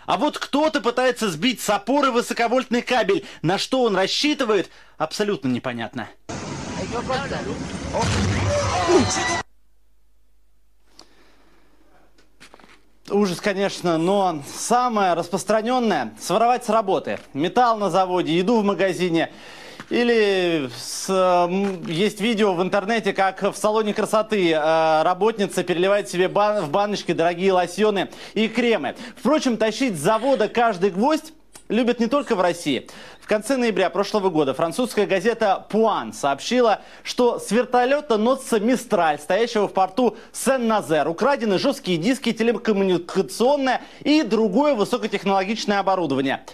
[0.05, 3.25] А вот кто-то пытается сбить с опоры высоковольтный кабель.
[3.41, 6.09] На что он рассчитывает, абсолютно непонятно.
[13.11, 17.19] Ужас, конечно, но самое распространенное– своровать с работы.
[17.35, 19.31] Металл на заводе, еду в магазине.
[19.91, 21.07] Или с,
[21.85, 27.11] есть видео в интернете, как в салоне красоты э, работница переливает себе бан, в баночки
[27.11, 28.95] дорогие лосьоны и кремы.
[29.15, 31.31] Впрочем, тащить с завода каждый гвоздь
[31.69, 32.87] любят не только в России.
[33.19, 39.67] В конце ноября прошлого года французская газета «Пуан» сообщила, что с вертолета носится «Мистраль», стоящего
[39.67, 41.07] в порту Сен-Назер.
[41.07, 46.45] Украдены жесткие диски, телекоммуникационное и другое высокотехнологичное оборудование.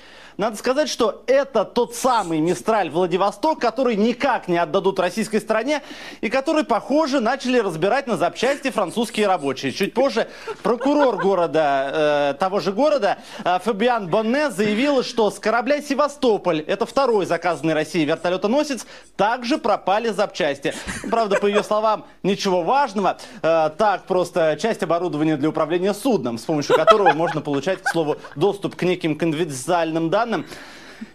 [0.41, 5.83] Надо сказать, что это тот самый Мистраль Владивосток, который никак не отдадут российской стране
[6.19, 9.71] и который, похоже, начали разбирать на запчасти французские рабочие.
[9.71, 10.27] Чуть позже
[10.63, 16.87] прокурор города, э, того же города, э, Фабиан Бонне заявил, что с корабля «Севастополь», это
[16.87, 20.73] второй заказанный Россией вертолетоносец, также пропали запчасти.
[21.11, 23.19] Правда, по ее словам, ничего важного.
[23.43, 28.15] Э, так, просто часть оборудования для управления судном, с помощью которого можно получать, к слову,
[28.35, 30.30] доступ к неким конфиденциальным данным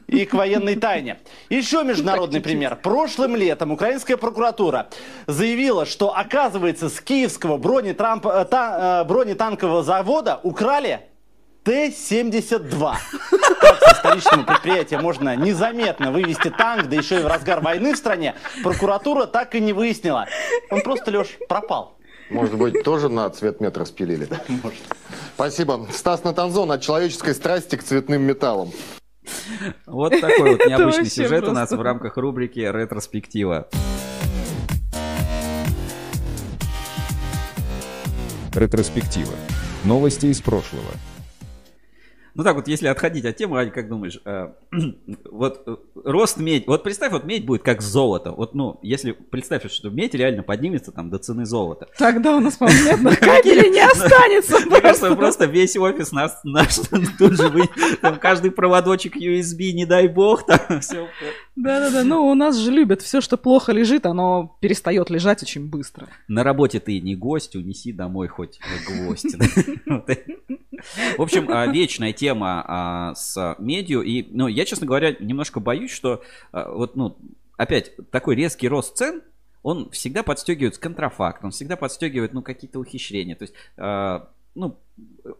[0.06, 1.18] и к военной тайне.
[1.48, 2.76] Еще международный пример.
[2.76, 4.88] Прошлым летом украинская прокуратура
[5.26, 11.00] заявила, что, оказывается, с киевского бронетрамп, э, та, э, бронетанкового завода украли
[11.64, 12.94] Т-72.
[13.60, 17.96] Как со столичного предприятия можно незаметно вывести танк, да еще и в разгар войны в
[17.96, 20.26] стране, прокуратура так и не выяснила.
[20.70, 21.96] Он просто, Леш, пропал.
[22.30, 24.28] Может быть, тоже на цвет метра спилили?
[24.62, 24.80] Может.
[25.34, 25.88] Спасибо.
[25.92, 28.70] Стас Натанзон от человеческой страсти к цветным металлам.
[29.86, 33.68] Вот такой вот необычный сюжет у нас в рамках рубрики «Ретроспектива».
[38.54, 39.34] Ретроспектива.
[39.84, 40.90] Новости из прошлого.
[42.36, 44.48] Ну так вот, если отходить от темы, Ань, как думаешь, э,
[45.30, 48.32] вот э, рост медь, вот представь, вот медь будет как золото.
[48.32, 51.88] Вот, ну, если представь, что медь реально поднимется там до цены золота.
[51.96, 54.58] Тогда у нас, одного кабеля не останется.
[54.66, 55.16] Мне кажется, просто.
[55.16, 56.74] просто весь офис нас, наш
[57.18, 57.70] тут же вы,
[58.02, 61.08] там каждый проводочек USB, не дай бог, там все.
[61.56, 66.06] Да-да-да, ну у нас же любят все, что плохо лежит, оно перестает лежать очень быстро.
[66.28, 69.34] На работе ты не гость, унеси домой хоть гвоздь.
[71.16, 74.02] В общем, а, вечная тема а, с медью.
[74.02, 76.22] И, ну, я, честно говоря, немножко боюсь, что
[76.52, 77.16] а, вот, ну,
[77.56, 79.22] опять, такой резкий рост цен,
[79.62, 83.34] он всегда подстегивает контрафакт, он всегда подстегивает, ну, какие-то ухищрения.
[83.34, 83.54] То есть,
[84.54, 84.78] ну,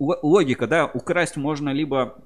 [0.00, 2.18] логика, да, украсть можно либо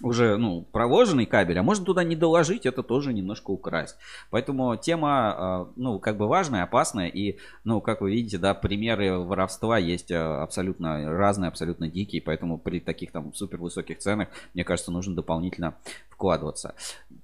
[0.00, 3.96] уже, ну, проложенный кабель, а можно туда не доложить, это тоже немножко украсть.
[4.30, 9.18] Поэтому тема, э, ну, как бы важная, опасная, и, ну, как вы видите, да, примеры
[9.18, 14.64] воровства есть э, абсолютно разные, абсолютно дикие, поэтому при таких там супер высоких ценах, мне
[14.64, 15.76] кажется, нужно дополнительно
[16.10, 16.74] вкладываться.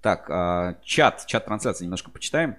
[0.01, 2.57] Так, э, чат, чат трансляции немножко почитаем.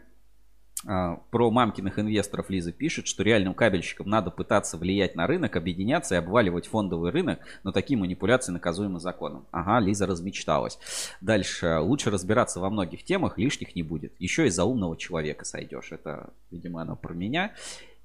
[0.88, 6.16] А, Про мамкиных инвесторов Лиза пишет, что реальным кабельщикам надо пытаться влиять на рынок, объединяться
[6.16, 9.46] и обваливать фондовый рынок, но такие манипуляции наказуемы законом.
[9.52, 10.80] Ага, Лиза размечталась.
[11.22, 11.78] Дальше.
[11.80, 14.14] Лучше разбираться во многих темах, лишних не будет.
[14.20, 15.92] Еще из-за умного человека сойдешь.
[15.92, 17.54] Это, видимо, оно про меня.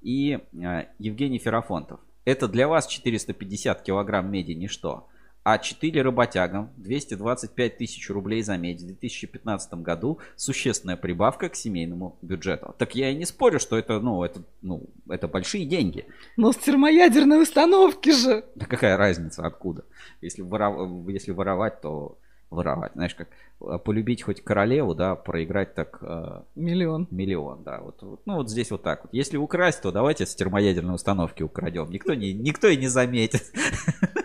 [0.01, 1.99] И а, Евгений Ферафонтов.
[2.25, 5.07] Это для вас 450 килограмм меди ничто.
[5.49, 12.17] А 4 работягам 225 тысяч рублей за медь в 2015 году существенная прибавка к семейному
[12.21, 12.75] бюджету.
[12.77, 16.05] Так я и не спорю, что это, ну, это, ну, это большие деньги.
[16.35, 18.43] Но с термоядерной установки же.
[18.55, 19.85] Да какая разница откуда?
[20.19, 22.17] Если, воров- если воровать, то
[22.49, 22.91] воровать.
[22.95, 23.29] Знаешь, как
[23.61, 27.07] э, полюбить хоть королеву, да, проиграть так э, Миллион.
[27.09, 27.79] миллион, да.
[27.79, 29.13] Вот, вот, ну вот здесь вот так вот.
[29.13, 31.89] Если украсть, то давайте с термоядерной установки украдем.
[31.89, 33.43] Никто, не, никто и не заметит.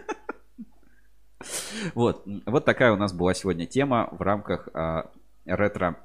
[1.94, 5.10] Вот, вот такая у нас была сегодня тема в рамках а,
[5.44, 5.96] ретро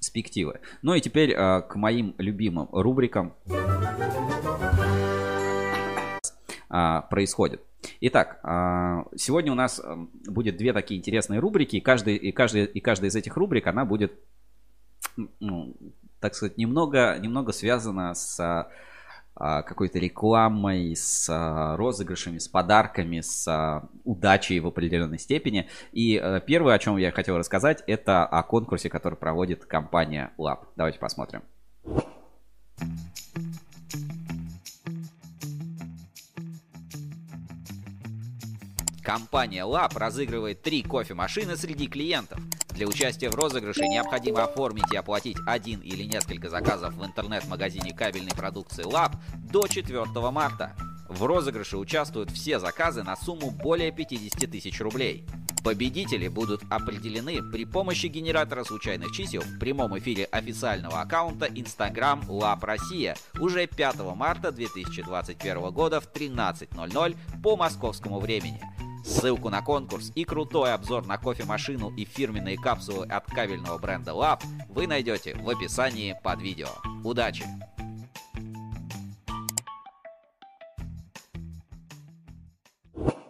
[0.00, 0.60] спективы.
[0.82, 3.34] Ну и теперь а, к моим любимым рубрикам
[6.68, 7.62] а, происходит.
[8.00, 12.64] Итак, а, сегодня у нас м, будет две такие интересные рубрики, и каждый, и каждый,
[12.64, 14.12] и каждая из этих рубрик, она будет,
[15.40, 15.74] ну,
[16.20, 18.68] так сказать, немного, немного связана с а,
[19.34, 25.68] какой-то рекламой, с а, розыгрышами, с подарками, с а, удачей в определенной степени.
[25.92, 30.66] И э, первое, о чем я хотел рассказать, это о конкурсе, который проводит компания Lab.
[30.76, 31.42] Давайте посмотрим.
[39.02, 42.38] Компания Lab разыгрывает три кофемашины среди клиентов.
[42.74, 48.32] Для участия в розыгрыше необходимо оформить и оплатить один или несколько заказов в интернет-магазине кабельной
[48.32, 49.12] продукции Lab
[49.52, 50.74] до 4 марта.
[51.08, 55.24] В розыгрыше участвуют все заказы на сумму более 50 тысяч рублей.
[55.62, 62.66] Победители будут определены при помощи генератора случайных чисел в прямом эфире официального аккаунта Instagram Lab
[62.66, 68.60] Россия уже 5 марта 2021 года в 13.00 по московскому времени
[69.04, 74.42] ссылку на конкурс и крутой обзор на кофемашину и фирменные капсулы от кабельного бренда Lab
[74.68, 76.68] вы найдете в описании под видео.
[77.04, 77.44] Удачи!
[82.96, 83.23] you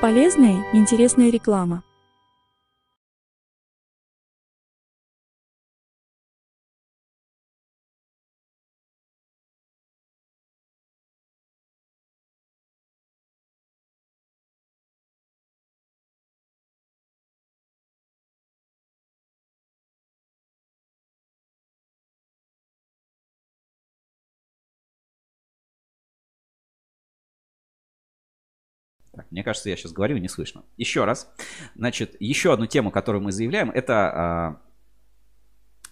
[0.00, 1.82] Полезная и интересная реклама.
[29.32, 30.62] Мне кажется, я сейчас говорю, не слышно.
[30.76, 31.32] Еще раз.
[31.74, 34.60] Значит, еще одну тему, которую мы заявляем, это а,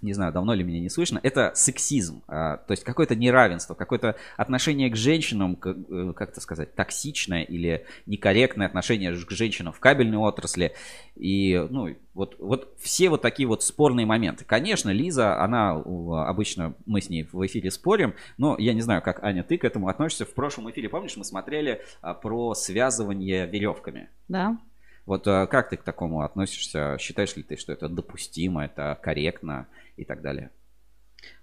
[0.02, 2.22] не знаю, давно ли меня не слышно, это сексизм.
[2.26, 7.86] А, то есть какое-то неравенство, какое-то отношение к женщинам, э, как это сказать, токсичное или
[8.06, 10.74] некорректное отношение к женщинам в кабельной отрасли.
[11.16, 14.44] И, ну, вот, вот все вот такие вот спорные моменты.
[14.44, 19.22] Конечно, Лиза, она обычно, мы с ней в эфире спорим, но я не знаю, как,
[19.22, 20.24] Аня, ты к этому относишься.
[20.24, 24.08] В прошлом эфире, помнишь, мы смотрели а, про связывание веревками?
[24.28, 24.58] Да.
[25.06, 26.96] Вот а, как ты к такому относишься?
[26.98, 29.66] Считаешь ли ты, что это допустимо, это корректно?
[30.00, 30.50] И так далее.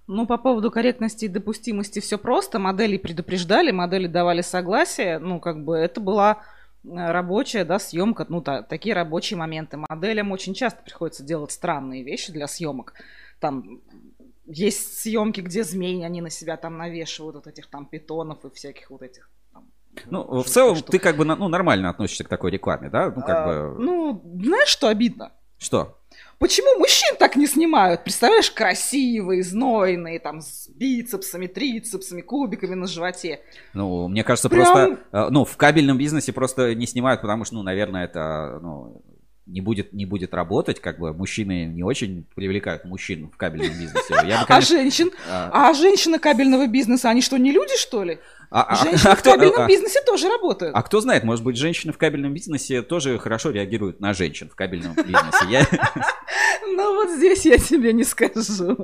[0.07, 2.59] Ну, по поводу корректности и допустимости все просто.
[2.59, 5.19] Модели предупреждали, модели давали согласие.
[5.19, 6.43] Ну, как бы это была
[6.83, 9.77] э, рабочая, да, съемка, ну, та, такие рабочие моменты.
[9.77, 12.93] Моделям очень часто приходится делать странные вещи для съемок.
[13.39, 13.81] Там
[14.45, 18.89] есть съемки, где змеи, они на себя там навешивают вот этих там питонов и всяких
[18.89, 19.29] вот этих
[20.05, 20.91] ну, в целом, штук.
[20.91, 23.07] ты как бы ну, нормально относишься к такой рекламе, да?
[23.07, 23.83] Ну, как а, бы...
[23.83, 25.31] ну, знаешь, что обидно?
[25.57, 25.96] Что?
[26.39, 28.03] Почему мужчин так не снимают?
[28.03, 33.39] Представляешь, красивые, знойные, там, с бицепсами, трицепсами, кубиками на животе.
[33.73, 34.65] Ну, мне кажется, Прям...
[34.65, 39.01] просто, э, ну, в кабельном бизнесе просто не снимают, потому что, ну, наверное, это, ну,
[39.47, 44.15] не будет, не будет работать, как бы мужчины не очень привлекают мужчин в кабельном бизнесе.
[44.25, 45.11] Я бы, конечно, а женщин?
[45.29, 45.69] А...
[45.69, 48.19] а женщины кабельного бизнеса, они что, не люди, что ли?
[48.49, 50.75] А, а женщины а, в кабельном а, бизнесе тоже работают.
[50.75, 54.55] А кто знает, может быть, женщины в кабельном бизнесе тоже хорошо реагируют на женщин в
[54.55, 55.67] кабельном бизнесе.
[56.69, 58.77] Ну вот здесь я тебе не скажу.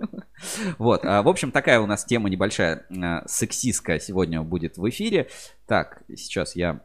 [0.77, 2.87] Вот, в общем, такая у нас тема небольшая,
[3.27, 5.27] сексистская сегодня будет в эфире.
[5.67, 6.81] Так, сейчас я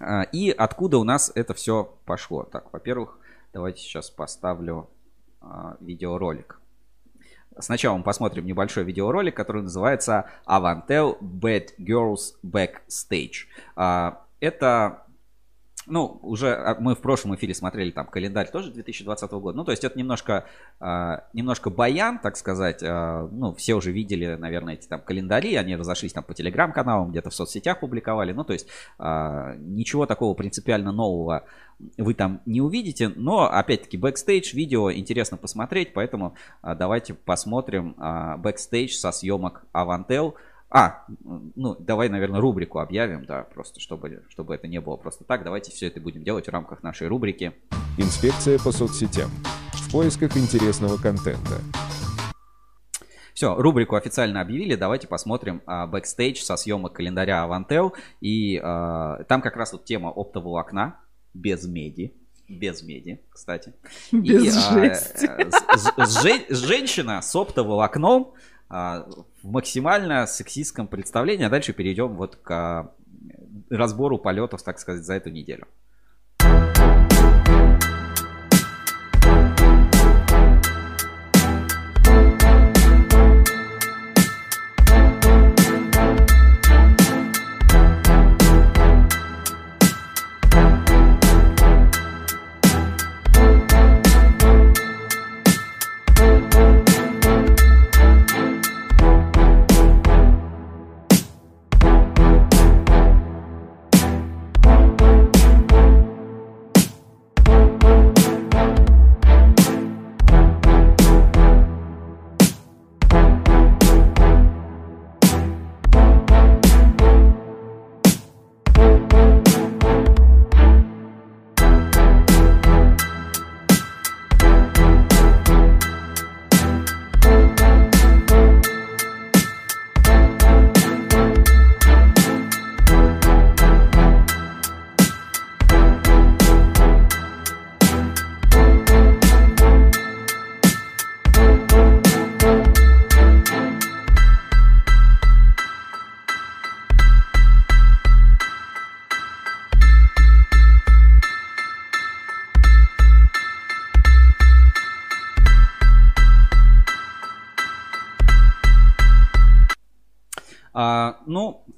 [0.00, 2.44] а, и откуда у нас это все пошло?
[2.44, 3.18] Так, во-первых,
[3.52, 4.90] давайте сейчас поставлю
[5.40, 6.60] а, видеоролик.
[7.58, 13.46] Сначала мы посмотрим небольшой видеоролик, который называется Avantel Bad Girls Backstage.
[13.76, 15.03] А, это
[15.86, 19.56] ну, уже а, мы в прошлом эфире смотрели там календарь тоже 2020 года.
[19.56, 20.46] Ну, то есть это немножко,
[20.80, 22.82] э, немножко баян, так сказать.
[22.82, 25.54] Э, ну, все уже видели, наверное, эти там календари.
[25.56, 28.32] Они разошлись там по телеграм-каналам, где-то в соцсетях публиковали.
[28.32, 31.44] Ну, то есть э, ничего такого принципиально нового
[31.98, 33.08] вы там не увидите.
[33.08, 35.92] Но, опять-таки, бэкстейдж, видео интересно посмотреть.
[35.92, 40.34] Поэтому э, давайте посмотрим э, бэкстейдж со съемок Avantel.
[40.76, 41.04] А,
[41.54, 45.44] ну, давай, наверное, рубрику объявим, да, просто чтобы, чтобы это не было просто так.
[45.44, 47.52] Давайте все это будем делать в рамках нашей рубрики.
[47.96, 49.30] Инспекция по соцсетям.
[49.72, 51.60] В поисках интересного контента.
[53.34, 54.74] Все, рубрику официально объявили.
[54.74, 57.92] Давайте посмотрим а, бэкстейдж со съемок календаря Avantel.
[58.20, 60.98] И а, там как раз вот тема оптового окна
[61.34, 62.14] без меди.
[62.48, 63.74] Без меди, кстати.
[64.10, 65.26] Без и, жести.
[65.26, 71.46] А, с, с, с, женщина с оптовым окном а, в максимально сексистском представлении.
[71.46, 72.90] А дальше перейдем вот к
[73.70, 75.66] разбору полетов, так сказать, за эту неделю.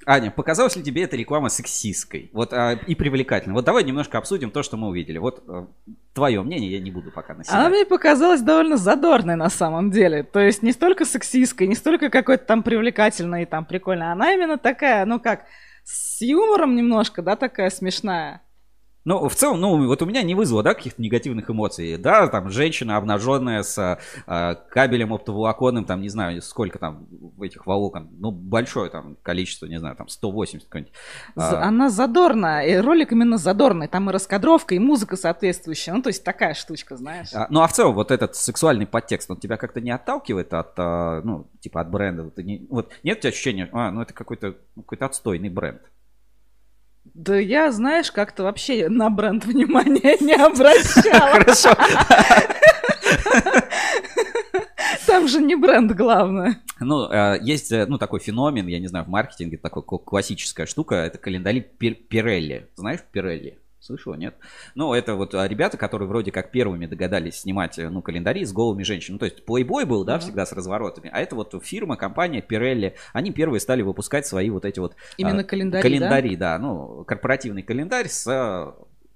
[0.09, 2.29] Аня, показалась ли тебе эта реклама сексистской?
[2.31, 3.53] Вот а, и привлекательной.
[3.53, 5.17] Вот давай немножко обсудим то, что мы увидели.
[5.17, 5.67] Вот а,
[6.13, 7.59] твое мнение я не буду пока на себя.
[7.59, 10.23] Она мне показалась довольно задорной на самом деле.
[10.23, 14.09] То есть не столько сексистской, не столько какой-то там привлекательной и там прикольной.
[14.09, 15.43] Она именно такая, ну как,
[15.83, 18.41] с юмором немножко, да, такая смешная.
[19.07, 21.97] Ну, в целом, ну, вот у меня не вызвало, да, каких-то негативных эмоций.
[21.97, 23.97] Да, там, женщина обнаженная с
[24.27, 27.07] э, кабелем оптоволоконным, там, не знаю, сколько там
[27.39, 30.93] этих волокон, ну, большое там количество, не знаю, там, 180 какой-нибудь.
[31.37, 31.69] А...
[31.69, 36.25] Она задорная, и ролик именно задорный, там и раскадровка, и музыка соответствующая, ну, то есть
[36.25, 37.29] такая штучка, знаешь.
[37.33, 40.73] А, ну, а в целом, вот этот сексуальный подтекст, он тебя как-то не отталкивает от,
[40.75, 42.23] а, ну, типа, от бренда?
[42.23, 45.79] Вот, не, вот нет у тебя ощущения, а, ну, это какой-то какой отстойный бренд?
[47.17, 51.31] Да я, знаешь, как-то вообще на бренд внимания не обращала.
[51.31, 51.75] Хорошо.
[55.07, 56.61] Там же не бренд главное.
[56.79, 60.93] Ну, э, есть, э, ну, такой феномен, я не знаю, в маркетинге, такой классическая штука,
[60.93, 62.67] это календари Пирелли.
[62.75, 63.57] Знаешь Пирелли?
[63.87, 64.35] Слышала, нет?
[64.75, 68.51] Ну, это вот а, ребята, которые вроде как первыми догадались снимать, э, ну, календари с
[68.51, 69.13] голыми женщинами.
[69.13, 70.19] Ну, то есть Playboy был, да, uh-huh.
[70.19, 71.09] всегда с разворотами.
[71.13, 74.97] А это вот фирма, компания Pirelli, они первые стали выпускать свои вот эти вот...
[75.15, 76.57] Именно а, календари, Календари, да?
[76.57, 78.75] да, ну, корпоративный календарь с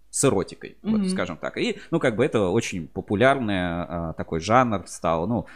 [0.09, 0.97] с эротикой, mm-hmm.
[0.97, 1.57] вот, скажем так.
[1.57, 5.27] И, ну, как бы это очень популярный а, такой жанр стал.
[5.27, 5.47] Ну,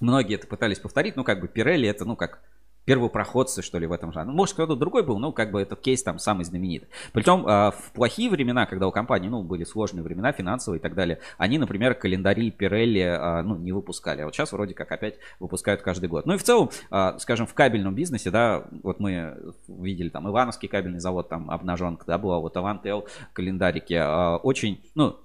[0.00, 2.40] многие это пытались повторить, ну, как бы Пирелли это, ну, как
[2.88, 4.32] первопроходцы, что ли, в этом жанре.
[4.32, 6.88] Может, кто-то другой был, но как бы этот кейс там самый знаменитый.
[7.12, 10.94] Притом а, в плохие времена, когда у компании, ну, были сложные времена, финансовые и так
[10.94, 14.22] далее, они, например, календари Пирелли, а, ну, не выпускали.
[14.22, 16.24] А вот сейчас вроде как опять выпускают каждый год.
[16.24, 19.36] Ну и в целом, а, скажем, в кабельном бизнесе, да, вот мы
[19.68, 24.00] видели там Ивановский кабельный завод, там обнаженка, да, была, вот Авантел календарики.
[24.42, 25.18] Очень, ну,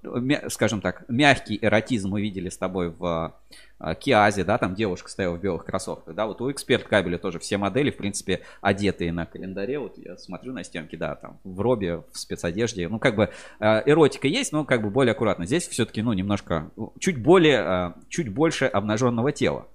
[0.48, 3.32] скажем так, мягкий эротизм мы видели с тобой в
[3.78, 7.38] а, Киазе, да, там девушка стояла в белых кроссовках, да, вот у эксперт кабеля тоже
[7.38, 11.60] все модели, в принципе, одетые на календаре, вот я смотрю на стенки, да, там в
[11.60, 13.30] робе, в спецодежде, ну, как бы
[13.60, 15.46] а, эротика есть, но как бы более аккуратно.
[15.46, 19.68] Здесь все-таки, ну, немножко, чуть более, а, чуть больше обнаженного тела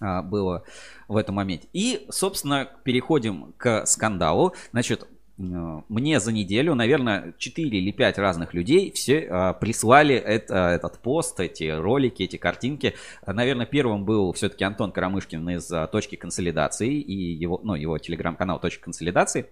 [0.00, 0.62] было
[1.08, 1.66] в этом моменте.
[1.72, 4.54] И, собственно, переходим к скандалу.
[4.70, 10.70] Значит, Э, мне за неделю, наверное, 4 или 5 разных людей все а, прислали это,
[10.70, 12.94] этот пост, эти ролики, эти картинки.
[13.24, 18.82] Наверное, первым был все-таки Антон Карамышкин из точки консолидации и его, ну, его телеграм-канал точки
[18.82, 19.46] консолидации.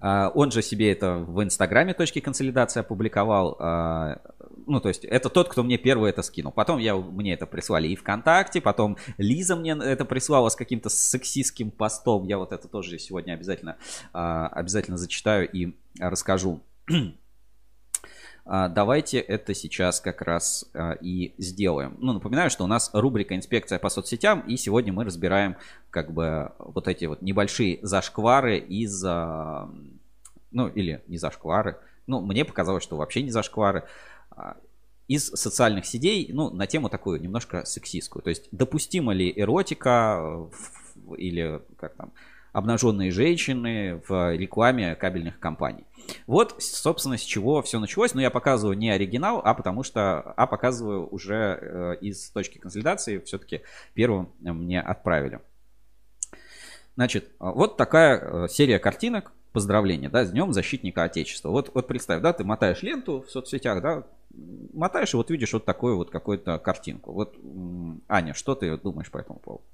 [0.00, 3.58] Он же себе это в инстаграме точки консолидации опубликовал.
[4.68, 6.52] А, ну, то есть, это тот, кто мне первый это скинул.
[6.52, 11.70] Потом я, мне это прислали и ВКонтакте, потом Лиза мне это прислала с каким-то сексистским
[11.70, 12.24] постом.
[12.24, 13.76] Я вот это тоже сегодня обязательно,
[14.12, 16.60] а, обязательно зачитаю и расскажу.
[18.44, 20.70] Давайте это сейчас как раз
[21.02, 21.98] и сделаем.
[21.98, 25.56] Ну, напоминаю, что у нас рубрика «Инспекция по соцсетям», и сегодня мы разбираем
[25.90, 29.02] как бы вот эти вот небольшие зашквары из...
[29.02, 31.76] Ну, или не зашквары.
[32.06, 33.84] Ну, мне показалось, что вообще не зашквары
[35.08, 38.22] из социальных сетей, ну, на тему такую немножко сексистскую.
[38.22, 40.48] То есть, допустима ли эротика
[41.16, 42.12] или как там,
[42.52, 45.84] обнаженные женщины в рекламе кабельных компаний.
[46.26, 48.14] Вот, собственно, с чего все началось.
[48.14, 53.18] Но я показываю не оригинал, а потому что, а показываю уже э, из точки консолидации.
[53.18, 53.62] Все-таки
[53.94, 55.40] первым мне отправили.
[56.96, 59.32] Значит, вот такая э, серия картинок.
[59.50, 61.48] Поздравления, да, с Днем Защитника Отечества.
[61.48, 64.04] Вот, вот представь, да, ты мотаешь ленту в соцсетях, да,
[64.72, 67.12] мотаешь и вот видишь вот такую вот какую-то картинку.
[67.12, 67.36] Вот,
[68.08, 69.64] Аня, что ты думаешь по этому поводу?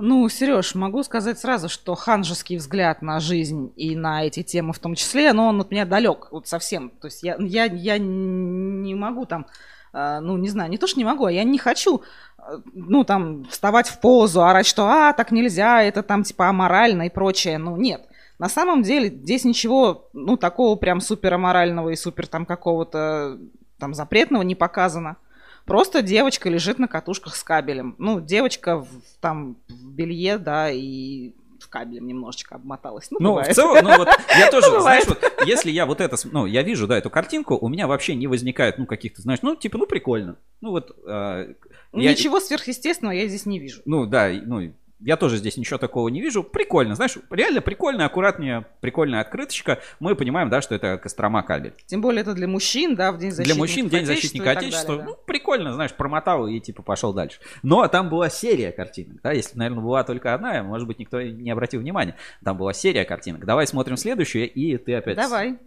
[0.00, 4.78] Ну, Сереж, могу сказать сразу, что ханжеский взгляд на жизнь и на эти темы в
[4.78, 6.90] том числе, но он от меня далек вот совсем.
[6.90, 9.46] То есть я, я, я не могу там,
[9.92, 12.02] э, ну, не знаю, не то, что не могу, а я не хочу,
[12.38, 17.06] э, ну, там, вставать в позу, орать, что, а, так нельзя, это там, типа, аморально
[17.06, 17.58] и прочее.
[17.58, 18.07] Ну, нет.
[18.38, 23.38] На самом деле здесь ничего, ну, такого прям супер аморального и супер там какого-то
[23.78, 25.16] там запретного не показано.
[25.64, 27.94] Просто девочка лежит на катушках с кабелем.
[27.98, 28.88] Ну, девочка в,
[29.20, 33.10] там в белье, да, и с кабелем немножечко обмоталась.
[33.10, 34.08] Ну, ну в целом, ну вот
[34.38, 37.68] я тоже, знаешь, вот если я вот это, ну, я вижу, да, эту картинку, у
[37.68, 40.36] меня вообще не возникает, ну, каких-то, знаешь, ну, типа, ну, прикольно.
[40.60, 40.96] Ну, вот...
[41.06, 41.54] Э,
[41.92, 42.44] Ничего я...
[42.44, 43.82] сверхъестественного я здесь не вижу.
[43.84, 46.42] Ну, да, ну, я тоже здесь ничего такого не вижу.
[46.42, 49.80] Прикольно, знаешь, реально прикольная, аккуратная, прикольная открыточка.
[50.00, 51.74] Мы понимаем, да, что это Кострома кабель.
[51.86, 54.96] Тем более это для мужчин, да, в День защитника Для мужчин День защитника Отечества.
[54.96, 55.10] Далее, да.
[55.10, 57.38] Ну, прикольно, знаешь, промотал и типа пошел дальше.
[57.62, 61.50] Но там была серия картинок, да, если, наверное, была только одна, может быть, никто не
[61.50, 62.16] обратил внимания.
[62.44, 63.44] Там была серия картинок.
[63.44, 65.16] Давай смотрим следующую, и ты опять...
[65.16, 65.58] Давай.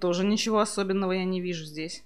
[0.00, 2.04] Тоже ничего особенного я не вижу здесь.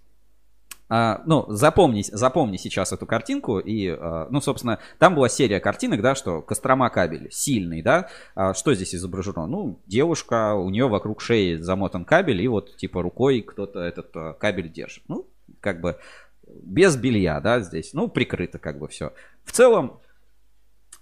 [0.89, 3.59] А, ну, запомни, запомни сейчас эту картинку.
[3.59, 8.09] И, а, ну, собственно, там была серия картинок, да, что Кострома кабель сильный, да.
[8.35, 9.47] А что здесь изображено?
[9.47, 14.71] Ну, девушка, у нее вокруг шеи замотан кабель, и вот, типа, рукой кто-то этот кабель
[14.71, 15.05] держит.
[15.09, 15.27] Ну,
[15.61, 15.99] как бы
[16.47, 17.93] без белья, да, здесь.
[17.93, 19.13] Ну, прикрыто как бы все.
[19.45, 20.01] В целом,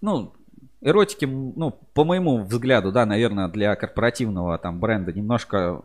[0.01, 0.35] ну,
[0.81, 5.83] эротики, ну, по моему взгляду, да, наверное, для корпоративного там бренда немножко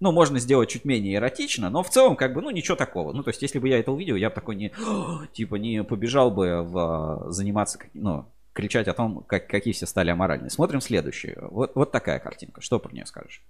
[0.00, 3.12] ну, можно сделать чуть менее эротично, но в целом, как бы, ну, ничего такого.
[3.12, 4.72] Ну, то есть, если бы я это увидел, я бы такой не,
[5.32, 10.50] типа, не побежал бы в, заниматься, ну, кричать о том, как, какие все стали аморальные.
[10.50, 11.48] Смотрим следующую.
[11.50, 12.62] Вот, вот такая картинка.
[12.62, 13.42] Что про нее скажешь?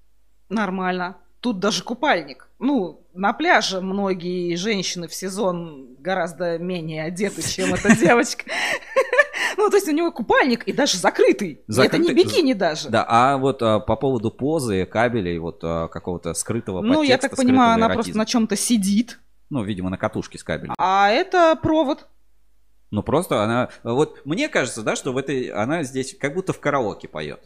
[0.48, 1.16] Нормально.
[1.40, 2.48] Тут даже купальник.
[2.58, 8.44] Ну, на пляже многие женщины в сезон гораздо менее одеты, чем эта девочка.
[9.56, 11.62] Ну, то есть у него купальник и даже закрытый.
[11.66, 12.00] закрытый.
[12.00, 12.88] Это не бикини даже.
[12.88, 17.36] Да, а вот а, по поводу позы, кабелей, вот а, какого-то скрытого Ну, я так
[17.36, 19.18] понимаю, она просто на чем-то сидит.
[19.50, 20.74] Ну, видимо, на катушке с кабелем.
[20.78, 22.06] А это провод.
[22.90, 23.68] Ну, просто она...
[23.82, 25.48] Вот мне кажется, да, что в этой...
[25.48, 27.40] Она здесь как будто в караоке поет.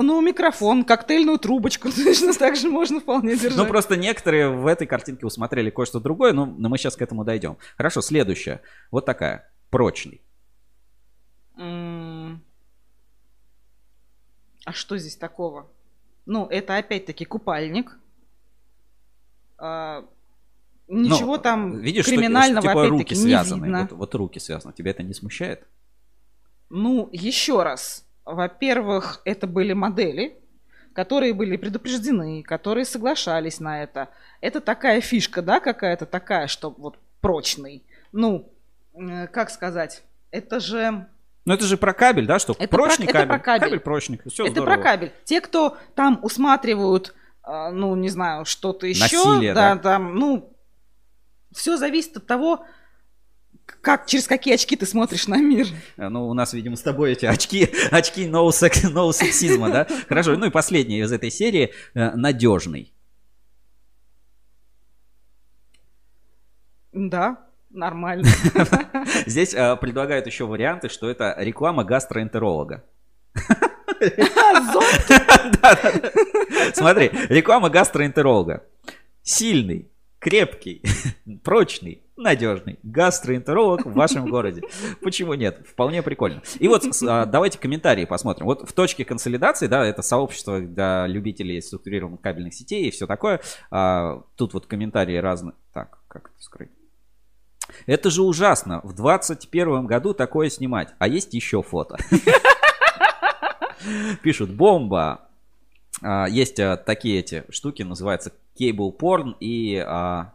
[0.00, 3.56] Ну, микрофон, коктейльную трубочку точно так же можно вполне держать.
[3.56, 7.24] Ну, просто некоторые в этой картинке усмотрели кое-что другое, но, но мы сейчас к этому
[7.24, 7.56] дойдем.
[7.76, 8.60] Хорошо, следующая.
[8.90, 9.50] Вот такая.
[9.70, 10.22] Прочный.
[11.58, 12.36] А
[14.72, 15.66] что здесь такого?
[16.24, 17.98] Ну, это опять-таки купальник.
[19.58, 20.04] А,
[20.86, 23.60] ничего Но, там видишь, криминального что, типа, руки связаны.
[23.60, 23.80] Не видно.
[23.82, 24.72] Вот, вот руки связаны.
[24.72, 25.66] Тебя это не смущает?
[26.70, 28.06] Ну, еще раз.
[28.24, 30.38] Во-первых, это были модели,
[30.92, 34.10] которые были предупреждены, которые соглашались на это.
[34.40, 37.82] Это такая фишка, да, какая-то такая, что вот прочный.
[38.12, 38.52] Ну,
[39.32, 41.08] как сказать, это же
[41.48, 43.24] ну это же про кабель, да, что это прочный про, кабель.
[43.24, 43.60] Это про кабель.
[43.60, 44.74] Кабель прочник, все Это здорово.
[44.74, 45.12] про кабель.
[45.24, 50.54] Те, кто там усматривают, а, ну не знаю, что-то еще, Насилие, да, да, там, ну,
[51.50, 52.66] все зависит от того,
[53.80, 55.68] как, через какие очки ты смотришь на мир?
[55.96, 59.88] А, ну, у нас, видимо, с тобой эти очки, очки no, sex, no сексизма, да?
[60.06, 62.92] Хорошо, ну и последний из этой серии, э, надежный.
[66.92, 68.26] Да, Нормально.
[69.26, 72.84] Здесь э, предлагают еще варианты, что это реклама гастроэнтеролога.
[76.72, 78.64] Смотри, реклама гастроэнтеролога.
[79.22, 80.82] Сильный, крепкий,
[81.44, 84.62] прочный, надежный гастроэнтеролог в вашем городе.
[85.02, 85.66] Почему нет?
[85.66, 86.42] Вполне прикольно.
[86.58, 88.46] И вот а, давайте комментарии посмотрим.
[88.46, 93.40] Вот в точке консолидации, да, это сообщество для любителей структурированных кабельных сетей и все такое.
[93.70, 95.54] А, тут вот комментарии разные.
[95.72, 96.70] Так, как это скрыть?
[97.86, 98.80] Это же ужасно.
[98.82, 100.88] В 21 году такое снимать.
[100.98, 101.96] А есть еще фото.
[104.22, 105.28] Пишут, бомба.
[106.02, 110.32] А, есть а, такие эти штуки, называются cable porn и а,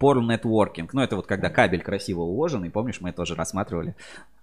[0.00, 0.88] porn networking.
[0.92, 3.94] Ну, это вот когда кабель красиво уложенный, помнишь, мы тоже рассматривали.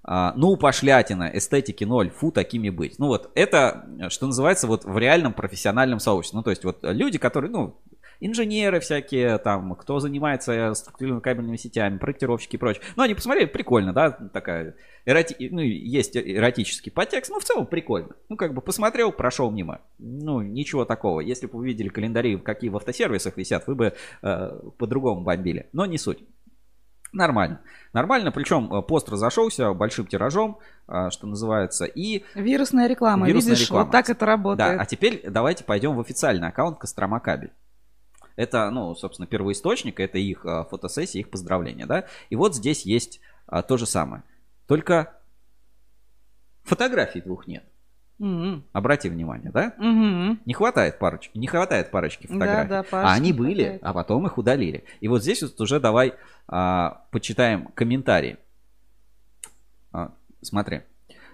[0.03, 2.99] ну, пошлятина, эстетики ноль, фу, такими быть.
[2.99, 6.37] Ну, вот это, что называется, вот в реальном профессиональном сообществе.
[6.37, 7.75] Ну, то есть вот люди, которые, ну,
[8.21, 12.83] инженеры всякие, там, кто занимается структурированными кабельными сетями, проектировщики и прочее.
[12.95, 14.75] Ну, они посмотрели, прикольно, да, такая,
[15.05, 15.35] эроти...
[15.51, 18.15] ну, есть эротический подтекст, ну, в целом прикольно.
[18.29, 19.81] Ну, как бы посмотрел, прошел мимо.
[19.97, 21.19] Ну, ничего такого.
[21.19, 25.67] Если бы вы увидели календари, какие в автосервисах висят, вы бы э, по-другому бомбили.
[25.73, 26.19] Но не суть.
[27.13, 27.59] Нормально.
[27.91, 32.23] Нормально, причем э, пост разошелся большим тиражом, э, что называется, и...
[32.35, 33.85] Вирусная реклама, Вирусная видишь, реклама.
[33.85, 34.77] вот так это работает.
[34.77, 37.51] Да, а теперь давайте пойдем в официальный аккаунт Кострома Кабель.
[38.35, 42.05] Это, ну, собственно, первоисточник, это их а, фотосессия, их поздравления, да.
[42.29, 44.23] И вот здесь есть а, то же самое.
[44.67, 45.13] Только
[46.63, 47.63] фотографий двух нет.
[48.19, 48.61] Mm-hmm.
[48.73, 49.73] Обрати внимание, да?
[49.79, 50.37] Mm-hmm.
[50.45, 52.69] Не хватает парочки, не хватает парочки фотографий.
[52.69, 53.81] Да, да, а они были, хватает.
[53.83, 54.83] а потом их удалили.
[54.99, 56.13] И вот здесь вот уже давай
[56.47, 58.37] а, почитаем комментарии.
[59.91, 60.81] А, смотри.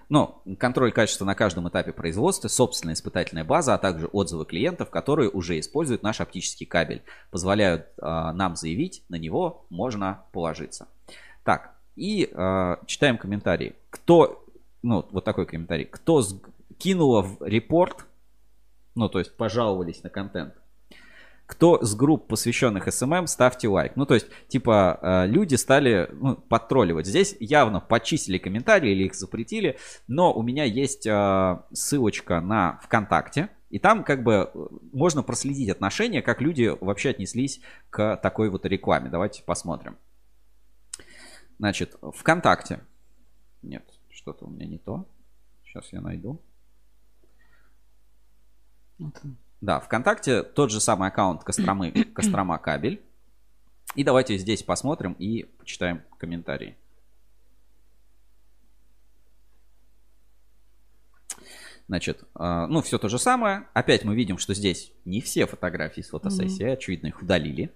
[0.09, 5.29] Но контроль качества на каждом этапе производства, собственная испытательная база, а также отзывы клиентов, которые
[5.29, 10.87] уже используют наш оптический кабель, позволяют э, нам заявить, на него можно положиться.
[11.43, 13.75] Так, и э, читаем комментарии.
[13.89, 14.45] Кто,
[14.81, 15.85] ну, вот такой комментарий.
[15.85, 16.23] Кто
[16.77, 18.05] кинул в report,
[18.95, 20.53] ну, то есть пожаловались на контент,
[21.47, 23.93] кто с групп, посвященных SMM, ставьте лайк.
[23.95, 27.07] Ну, то есть, типа, э, люди стали ну, подтролливать.
[27.07, 33.49] Здесь явно почистили комментарии или их запретили, но у меня есть э, ссылочка на ВКонтакте,
[33.69, 34.51] и там как бы
[34.91, 39.09] можно проследить отношения, как люди вообще отнеслись к такой вот рекламе.
[39.09, 39.97] Давайте посмотрим.
[41.59, 42.81] Значит, ВКонтакте.
[43.61, 45.07] Нет, что-то у меня не то.
[45.65, 46.41] Сейчас я найду.
[48.99, 49.37] Вот он.
[49.61, 53.01] Да, ВКонтакте тот же самый аккаунт Костромы, Кострома Кабель.
[53.95, 56.77] И давайте здесь посмотрим и почитаем комментарии.
[61.87, 63.67] Значит, э, ну, все то же самое.
[63.73, 66.73] Опять мы видим, что здесь не все фотографии с фотосессии, mm-hmm.
[66.73, 67.71] очевидно, их удалили.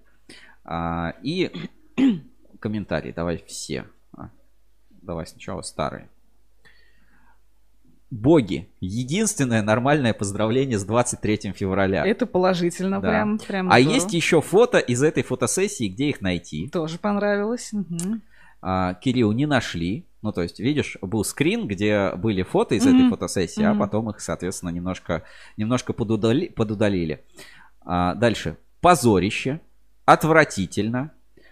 [0.65, 1.51] А, и
[2.59, 3.87] комментарии, давай все.
[4.11, 4.29] А,
[4.89, 6.09] давай сначала старые.
[8.11, 8.67] Боги.
[8.81, 12.05] Единственное нормальное поздравление с 23 февраля.
[12.05, 13.09] Это положительно, да.
[13.09, 13.71] прям, прям.
[13.71, 13.93] А здорово.
[13.95, 16.67] есть еще фото из этой фотосессии, где их найти.
[16.67, 17.71] Тоже понравилось.
[17.71, 18.19] Угу.
[18.61, 20.05] А, Кирилл не нашли.
[20.21, 22.95] Ну, то есть, видишь, был скрин, где были фото из mm-hmm.
[22.95, 23.75] этой фотосессии, mm-hmm.
[23.75, 25.23] а потом их, соответственно, немножко,
[25.57, 27.23] немножко подудали, подудалили.
[27.79, 28.57] А, дальше.
[28.81, 29.61] Позорище.
[30.05, 31.11] Отвратительно.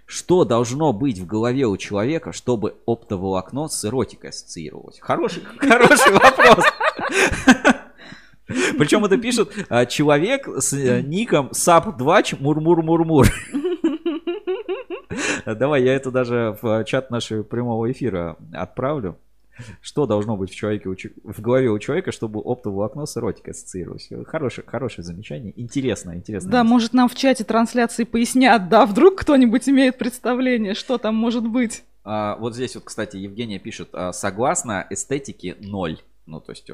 [0.10, 4.98] Что должно быть в голове у человека, чтобы оптоволокно с эротикой ассоциировалось?
[5.00, 6.66] Хороший, хороший вопрос.
[8.48, 13.28] Причем это пишет а, человек с э, ником sap2 мур-мур-мур-мур.
[15.46, 19.20] Давай, я это даже в чат нашего прямого эфира отправлю.
[19.82, 20.90] Что должно быть в, человеке,
[21.24, 24.10] в голове у человека, чтобы оптоволокно с эротикой ассоциировалось?
[24.28, 25.54] Хорошее, хорошее замечание.
[25.56, 26.52] Интересно, интересно.
[26.52, 31.48] Да, может нам в чате трансляции пояснят, да, вдруг кто-нибудь имеет представление, что там может
[31.48, 31.84] быть.
[32.04, 36.00] А, вот здесь вот, кстати, Евгения пишет, а, согласно эстетике ноль.
[36.26, 36.70] Ну, то есть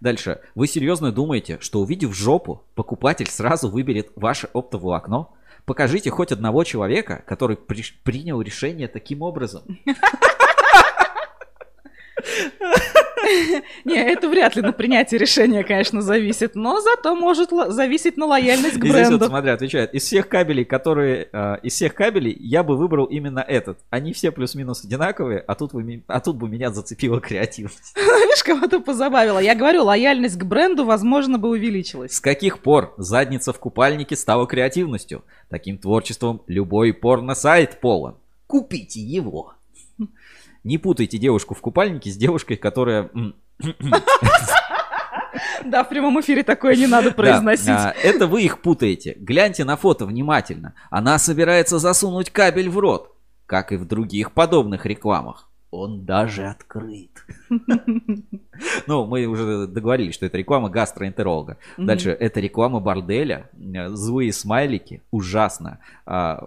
[0.00, 0.40] Дальше.
[0.54, 5.28] Вы серьезно думаете, что увидев жопу, покупатель сразу выберет ваше оптоволокно?
[5.64, 9.62] Покажите хоть одного человека, который при- принял решение таким образом.
[13.84, 18.76] Не, это вряд ли на принятие решения, конечно, зависит, но зато может зависеть на лояльность
[18.76, 18.98] к бренду.
[18.98, 23.06] Здесь вот, смотри, отвечает, из всех кабелей, которые, э, из всех кабелей я бы выбрал
[23.06, 23.78] именно этот.
[23.90, 27.94] Они все плюс-минус одинаковые, а тут, вы, а тут бы меня зацепила креативность.
[27.96, 29.38] Видишь, кого-то позабавило.
[29.38, 32.12] Я говорю, лояльность к бренду, возможно, бы увеличилась.
[32.12, 35.24] С каких пор задница в купальнике стала креативностью?
[35.48, 38.16] Таким творчеством любой порно-сайт полон.
[38.46, 39.54] Купите его.
[40.64, 43.10] Не путайте девушку в купальнике с девушкой, которая...
[45.64, 47.66] Да, в прямом эфире такое не надо произносить.
[47.66, 49.16] Да, это вы их путаете.
[49.18, 50.74] Гляньте на фото внимательно.
[50.90, 53.14] Она собирается засунуть кабель в рот,
[53.46, 55.48] как и в других подобных рекламах.
[55.70, 57.10] Он даже открыт.
[58.86, 61.56] Ну, мы уже договорились, что это реклама гастроэнтеролога.
[61.76, 63.50] Дальше, это реклама борделя,
[63.88, 65.78] злые смайлики, ужасно.
[66.06, 66.46] А,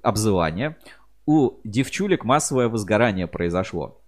[0.00, 0.76] обзывание
[1.26, 4.00] у девчулек массовое возгорание произошло.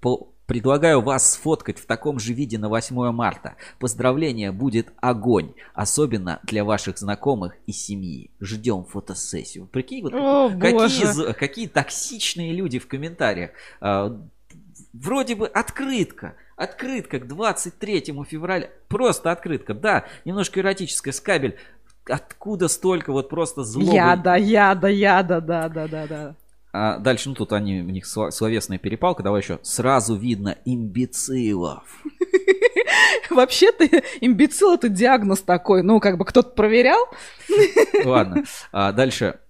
[0.00, 3.54] По Предлагаю вас сфоткать в таком же виде на 8 марта.
[3.78, 5.54] Поздравление будет огонь.
[5.74, 8.32] Особенно для ваших знакомых и семьи.
[8.40, 9.68] Ждем фотосессию.
[9.68, 13.52] Прикинь, вот О, какие, какие токсичные люди в комментариях.
[13.80, 14.20] А,
[14.92, 16.34] вроде бы открытка.
[16.56, 18.70] Открытка к 23 февраля.
[18.88, 19.72] Просто открытка.
[19.72, 21.58] Да, немножко эротическая скабель
[22.10, 23.94] откуда столько вот просто злобы?
[23.94, 26.34] Яда, яда, яда, да, да, да, да.
[26.72, 29.58] А дальше, ну тут они, у них словесная перепалка, давай еще.
[29.62, 31.82] Сразу видно имбецилов.
[33.30, 33.84] Вообще-то
[34.20, 37.08] имбецил это диагноз такой, ну как бы кто-то проверял.
[38.04, 39.40] Ладно, а, дальше.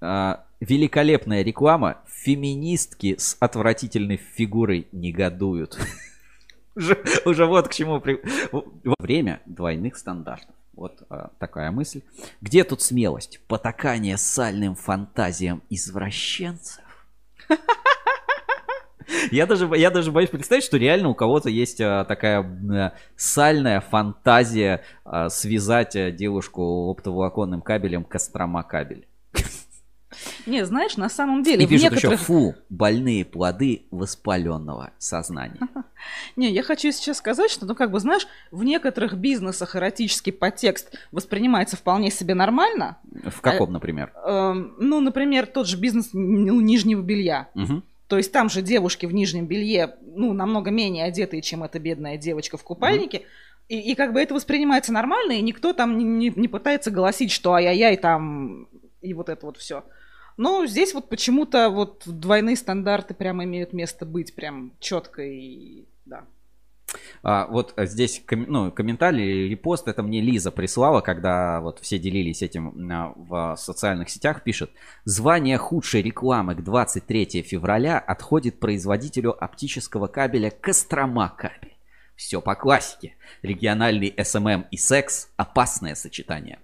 [0.00, 1.98] А, великолепная реклама.
[2.08, 5.78] Феминистки с отвратительной фигурой негодуют.
[6.74, 8.02] уже, уже вот к чему.
[8.98, 10.54] Время двойных стандартов.
[10.76, 12.02] Вот а, такая мысль.
[12.40, 13.40] Где тут смелость?
[13.46, 16.82] Потакание сальным фантазиям извращенцев?
[19.30, 23.80] Я даже, я даже боюсь представить, что реально у кого-то есть а, такая а, сальная
[23.80, 29.06] фантазия а, связать а, девушку оптоволоконным кабелем Кострома кабель.
[30.46, 31.64] Не, знаешь, на самом деле...
[31.64, 32.20] И пишут некоторых...
[32.20, 35.60] еще, фу, больные плоды воспаленного сознания.
[36.36, 40.94] Не, я хочу сейчас сказать, что, ну, как бы, знаешь, в некоторых бизнесах эротический подтекст
[41.12, 42.98] воспринимается вполне себе нормально.
[43.24, 44.12] В каком, например?
[44.24, 47.48] Эм, ну, например, тот же бизнес ну, нижнего белья.
[48.06, 52.18] То есть там же девушки в нижнем белье, ну, намного менее одетые, чем эта бедная
[52.18, 53.22] девочка в купальнике.
[53.68, 57.30] И, и как бы это воспринимается нормально, и никто там не, не, не пытается голосить,
[57.30, 58.68] что ай-яй-яй там
[59.00, 59.84] и вот это вот все.
[60.36, 66.24] Но здесь вот почему-то вот двойные стандарты прямо имеют место быть, прям четко и да.
[67.22, 72.42] А, вот здесь ком, ну, комментарий, репост, это мне Лиза прислала, когда вот все делились
[72.42, 74.70] этим а, в социальных сетях, пишет,
[75.04, 81.76] звание худшей рекламы к 23 февраля отходит производителю оптического кабеля Кострома кабель.
[82.16, 83.16] Все по классике.
[83.42, 86.60] Региональный SMM и секс– опасное сочетание.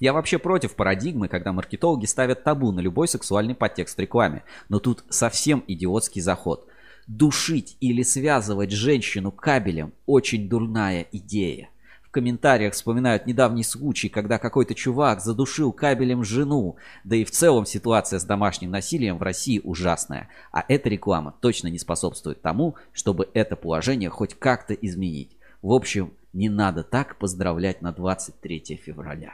[0.00, 4.42] Я вообще против парадигмы, когда маркетологи ставят табу на любой сексуальный подтекст в рекламе.
[4.70, 6.66] Но тут совсем идиотский заход.
[7.06, 11.68] Душить или связывать женщину кабелем– очень дурная идея.
[12.02, 16.76] В комментариях вспоминают недавний случай, когда какой-то чувак задушил кабелем жену.
[17.04, 20.30] Да и в целом ситуация с домашним насилием в России ужасная.
[20.50, 25.36] А эта реклама точно не способствует тому, чтобы это положение хоть как-то изменить.
[25.60, 29.32] В общем, не надо так поздравлять на 23 февраля.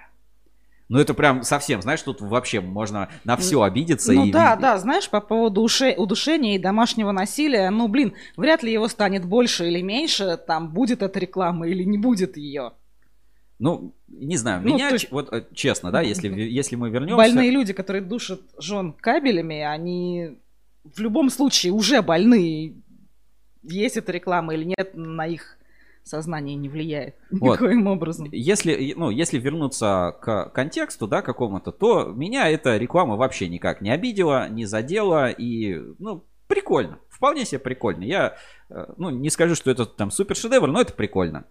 [0.89, 4.13] Ну, это прям совсем, знаешь, тут вообще можно на все обидеться.
[4.13, 4.31] Ну и...
[4.31, 5.95] да, да, знаешь, по поводу уше...
[5.97, 11.03] удушения и домашнего насилия, ну, блин, вряд ли его станет больше или меньше, там, будет
[11.03, 12.73] эта реклама или не будет ее.
[13.59, 17.17] Ну, не знаю, Ну, меня, есть- вот э, честно, да, если, если мы вернемся...
[17.17, 20.37] Больные люди, которые душат жен кабелями, они
[20.85, 22.75] в любом случае уже больны.
[23.63, 25.57] Есть эта реклама или нет, на их
[26.07, 27.61] сознание не влияет Вот.
[27.61, 28.28] никоим образом.
[28.31, 33.91] Если, ну, если вернуться к контексту, да, какому-то, то меня эта реклама вообще никак не
[33.91, 37.01] обидела, не задела, и, ну, прикольно.
[37.11, 38.05] Вполне себе прикольно.
[38.05, 38.37] Я,
[38.97, 41.45] ну, не скажу, что это там супер шедевр, но это прикольно.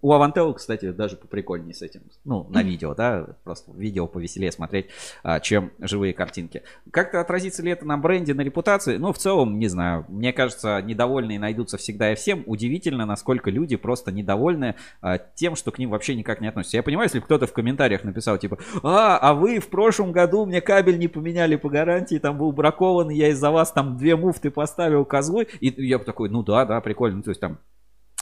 [0.00, 2.02] У Авантел, кстати, даже поприкольнее с этим.
[2.24, 4.86] Ну, на видео, да, просто видео повеселее смотреть,
[5.22, 6.62] а, чем живые картинки.
[6.90, 8.96] Как-то отразится ли это на бренде, на репутации?
[8.96, 10.04] Ну, в целом, не знаю.
[10.08, 12.42] Мне кажется, недовольные найдутся всегда и всем.
[12.46, 16.78] Удивительно, насколько люди просто недовольны а, тем, что к ним вообще никак не относятся.
[16.78, 20.60] Я понимаю, если кто-то в комментариях написал, типа, а, а вы в прошлом году мне
[20.60, 25.04] кабель не поменяли по гарантии, там был бракован, я из-за вас там две муфты поставил
[25.04, 25.46] козлы.
[25.60, 27.18] И я бы такой, ну да, да, прикольно.
[27.18, 27.58] Ну, то есть там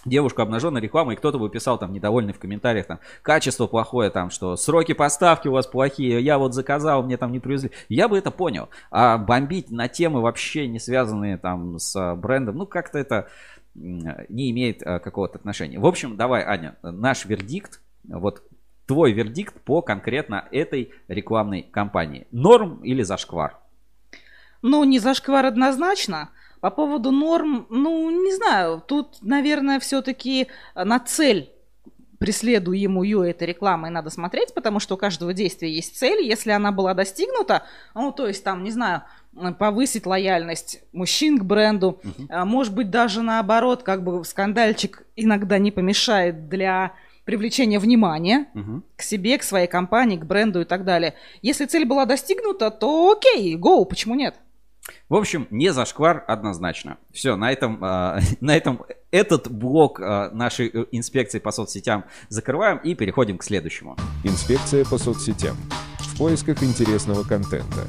[0.05, 4.31] девушка обнаженная реклама, и кто-то бы писал там недовольный в комментариях, там, качество плохое, там,
[4.31, 7.71] что сроки поставки у вас плохие, я вот заказал, мне там не привезли.
[7.89, 8.69] Я бы это понял.
[8.91, 13.29] А бомбить на темы вообще не связанные там с а, брендом, ну, как-то это
[13.75, 15.79] не имеет а, какого-то отношения.
[15.79, 18.43] В общем, давай, Аня, наш вердикт, вот
[18.87, 22.27] твой вердикт по конкретно этой рекламной кампании.
[22.33, 23.57] Норм или зашквар?
[24.62, 26.31] Ну, не зашквар однозначно.
[26.61, 31.51] По поводу норм, ну, не знаю, тут, наверное, все-таки на цель
[32.19, 36.23] преследуемую этой рекламой надо смотреть, потому что у каждого действия есть цель.
[36.23, 37.62] Если она была достигнута,
[37.95, 39.03] ну, то есть там, не знаю,
[39.59, 45.70] повысить лояльность мужчин к бренду, а, может быть, даже наоборот, как бы скандальчик иногда не
[45.70, 46.93] помешает для
[47.24, 48.49] привлечения внимания
[48.97, 51.15] к себе, к своей компании, к бренду и так далее.
[51.41, 54.35] Если цель была достигнута, то окей, go, почему нет?
[55.09, 56.99] В общем, не зашквар однозначно.
[57.12, 62.79] Все, на этом, а, на этом этот блок а, нашей э, инспекции по соцсетям закрываем
[62.79, 63.97] и переходим к следующему.
[64.25, 65.57] Инспекция по соцсетям.
[65.99, 67.87] В поисках интересного контента.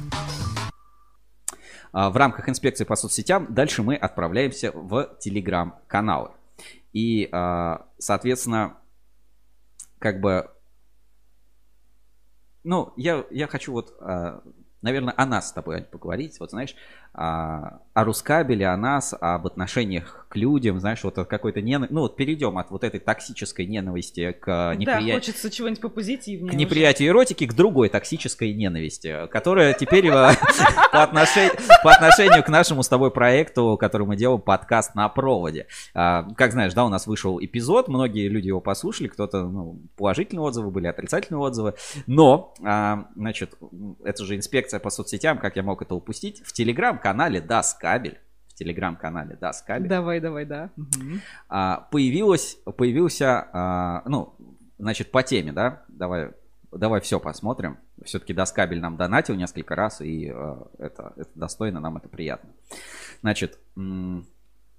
[1.92, 6.30] А, В рамках инспекции по соцсетям дальше мы отправляемся в телеграм-каналы.
[6.92, 7.30] И,
[7.98, 8.76] соответственно,
[9.98, 10.50] как бы,
[12.64, 13.94] ну, я, я хочу вот,
[14.82, 16.38] наверное, о нас с тобой поговорить.
[16.40, 16.74] Вот, знаешь,
[17.14, 21.92] а, о Рускабеле, о нас, об отношениях к людям, знаешь, вот от какой-то ненависти.
[21.92, 25.14] Ну, вот перейдем от вот этой токсической ненависти к Да, неприятию.
[25.16, 26.48] хочется чего-нибудь попозитивнее.
[26.48, 26.56] К уже.
[26.56, 30.10] неприятию эротики, к другой токсической ненависти, которая теперь э,
[30.92, 35.66] по отношению, к нашему с тобой проекту, который мы делаем, подкаст на проводе.
[35.92, 40.44] А, Как знаешь, да, у нас вышел эпизод, многие люди его послушали, кто-то, ну, положительные
[40.44, 41.74] отзывы были, отрицательные отзывы,
[42.06, 43.58] но, а, значит,
[44.02, 48.18] это же инспекция по соцсетям, как я мог это упустить, в телеграм-канале Das Кабель,
[48.62, 50.70] телеграм-канале Das Кабель, Давай, давай, да.
[51.48, 54.34] А, появилось, появился, а, ну,
[54.78, 56.30] значит, по теме, да, давай,
[56.70, 57.78] давай все посмотрим.
[58.04, 62.50] Все-таки Доскабель нам донатил несколько раз, и а, это, это достойно, нам это приятно.
[63.20, 63.58] Значит,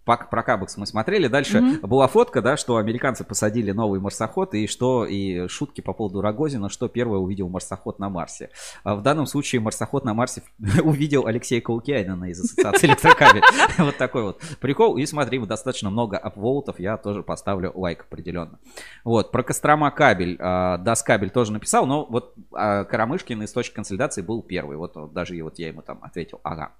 [0.06, 1.28] про Кабекс мы смотрели.
[1.28, 1.88] Дальше Мгм.
[1.88, 6.70] была фотка, да, что американцы посадили новый марсоход, и что, и шутки по поводу Рогозина,
[6.70, 8.50] что первое увидел марсоход на Марсе.
[8.84, 10.44] А в данном случае марсоход на Марсе
[10.84, 13.44] увидел Алексея Каукианина из Ассоциации электрокабель.
[13.78, 14.98] Вот такой вот прикол.
[14.98, 18.60] И смотри, достаточно много апволтов, я тоже поставлю лайк определенно.
[19.04, 24.42] Вот, про Кострома кабель, а, Доскабель тоже написал, но вот а, Карамышкин источник консолидации был
[24.42, 24.78] первый.
[24.78, 26.72] Вот вот даже и вот я ему там ответил, ага.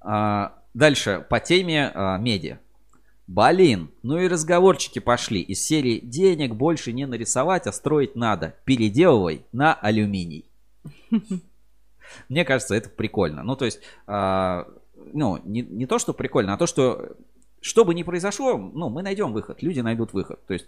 [0.00, 2.58] А, Дальше, по теме а, медиа.
[3.28, 5.40] Блин, ну и разговорчики пошли.
[5.40, 8.56] Из серии «Денег больше не нарисовать, а строить надо.
[8.64, 10.44] Переделывай на алюминий».
[12.28, 13.42] Мне кажется, это прикольно.
[13.44, 14.66] Ну, то есть, а,
[15.12, 17.16] ну, не, не то, что прикольно, а то, что
[17.60, 20.44] что бы ни произошло, ну, мы найдем выход, люди найдут выход.
[20.46, 20.66] То есть,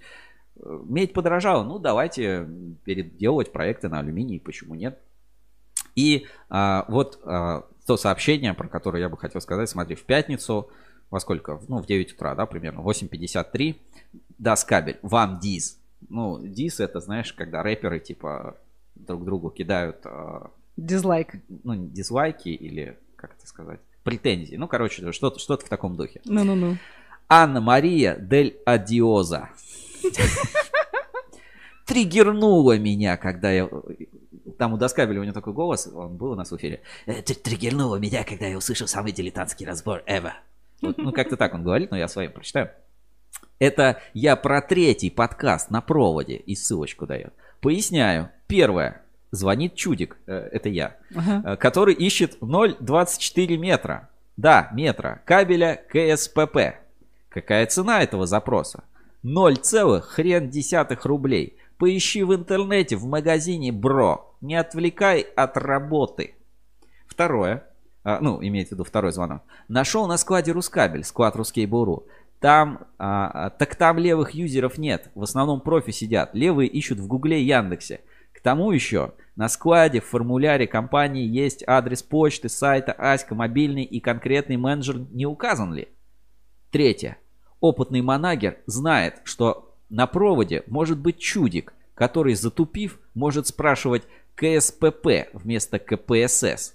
[0.57, 2.48] э, медь подорожала, ну, давайте
[2.85, 4.98] переделывать проекты на алюминий, почему нет?
[5.94, 10.69] И а, вот а, то сообщение, про которое я бы хотел сказать, смотри, в пятницу,
[11.11, 11.61] во сколько?
[11.69, 13.77] Ну, в 9 утра, да, примерно, 8.53,
[14.39, 15.79] даст кабель, вам диз.
[16.09, 18.57] Ну, диз это, знаешь, когда рэперы, типа,
[18.95, 21.37] друг другу кидают, а, Дизлайк.
[21.65, 24.57] ну, дизлайки или, как это сказать, претензии.
[24.57, 26.21] Ну, короче, что-то что в таком духе.
[26.25, 26.77] Ну-ну-ну.
[27.29, 29.49] Анна Мария Дель Адиоза.
[31.87, 33.71] триггернуло меня, когда я...
[34.59, 36.81] Там у Доскабеля у него такой голос, он был у нас в эфире.
[37.07, 40.33] «Э, «Тр- Триггернуло меня, когда я услышал самый дилетантский разбор ever.
[40.83, 42.70] Вот, ну, как-то так он говорит, но я своим прочитаю.
[43.59, 47.33] Это я про третий подкаст на проводе и ссылочку дает.
[47.61, 48.31] Поясняю.
[48.47, 49.03] Первое.
[49.31, 51.53] Звонит чудик, э, это я, Ага.
[51.53, 54.09] э, который ищет 0,24 метра.
[54.37, 55.20] Да, метра.
[55.24, 56.77] Кабеля КСПП.
[57.28, 58.85] Какая цена этого запроса?
[59.23, 59.57] 0,
[60.03, 61.57] хрен десятых рублей.
[61.78, 64.26] Поищи в интернете, в магазине Бро.
[64.41, 66.35] Не отвлекай от работы.
[67.07, 67.65] Второе.
[68.05, 69.43] а, ну, имеется в виду второй звонок.
[69.69, 72.07] Нашел на складе Рускабель, склад Рускейбл.ру.
[72.41, 75.11] Там, а, а, так там левых юзеров нет.
[75.15, 76.35] В основном профи сидят.
[76.35, 78.01] Левые ищут в Гугле и Яндексе.
[78.33, 83.99] К тому еще, на складе в формуляре компании есть адрес почты, сайта, Аська, мобильный и
[83.99, 85.89] конкретный менеджер не указан ли?
[86.71, 87.17] Третье.
[87.61, 94.03] Опытный манагер знает, что на проводе может быть чудик, который, затупив, может спрашивать
[94.37, 96.75] КСПП вместо КПСС.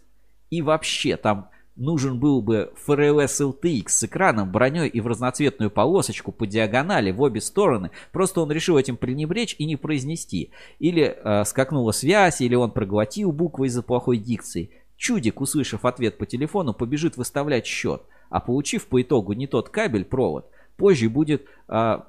[0.50, 6.32] И вообще там нужен был бы ФРЛС LTX с экраном, броней и в разноцветную полосочку
[6.32, 7.92] по диагонали в обе стороны.
[8.12, 10.52] Просто он решил этим пренебречь и не произнести.
[10.80, 14.72] Или э, скакнула связь, или он проглотил буквы из-за плохой дикции.
[14.98, 18.04] Чудик, услышав ответ по телефону, побежит выставлять счет.
[18.30, 22.06] А получив по итогу не тот кабель, провод, позже будет а,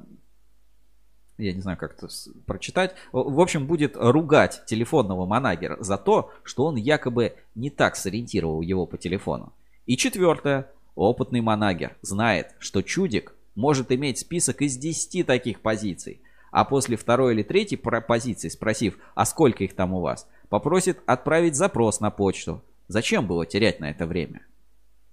[1.38, 2.08] я не знаю, как это
[2.46, 2.94] прочитать.
[3.12, 8.86] В общем, будет ругать телефонного манагера за то, что он якобы не так сориентировал его
[8.86, 9.52] по телефону.
[9.86, 10.68] И четвертое.
[10.94, 16.20] Опытный манагер знает, что чудик может иметь список из 10 таких позиций.
[16.50, 21.56] А после второй или третьей позиции, спросив, а сколько их там у вас, попросит отправить
[21.56, 22.62] запрос на почту.
[22.88, 24.42] Зачем было терять на это время?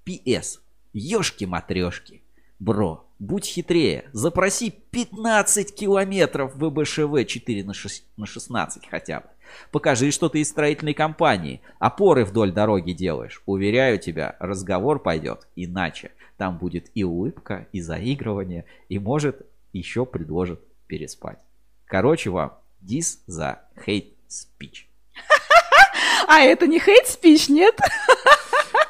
[0.04, 0.60] П.С.
[0.94, 2.22] Ёшки-матрёшки.
[2.60, 4.10] Бро, будь хитрее.
[4.14, 9.28] Запроси 15 километров ВБШВ 4 на, 6 на 16 хотя бы.
[9.72, 11.62] Покажи, что ты из строительной компании.
[11.80, 13.41] Опоры вдоль дороги делаешь.
[13.46, 16.12] Уверяю тебя, разговор пойдет иначе.
[16.38, 21.40] Там будет и улыбка, и заигрывание, и может еще предложат переспать.
[21.86, 24.86] Короче вам, дис за hate speech.
[26.28, 27.76] А это не хейт-спич, нет?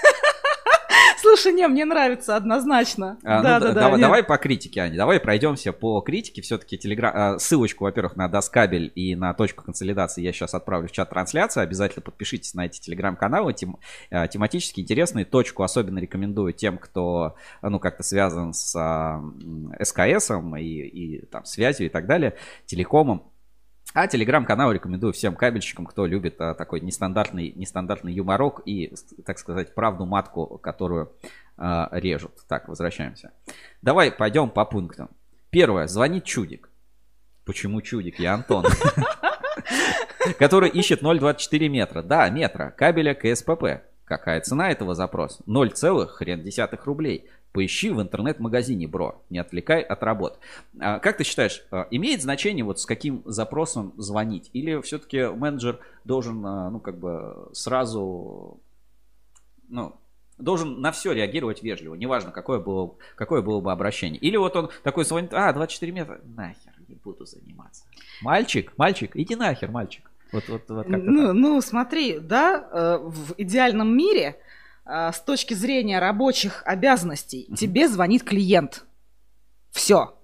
[1.27, 3.19] Слушай, не, мне нравится однозначно.
[3.25, 3.81] А, ну, да, да- да, да.
[3.81, 4.97] давай, давай по критике, Аня.
[4.97, 6.41] Давай пройдемся по критике.
[6.41, 7.13] Все-таки телеграм...
[7.15, 11.61] а, ссылочку, во-первых, на Доскабель и на точку консолидации я сейчас отправлю в чат трансляции.
[11.63, 13.53] Обязательно подпишитесь на эти телеграм-каналы.
[13.55, 13.79] Тем...
[14.11, 15.25] а, Тематически интересные.
[15.25, 19.21] Точку особенно рекомендую тем, кто ну, как-то связан с а,
[19.83, 22.37] СКСом и, и там, связью и так далее,
[22.67, 23.25] телекомом.
[23.97, 28.93] А телеграм-канал рекомендую всем кабельщикам, кто любит а, такой нестандартный, нестандартный юморок и,
[29.25, 31.15] так сказать, правду матку, которую
[31.57, 32.33] а, режут.
[32.47, 33.33] Так, возвращаемся.
[33.81, 35.09] Давай пойдем по пунктам.
[35.49, 35.87] Первое.
[35.87, 36.69] Звонит чудик.
[37.47, 38.19] Почему чудик?
[38.19, 38.67] Я Антон.
[40.39, 42.03] Который ищет 0,24 метра.
[42.03, 42.75] Да, метра.
[42.77, 43.81] Кабеля КСПП.
[44.05, 45.43] Какая цена этого запроса?
[45.47, 45.71] 0,
[46.09, 47.31] хрен десятых рублей.
[47.53, 49.23] Поищи в интернет-магазине, бро.
[49.31, 50.39] Не отвлекай от работ.
[50.79, 54.51] А, как ты считаешь, а, имеет значение вот с каким запросом звонить?
[54.53, 58.61] Или все-таки менеджер должен, а, ну, как бы сразу,
[59.69, 59.97] ну,
[60.39, 64.21] должен на все реагировать вежливо, неважно, какое было, какое было бы обращение.
[64.21, 67.85] Или вот он такой звонит, а, 24 метра, нахер, не буду заниматься.
[68.21, 70.11] Мальчик, мальчик, иди нахер, мальчик.
[70.33, 71.35] Вот, вот, вот как-то Ну, так.
[71.35, 74.37] ну, смотри, да, э, в идеальном мире
[74.87, 78.85] с точки зрения рабочих обязанностей тебе звонит клиент.
[79.71, 80.17] Все.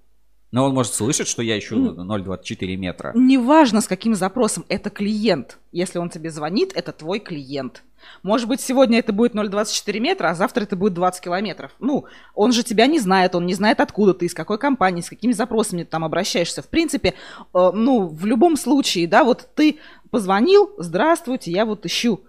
[0.51, 3.11] Но он может слышать, что я ищу 0,24 метра.
[3.15, 5.57] Неважно, с каким запросом, это клиент.
[5.71, 7.83] Если он тебе звонит, это твой клиент.
[8.21, 11.71] Может быть, сегодня это будет 0,24 метра, а завтра это будет 20 километров.
[11.79, 15.09] Ну, он же тебя не знает, он не знает, откуда ты, из какой компании, с
[15.09, 16.61] какими запросами ты там обращаешься.
[16.61, 17.15] В принципе,
[17.53, 19.79] э, ну, в любом случае, да, вот ты
[20.11, 22.21] позвонил, здравствуйте, я вот ищу.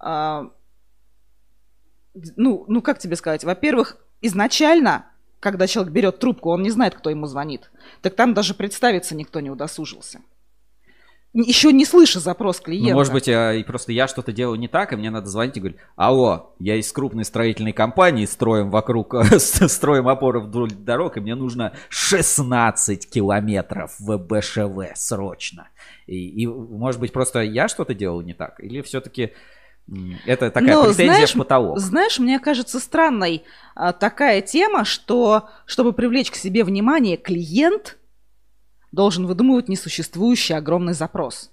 [0.00, 0.50] а,
[2.36, 3.44] ну, ну, как тебе сказать?
[3.44, 5.06] Во-первых, изначально,
[5.40, 7.70] когда человек берет трубку, он не знает, кто ему звонит.
[8.02, 10.20] Так там даже представиться никто не удосужился.
[11.34, 12.92] Еще не слыша запрос клиента.
[12.92, 15.58] Ну, может быть, а, и просто я что-то делаю не так, и мне надо звонить
[15.58, 21.20] и говорить, алло, я из крупной строительной компании, строим вокруг, строим опоры вдоль дорог, и
[21.20, 25.68] мне нужно 16 километров ВБШВ срочно.
[26.06, 28.58] И, и, может быть, просто я что-то делал не так?
[28.58, 29.34] Или все-таки
[30.26, 31.78] это такая Ну, претензия знаешь, в потолок?
[31.78, 33.44] Знаешь, мне кажется странной
[33.74, 37.98] а, такая тема, что чтобы привлечь к себе внимание, клиент
[38.92, 41.50] должен выдумывать несуществующий огромный запрос.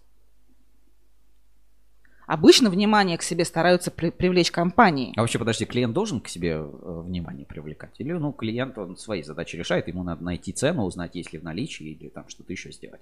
[2.28, 5.14] Обычно внимание к себе стараются при- привлечь компании.
[5.16, 7.94] А вообще, подожди, клиент должен к себе э, внимание привлекать?
[8.00, 11.44] Или, ну, клиент, он свои задачи решает, ему надо найти цену, узнать, есть ли в
[11.44, 13.02] наличии, или там что-то еще сделать?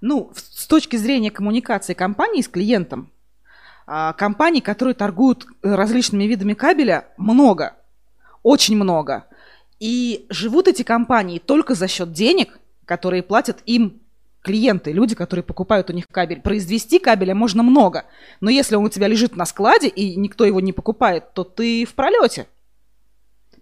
[0.00, 3.10] Ну, с точки зрения коммуникации компании с клиентом,
[3.86, 7.74] компаний, которые торгуют э, различными видами кабеля, много,
[8.42, 9.26] очень много.
[9.80, 14.00] И живут эти компании только за счет денег, которые платят им
[14.42, 16.40] клиенты, люди, которые покупают у них кабель.
[16.40, 18.04] Произвести кабеля можно много,
[18.40, 21.84] но если он у тебя лежит на складе и никто его не покупает, то ты
[21.84, 22.46] в пролете.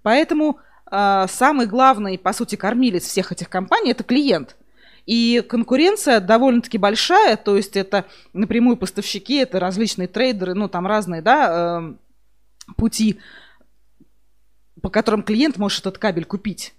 [0.02, 0.58] Поэтому
[0.90, 4.56] э, самый главный, по сути, кормилец всех этих компаний– это клиент.
[5.06, 11.22] И конкуренция довольно-таки большая, то есть это напрямую поставщики, это различные трейдеры, ну там разные,
[11.22, 11.90] да,
[12.68, 13.18] э, пути,
[14.80, 16.74] по которым клиент может этот кабель купить.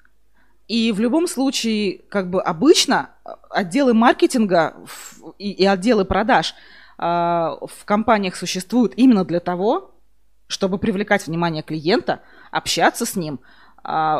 [0.67, 3.09] И в любом случае, как бы обычно
[3.49, 4.75] отделы маркетинга
[5.37, 6.53] и, и отделы продаж
[6.97, 9.91] э, в компаниях существуют именно для того,
[10.47, 12.21] чтобы привлекать внимание клиента,
[12.51, 13.41] общаться с ним,
[13.83, 14.17] э,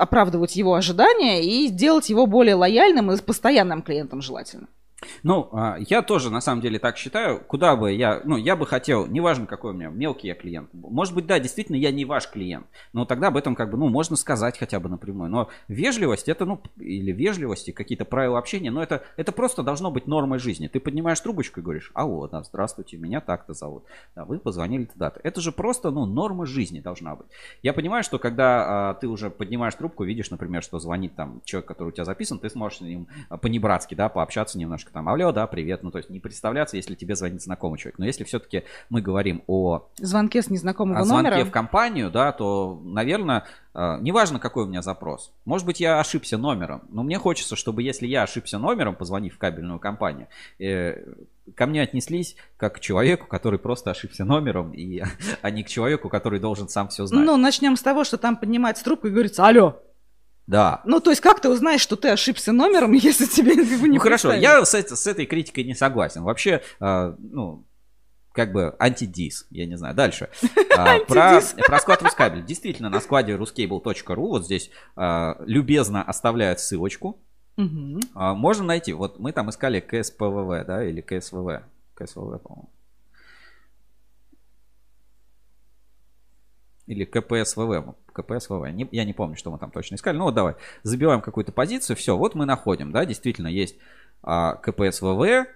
[0.00, 4.68] оправдывать его ожидания и сделать его более лояльным и постоянным клиентом желательно.
[5.22, 7.40] Ну, а, я тоже на самом деле так считаю.
[7.40, 10.70] Куда бы я, ну, я бы хотел, неважно какой у меня, мелкий я клиент.
[10.72, 12.66] Может быть, да, действительно, я не ваш клиент.
[12.92, 15.30] Но тогда об этом как бы, ну, можно сказать хотя бы напрямую.
[15.30, 20.06] Но вежливость, это, ну, или вежливости, какие-то правила общения, но это, это просто должно быть
[20.06, 20.68] нормой жизни.
[20.68, 23.84] Ты поднимаешь трубочку и говоришь, алло, да, здравствуйте, меня так-то зовут.
[24.14, 25.20] Да, вы позвонили туда-то.
[25.22, 27.26] Это же просто, ну, норма жизни должна быть.
[27.62, 31.68] Я понимаю, что когда а, ты уже поднимаешь трубку, видишь, например, что звонит там человек,
[31.68, 33.08] который у тебя записан, ты сможешь с ним
[33.40, 36.94] по-небратски, да, пообщаться немножко немножко там, алло, да, привет, ну то есть не представляться, если
[36.94, 37.98] тебе звонит знакомый человек.
[37.98, 39.86] Но если все-таки мы говорим о...
[39.98, 41.44] Звонке с незнакомого о звонке номера.
[41.44, 43.44] в компанию, да, то, наверное,
[43.74, 45.32] э, неважно, какой у меня запрос.
[45.44, 49.38] Может быть, я ошибся номером, но мне хочется, чтобы если я ошибся номером, позвонив в
[49.38, 50.26] кабельную компанию,
[50.58, 51.04] э,
[51.54, 55.02] ко мне отнеслись как к человеку, который просто ошибся номером, и,
[55.42, 57.24] а не к человеку, который должен сам все знать.
[57.24, 59.80] Ну, начнем с того, что там поднимается трубка и говорится, алло,
[60.50, 60.80] да.
[60.84, 64.02] Ну, то есть, как ты узнаешь, что ты ошибся номером, если тебе его не Ну,
[64.02, 66.24] хорошо, я с, с этой критикой не согласен.
[66.24, 67.64] Вообще, э, ну,
[68.32, 69.94] как бы антидис, я не знаю.
[69.94, 70.28] Дальше.
[70.76, 72.44] А, про, про склад Рускабель.
[72.44, 77.20] Действительно, на складе ruscable.ru вот здесь а, любезно оставляют ссылочку.
[78.14, 78.92] А, можно найти.
[78.92, 81.62] Вот мы там искали КСПВВ, да, или КСВВ.
[81.94, 82.70] КСВВ, по-моему.
[86.90, 87.94] Или КПСВВ.
[88.12, 88.66] КПСВВ.
[88.72, 90.16] Не, я не помню, что мы там точно искали.
[90.16, 90.56] Ну вот давай.
[90.82, 91.94] Забиваем какую-то позицию.
[91.94, 92.90] Все, вот мы находим.
[92.90, 93.76] Да, действительно есть
[94.24, 95.46] а, КПСВВ.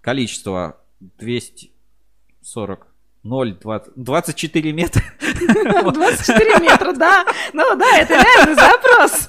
[0.00, 2.86] Количество 240
[3.22, 5.02] 0, 20, 24 метра.
[5.92, 7.24] 24 метра, да.
[7.52, 9.28] Ну да, это реальный запрос.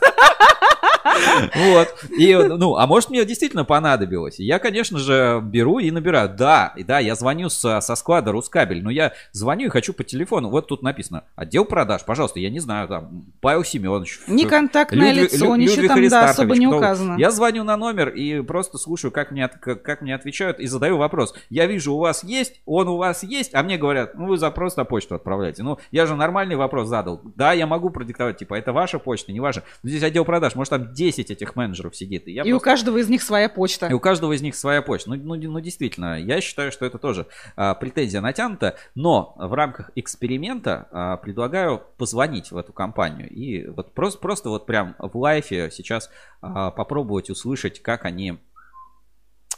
[1.56, 1.88] Вот.
[2.18, 4.40] И, ну, а может мне действительно понадобилось.
[4.40, 6.30] Я, конечно же, беру и набираю.
[6.30, 10.04] Да, и да, я звоню со, со склада Рускабель, но я звоню и хочу по
[10.04, 10.50] телефону.
[10.50, 14.20] Вот тут написано, отдел продаж, пожалуйста, я не знаю, там, Павел Семенович.
[14.28, 17.18] Не контактное Людвиг, лицо, ничего там, да, особо не указано.
[17.18, 20.98] Я звоню на номер и просто слушаю, как мне, как, как мне отвечают, и задаю
[20.98, 21.34] вопрос.
[21.50, 24.76] Я вижу, у вас есть, он у вас есть, а мне говорят, ну, вы запрос
[24.78, 25.64] на почту отправляете.
[25.64, 27.22] Ну, я же нормальный вопрос задал.
[27.36, 29.64] Да, я могу продиктовать, типа, это ваша почта, не ваша.
[29.84, 32.28] Здесь отдел продаж, может, там 10 этих менеджеров сидит.
[32.28, 32.56] И, я и просто...
[32.56, 33.88] у каждого из них своя почта.
[33.88, 35.10] И у каждого из них своя почта.
[35.10, 37.26] Ну, ну, ну действительно, я считаю, что это тоже
[37.56, 43.94] а, претензия натянута, но в рамках эксперимента а, предлагаю позвонить в эту компанию и вот
[43.94, 46.10] просто, просто вот прям в лайфе сейчас
[46.42, 48.40] а, попробовать услышать, как они...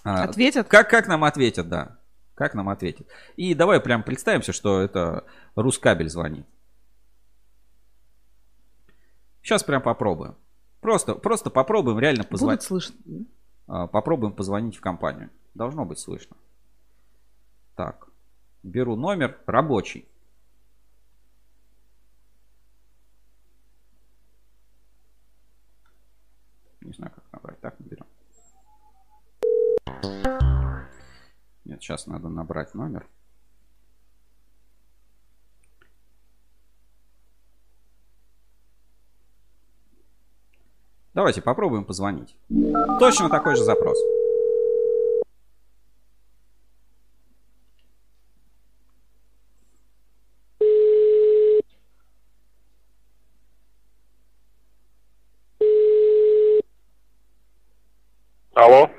[0.03, 0.67] А, ответят?
[0.67, 1.97] Как, как нам ответят, да.
[2.41, 3.07] Как нам ответят.
[3.35, 6.47] И давай прям представимся, что это Рускабель звонит.
[9.43, 10.35] Сейчас прям попробуем.
[10.79, 12.61] Просто, просто попробуем реально позвонить.
[12.61, 12.95] Будет слышно.
[13.67, 15.29] А, попробуем позвонить в компанию.
[15.53, 16.35] Должно быть слышно.
[17.75, 18.07] Так.
[18.63, 20.09] Беру номер рабочий.
[26.81, 27.59] Не знаю, как набрать.
[27.59, 28.07] Так, наберем.
[31.71, 33.07] Нет, сейчас надо набрать номер.
[41.13, 42.35] Давайте попробуем позвонить.
[42.99, 43.97] Точно такой же запрос.
[58.55, 58.89] Алло.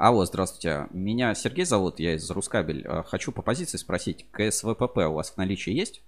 [0.00, 0.86] Алло, здравствуйте.
[0.92, 2.86] Меня Сергей зовут, я из Рускабель.
[2.86, 6.02] Э, хочу по позиции спросить, КСВПП у вас в наличии есть?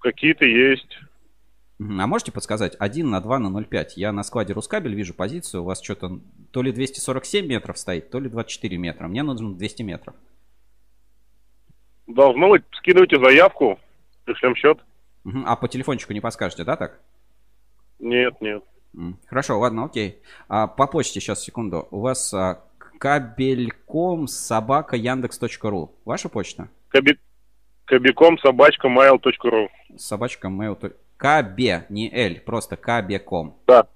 [0.00, 0.98] Какие-то есть.
[1.80, 2.76] А можете подсказать?
[2.78, 3.88] 1 на 2 на 0,5.
[3.96, 5.64] Я на складе Рускабель вижу позицию.
[5.64, 6.18] У вас что-то
[6.50, 9.06] то ли 247 метров стоит, то ли 24 метра.
[9.06, 10.14] Мне нужно 200 метров.
[12.06, 12.64] Должно быть.
[12.72, 13.78] Скидывайте заявку.
[14.24, 14.78] Пришлем счет.
[15.44, 16.98] А по телефончику не подскажете, да, так?
[17.98, 18.64] Нет, нет.
[19.26, 20.22] Хорошо, ладно, окей.
[20.48, 21.86] А, по почте сейчас, секунду.
[21.90, 22.64] У вас а,
[22.98, 25.92] кабельком собака яндекс.ру.
[26.04, 26.68] Ваша почта?
[26.88, 27.18] Каби...
[27.84, 29.68] Кабиком собачка mail.ru.
[29.96, 30.94] Собачка mail.
[31.16, 33.56] КБ, не Л, просто кабеком.
[33.66, 33.86] Да.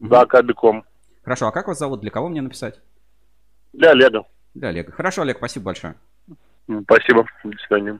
[0.00, 0.84] Да, Кабиком.
[1.22, 2.00] Хорошо, а как вас зовут?
[2.00, 2.80] Для кого мне написать?
[3.72, 4.24] Для Олега.
[4.54, 4.92] Для Олега.
[4.92, 5.94] Хорошо, Олег, спасибо большое.
[6.84, 7.26] Спасибо.
[7.44, 7.98] До свидания.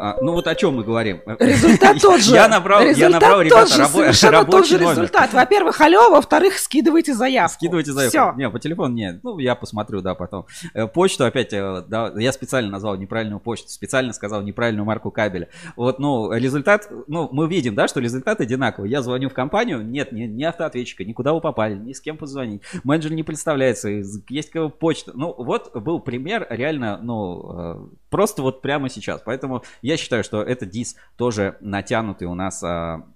[0.00, 1.20] А, ну вот о чем мы говорим.
[1.38, 2.34] Результат тот же.
[2.34, 4.90] Я набрал, я Результат набрал, тот ребята, же, рабо- совершенно тот же номер.
[4.92, 5.32] результат.
[5.32, 7.54] Во-первых, алло, во-вторых, скидывайте заявку.
[7.54, 8.10] Скидывайте заявку.
[8.10, 8.32] Все.
[8.36, 9.20] Не, по телефону нет.
[9.22, 10.46] Ну, я посмотрю, да, потом.
[10.74, 15.48] Э, Почту опять, э, да, я специально назвал неправильную почту, специально сказал неправильную марку кабеля.
[15.76, 18.90] Вот, ну, результат, ну, мы видим, да, что результат одинаковый.
[18.90, 22.62] Я звоню в компанию, нет, ни, ни автоответчика, никуда вы попали, ни с кем позвонить.
[22.84, 25.12] Менеджер не представляется, есть кого почта.
[25.14, 27.76] Ну, вот был пример реально, ну, э,
[28.10, 29.22] просто вот прямо сейчас.
[29.24, 33.06] Поэтому я считаю, что это дис тоже натянутый у нас а,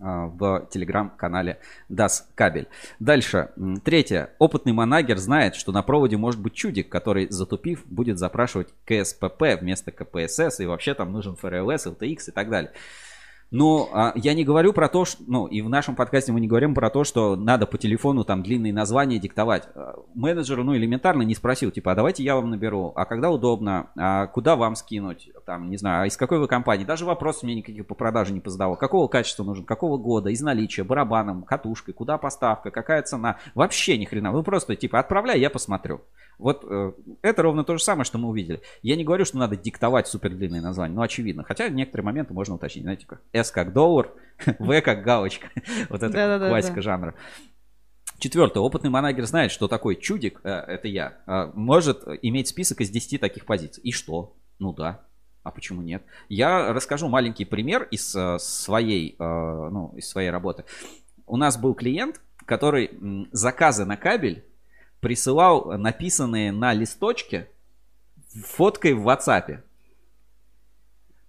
[0.00, 1.58] а, в телеграм-канале
[1.90, 2.68] Das Кабель.
[3.00, 3.50] Дальше.
[3.84, 4.30] Третье.
[4.38, 9.92] Опытный манагер знает, что на проводе может быть чудик, который, затупив, будет запрашивать КСПП вместо
[9.92, 12.72] КПСС, и вообще там нужен ФРЛС, LTX и так далее.
[13.50, 16.48] Но а, я не говорю про то, что, ну, и в нашем подкасте мы не
[16.48, 19.68] говорим про то, что надо по телефону там длинные названия диктовать.
[19.74, 23.90] А, Менеджеру, ну, элементарно не спросил, типа, а давайте я вам наберу, а когда удобно,
[23.96, 26.84] а куда вам скинуть, там, не знаю, а из какой вы компании.
[26.84, 28.76] Даже вопросов мне никаких по продаже не позадавал.
[28.76, 33.38] Какого качества нужен, какого года, из наличия, барабаном, катушкой, куда поставка, какая цена.
[33.54, 34.32] Вообще ни хрена.
[34.32, 36.00] Вы просто, типа, отправляй, я посмотрю.
[36.38, 36.92] Вот э,
[37.22, 38.60] это ровно то же самое, что мы увидели.
[38.82, 41.44] Я не говорю, что надо диктовать супер длинные названия, ну очевидно.
[41.44, 42.84] Хотя некоторые моменты можно уточнить.
[42.84, 44.10] Знаете, как S как доллар,
[44.58, 45.48] V как галочка.
[45.88, 47.14] Вот это классика жанра.
[48.18, 48.60] Четвертое.
[48.60, 53.20] Опытный манагер знает, что такой чудик, э, это я, э, может иметь список из 10
[53.20, 53.82] таких позиций.
[53.82, 54.36] И что?
[54.58, 55.02] Ну да.
[55.42, 56.02] А почему нет?
[56.28, 60.64] Я расскажу маленький пример из э, своей, ну, из своей работы.
[61.26, 64.44] У нас был клиент, который м, заказы на кабель
[65.00, 67.48] присылал написанные на листочке
[68.42, 69.60] фоткой в WhatsApp.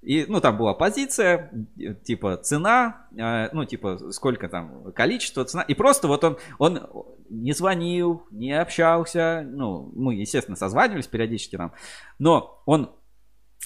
[0.05, 5.63] И, ну, там была позиция, э, типа, цена, э, ну, типа, сколько там, количество, цена.
[5.63, 6.79] И просто вот он, он
[7.29, 9.43] не звонил, не общался.
[9.43, 11.73] Ну, мы, естественно, созванивались периодически там.
[12.19, 12.91] Но он,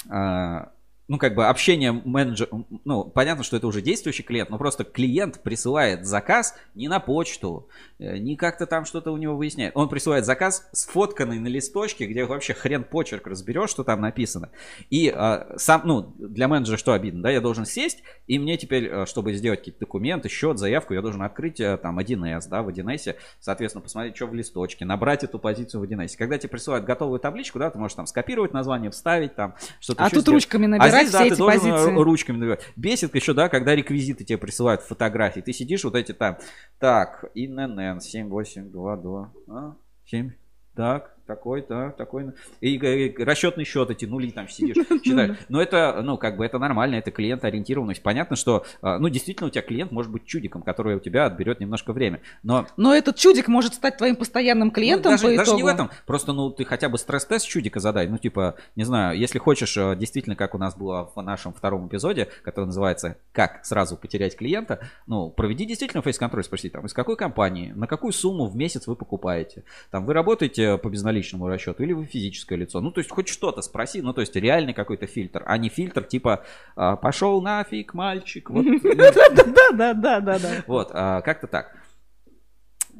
[0.09, 0.65] э,
[1.09, 2.49] ну, как бы общение менеджера,
[2.85, 7.67] ну, понятно, что это уже действующий клиент, но просто клиент присылает заказ не на почту,
[7.97, 9.71] э, не как-то там что-то у него выясняет.
[9.75, 14.51] Он присылает заказ сфотканный на листочке, где вообще хрен почерк разберешь, что там написано.
[14.91, 18.85] И э, сам, ну, для менеджера что обидно, да, я должен сесть, и мне теперь,
[18.85, 22.69] э, чтобы сделать какие-то документы, счет, заявку, я должен открыть э, там 1С, да, в
[22.69, 26.15] 1С, соответственно, посмотреть, что в листочке, набрать эту позицию в 1С.
[26.19, 30.09] Когда тебе присылают готовую табличку, да, ты можешь там скопировать название, вставить там, что-то А
[30.11, 30.43] тут сделать.
[30.43, 31.91] ручками набирать а здесь, да, все ты эти должен позиции.
[31.95, 32.61] ру- ручками набирать.
[32.75, 35.41] Бесит еще, да, когда реквизиты тебе присылают фотографии.
[35.41, 36.37] Ты сидишь вот эти там,
[36.79, 40.31] так, ИНН 7822, а, 7,
[40.75, 42.31] так, такой, так, такой.
[42.59, 44.75] И, э, расчетный счет эти нули там сидишь,
[45.05, 45.37] считаешь.
[45.47, 48.01] Но это, ну, как бы это нормально, это клиент-ориентированность.
[48.01, 51.59] Понятно, что, а, ну, действительно, у тебя клиент может быть чудиком, который у тебя отберет
[51.59, 52.21] немножко время.
[52.41, 55.71] Но Но этот чудик может стать твоим постоянным клиентом ну, даже, по даже не итогу.
[55.71, 55.89] в этом.
[56.07, 58.07] Просто, ну, ты хотя бы стресс-тест чудика задай.
[58.07, 61.87] Ну, типа, не знаю, если хочешь, э, действительно, как у нас было в нашем втором
[61.87, 67.15] эпизоде, который называется «Как сразу потерять клиента», ну, проведи действительно фейс-контроль, спроси, там, из какой
[67.17, 69.63] компании, на какую сумму в месяц вы покупаете.
[69.91, 72.81] Там, вы работаете по безналичному расчету или вы физическое лицо.
[72.81, 76.03] Ну, то есть, хоть что-то спроси, ну, то есть, реальный какой-то фильтр, а не фильтр
[76.03, 78.49] типа а, «Пошел нафиг, мальчик».
[78.49, 80.63] Вот, Да-да-да-да-да.
[80.67, 81.75] вот, как-то так.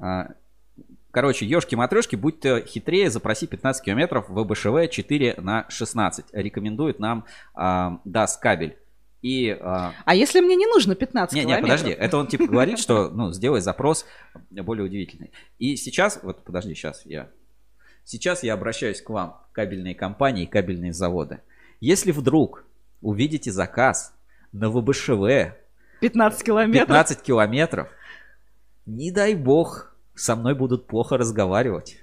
[0.02, 0.30] А,
[1.12, 6.28] Короче, ешки-матрешки, будь то хитрее, запроси 15 километров в БШВ 4 на 16.
[6.34, 7.26] Рекомендует нам
[7.56, 8.78] а, даст кабель.
[9.24, 11.80] И а, А если мне не нужно 15 не, не, километров?
[11.80, 14.06] подожди, это он типа говорит, что, ну, сделай запрос
[14.52, 15.32] более удивительный.
[15.58, 17.30] И сейчас, вот, подожди, сейчас я,
[18.10, 21.41] сейчас я обращаюсь к вам, кабельные компании, кабельные заводы.
[21.80, 22.65] Если вдруг
[23.02, 24.14] увидите заказ
[24.52, 25.53] на ВБШВ
[26.02, 26.88] 15 километров.
[26.88, 27.90] 15 километров,
[28.88, 31.98] не дай бог, со мной будут плохо разговаривать.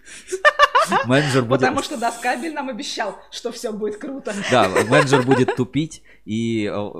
[1.06, 1.60] Менеджер будет...
[1.60, 4.32] Потому что Доскабель нам обещал, что все будет круто.
[4.50, 6.90] Да, менеджер будет тупить, и, э,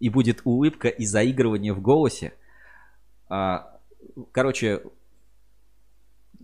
[0.00, 2.32] и будет улыбка и заигрывание в голосе.
[3.28, 3.74] А,
[4.32, 4.82] Короче,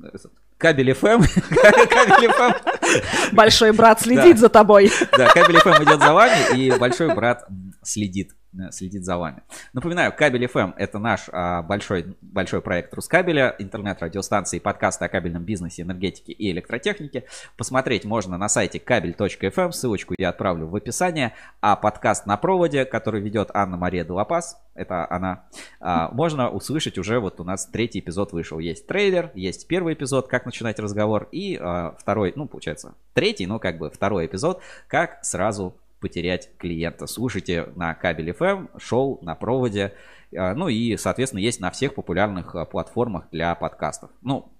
[0.02, 1.20] этот, кабель FM.
[1.88, 3.32] Кабель FM.
[3.32, 4.40] Большой брат следит Да.
[4.42, 4.92] за тобой.
[5.16, 7.44] Да, кабель FM идет за вами, и большой брат
[7.82, 8.32] следит
[8.70, 9.42] следит за вами.
[9.72, 15.82] Напоминаю, Кабель FM это наш а, большой, большой проект Рускабеля, интернет-радиостанции подкасты о кабельном бизнесе,
[15.82, 17.24] энергетике и электротехнике.
[17.56, 21.34] Посмотреть можно на сайте кабель.фм, ссылочку я отправлю в описание.
[21.60, 25.44] А подкаст на проводе, который ведет Анна-Мария Делапас, это она,
[25.80, 28.58] а, можно услышать уже, вот у нас третий эпизод вышел.
[28.58, 33.58] Есть трейлер, есть первый эпизод, как начинать разговор, и а, второй, ну, получается, третий, ну,
[33.58, 37.06] как бы второй эпизод, как сразу потерять клиента.
[37.06, 39.94] Слушайте на кабель FM, шоу на проводе.
[40.36, 44.10] А, ну и, соответственно, есть на всех популярных а, платформах для подкастов.
[44.22, 44.52] Ну,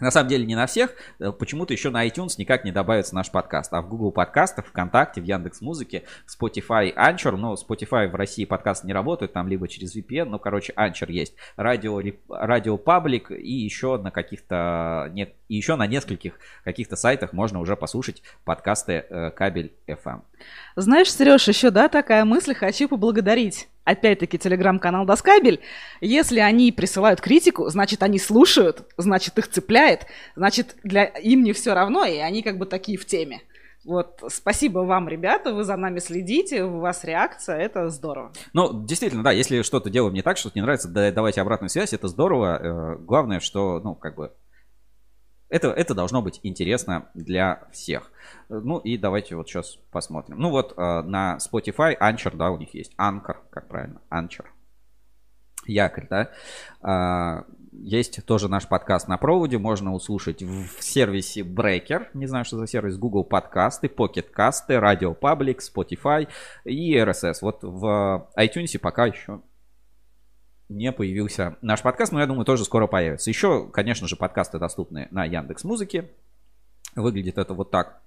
[0.00, 0.94] на самом деле не на всех.
[1.18, 3.72] Э, почему-то еще на iTunes никак не добавится наш подкаст.
[3.72, 7.36] А в Google подкастах, ВКонтакте, в Яндекс Музыке, Spotify, Anchor.
[7.36, 10.26] Но Spotify в России подкаст не работает, там либо через VPN.
[10.26, 11.34] Ну, короче, Anchor есть.
[11.56, 15.10] Радио, радио Паблик и еще на каких-то...
[15.12, 16.34] Нет, и еще на нескольких
[16.64, 20.22] каких-то сайтах можно уже послушать подкасты э, Кабель FM.
[20.76, 25.60] Знаешь, Сереж, еще, да, такая мысль, хочу поблагодарить опять-таки, телеграм-канал Доскабель.
[26.00, 30.06] Если они присылают критику, значит, они слушают, значит, их цепляет,
[30.36, 33.40] значит, для им не все равно, и они как бы такие в теме.
[33.84, 38.32] Вот, спасибо вам, ребята, вы за нами следите, у вас реакция, это здорово.
[38.52, 42.08] Ну, действительно, да, если что-то делаем не так, что-то не нравится, давайте обратную связь, это
[42.08, 42.58] здорово.
[42.60, 44.32] Э, главное, что, ну, как бы,
[45.48, 48.10] это, это должно быть интересно для всех.
[48.48, 50.38] Ну и давайте вот сейчас посмотрим.
[50.38, 52.92] Ну вот э, на Spotify Anchor, да, у них есть.
[52.98, 54.00] Anchor, как правильно?
[54.10, 54.44] Anchor.
[55.66, 56.30] Якорь, да.
[56.82, 62.56] А, есть тоже наш подкаст на проводе, можно услышать в сервисе Breaker, не знаю, что
[62.56, 66.28] за сервис, Google подкасты, Pocket касты, Radio Public, Spotify
[66.64, 67.38] и RSS.
[67.42, 69.42] Вот в iTunes пока еще
[70.68, 73.30] не появился наш подкаст, но я думаю, тоже скоро появится.
[73.30, 76.10] Еще, конечно же, подкасты доступны на Яндекс Музыке.
[76.94, 78.00] Выглядит это вот так.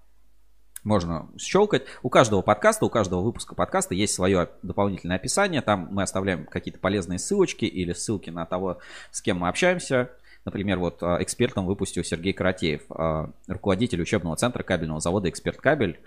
[0.83, 1.83] Можно щелкать.
[2.01, 5.61] У каждого подкаста, у каждого выпуска подкаста есть свое дополнительное описание.
[5.61, 8.79] Там мы оставляем какие-то полезные ссылочки или ссылки на того,
[9.11, 10.09] с кем мы общаемся.
[10.43, 15.99] Например, вот а, экспертом выпустил Сергей Каратеев, а, руководитель учебного центра кабельного завода «Эксперт Кабель».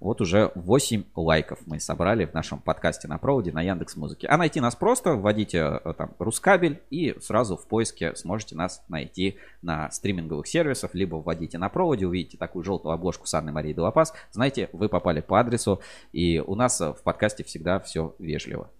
[0.00, 4.26] Вот уже 8 лайков мы собрали в нашем подкасте на проводе на Яндекс Музыке.
[4.26, 9.38] А найти нас просто, вводите э, там Рускабель и сразу в поиске сможете нас найти
[9.60, 14.12] на стриминговых сервисах, либо вводите на проводе, увидите такую желтую обложку с Анной Марией Долопас.
[14.32, 15.80] Знаете, вы попали по адресу,
[16.12, 18.70] и у нас в подкасте всегда все вежливо.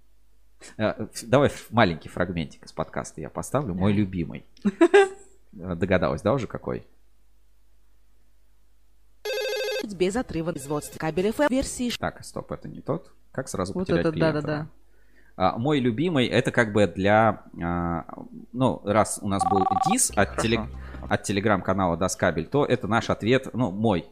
[0.76, 3.74] Э, давай маленький фрагментик из подкаста я поставлю.
[3.74, 4.44] Мой любимый.
[5.52, 6.86] Догадалась, да, уже какой?
[9.94, 11.90] без отрыва производства кабеля FM версии.
[11.98, 13.12] Так, стоп, это не тот.
[13.32, 14.40] Как сразу вот потерять это, клиента?
[14.40, 14.68] Да, да, да.
[15.34, 18.04] А, мой любимый, это как бы для, а,
[18.52, 20.68] ну, раз у нас был дис от, теле,
[21.08, 24.06] от телеграм-канала Доскабель, то это наш ответ, ну, мой,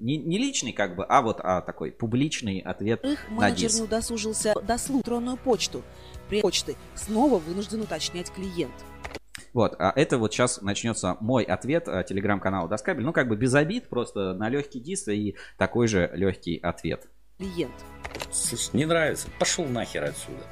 [0.00, 3.82] не, не личный как бы, а вот а такой публичный ответ Их на менеджер не
[3.82, 5.82] удосужился дослушать электронную почту.
[6.28, 8.74] При почты снова вынужден уточнять клиент.
[9.54, 13.04] Вот, а это вот сейчас начнется мой ответ э, телеграм-канала Доскабель.
[13.04, 17.08] Ну, как бы без обид, просто на легкий дис и такой же легкий ответ.
[17.38, 17.72] Клиент.
[18.30, 20.42] Слушай, не нравится, пошел нахер отсюда.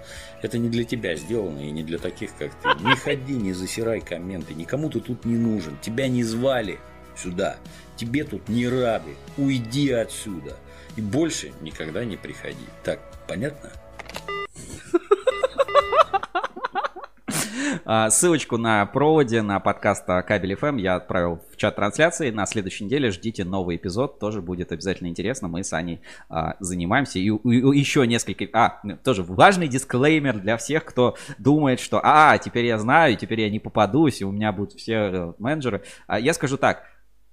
[0.41, 2.69] Это не для тебя сделано и не для таких, как ты.
[2.85, 5.77] Не ходи, не засирай комменты, никому ты тут не нужен.
[5.83, 6.79] Тебя не звали
[7.19, 7.57] сюда.
[7.97, 9.15] Тебе тут не рады.
[9.37, 10.57] Уйди отсюда.
[10.97, 12.67] И больше никогда не приходи.
[12.83, 13.71] Так, понятно?
[17.85, 22.31] А, ссылочку на проводе, на подкаст Кабель FM я отправил в чат трансляции.
[22.31, 24.19] На следующей неделе ждите новый эпизод.
[24.19, 25.47] Тоже будет обязательно интересно.
[25.49, 27.19] Мы с Аней а, занимаемся.
[27.19, 28.47] И, и, и еще несколько...
[28.53, 33.51] А, тоже важный дисклеймер для всех, кто думает, что а, теперь я знаю, теперь я
[33.51, 35.83] не попадусь, и у меня будут все э, менеджеры.
[36.07, 36.85] А, я скажу так.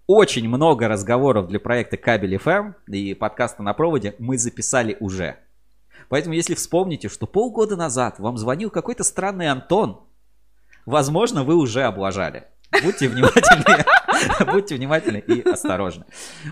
[0.05, 5.37] Очень много разговоров для проекта Кабель FM и подкаста на проводе мы записали уже.
[6.09, 10.01] Поэтому, если вспомните, что полгода назад вам звонил какой-то странный Антон,
[10.85, 12.47] возможно, вы уже облажали.
[12.83, 13.85] Будьте внимательны,
[14.51, 16.03] будьте внимательны и осторожны.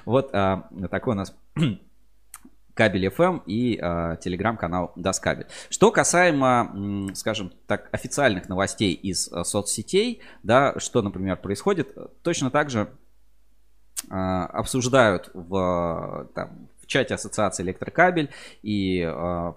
[0.06, 1.36] Вот а, такой у нас
[2.74, 5.48] кабель FM и а, телеграм-канал Доскабель.
[5.70, 12.70] Что касаемо, скажем так, официальных новостей из а, соцсетей, да, что, например, происходит, точно так
[12.70, 12.88] же
[14.12, 18.30] обсуждают в, там, в чате Ассоциации Электрокабель
[18.62, 19.56] и а,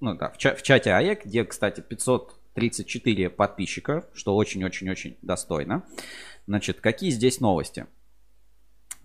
[0.00, 5.82] ну, да, в, ча- в чате АЭК, где, кстати, 500 34 подписчика, что очень-очень-очень достойно.
[6.46, 7.86] Значит, какие здесь новости?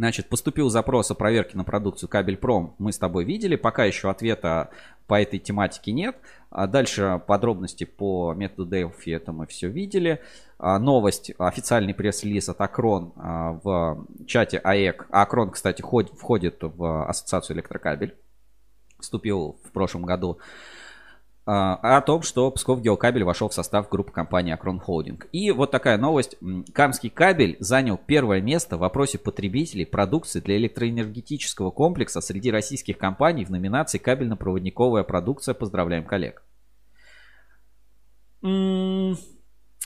[0.01, 2.73] Значит, поступил запрос о проверке на продукцию Кабельпром.
[2.79, 3.55] Мы с тобой видели.
[3.55, 4.71] Пока еще ответа
[5.05, 6.17] по этой тематике нет.
[6.49, 10.19] А дальше подробности по методу Delphi, это мы все видели.
[10.57, 15.05] А новость, официальный пресс-релиз от Акрон а, в чате АЭК.
[15.11, 18.15] Акрон, кстати, входит в Ассоциацию Электрокабель.
[18.99, 20.39] вступил в прошлом году
[21.43, 25.27] о том, что Псков Геокабель вошел в состав группы компании Акрон Холдинг.
[25.31, 26.37] И вот такая новость.
[26.71, 33.43] Камский кабель занял первое место в вопросе потребителей продукции для электроэнергетического комплекса среди российских компаний
[33.45, 35.55] в номинации «Кабельно-проводниковая продукция».
[35.55, 36.43] Поздравляем коллег.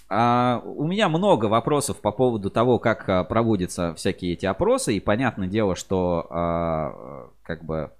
[0.08, 4.96] А, у меня много вопросов по поводу того, как а, проводятся всякие эти опросы.
[4.96, 7.92] И понятное дело, что а, как бы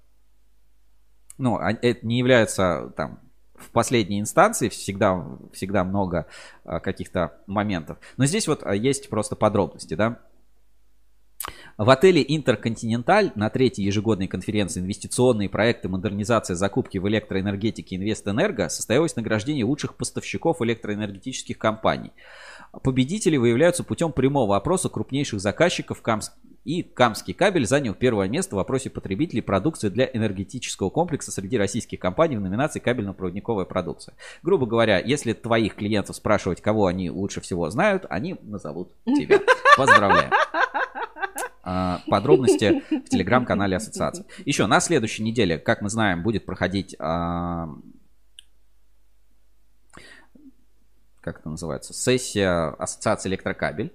[1.38, 3.20] ну, это не является там
[3.58, 6.26] в последней инстанции всегда, всегда много
[6.64, 7.98] а, каких-то моментов.
[8.16, 10.18] Но здесь вот а, есть просто подробности, да.
[11.78, 19.14] В отеле «Интерконтиненталь» на третьей ежегодной конференции «Инвестиционные проекты модернизации закупки в электроэнергетике Инвестэнерго» состоялось
[19.14, 22.12] награждение лучших поставщиков электроэнергетических компаний.
[22.82, 26.00] Победители выявляются путем прямого опроса крупнейших заказчиков
[26.66, 32.00] и Камский кабель занял первое место в вопросе потребителей продукции для энергетического комплекса среди российских
[32.00, 34.16] компаний в номинации кабельно-проводниковая продукция.
[34.42, 39.38] Грубо говоря, если твоих клиентов спрашивать, кого они лучше всего знают, они назовут тебя.
[39.76, 40.28] Поздравляю
[41.62, 44.24] а, подробности в телеграм-канале ассоциации.
[44.44, 47.68] Еще на следующей неделе, как мы знаем, будет проходить а,
[51.20, 53.92] как это называется, сессия ассоциации электрокабель.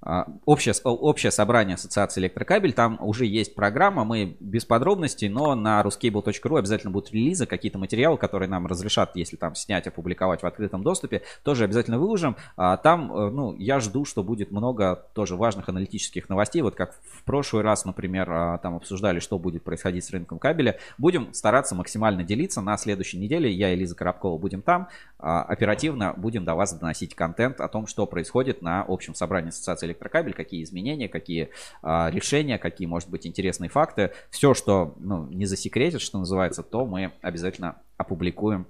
[0.00, 5.82] А, общее, общее собрание Ассоциации Электрокабель, там уже есть программа, мы без подробностей, но на
[5.82, 10.84] ruscable.ru обязательно будут релизы, какие-то материалы, которые нам разрешат, если там снять, опубликовать в открытом
[10.84, 12.36] доступе, тоже обязательно выложим.
[12.56, 16.94] А там, э, ну, я жду, что будет много тоже важных аналитических новостей, вот как
[17.10, 20.78] в прошлый раз, например, а, там обсуждали, что будет происходить с рынком кабеля.
[20.96, 24.88] Будем стараться максимально делиться на следующей неделе, я и Лиза Коробкова будем там,
[25.18, 30.34] оперативно будем до вас доносить контент о том, что происходит на общем собрании Ассоциации электрокабель,
[30.34, 31.50] какие изменения, какие
[31.82, 34.12] а, решения, какие, может быть, интересные факты.
[34.30, 38.66] Все, что ну, не засекретит, что называется, то мы обязательно опубликуем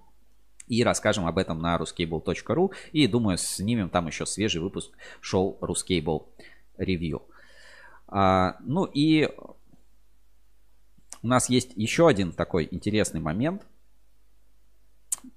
[0.69, 2.73] и расскажем об этом на ruscable.ru.
[2.93, 6.27] И, думаю, снимем там еще свежий выпуск шоу Ruscable
[6.79, 7.23] Review.
[8.07, 9.29] А, ну и
[11.23, 13.67] у нас есть еще один такой интересный момент.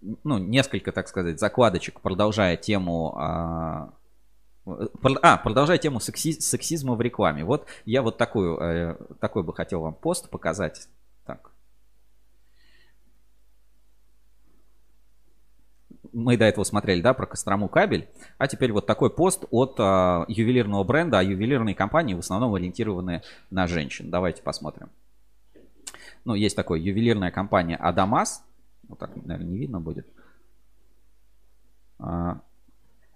[0.02, 3.94] Ну, несколько, так сказать, закладочек, продолжая тему а,
[4.66, 7.44] а, продолжая тему секси, сексизма в рекламе.
[7.44, 10.88] Вот я вот такую, э, такой бы хотел вам пост показать.
[11.26, 11.52] Так.
[16.14, 18.10] Мы до этого смотрели, да, про Кострому кабель.
[18.38, 23.24] А теперь вот такой пост от э, ювелирного бренда, а ювелирные компании в основном ориентированы
[23.50, 24.12] на женщин.
[24.12, 24.90] Давайте посмотрим.
[26.24, 28.44] Ну, есть такой ювелирная компания Адамас.
[28.88, 30.06] Вот так, наверное, не видно будет.
[31.98, 32.42] А,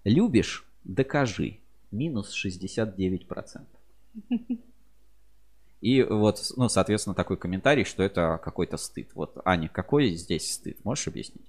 [0.04, 1.58] любишь докажи.
[1.90, 3.64] Минус 69%.
[5.80, 9.10] И вот, ну, соответственно, такой комментарий, что это какой-то стыд.
[9.14, 10.84] Вот, Аня, какой здесь стыд?
[10.84, 11.46] Можешь объяснить?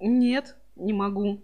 [0.00, 1.42] Нет, не могу.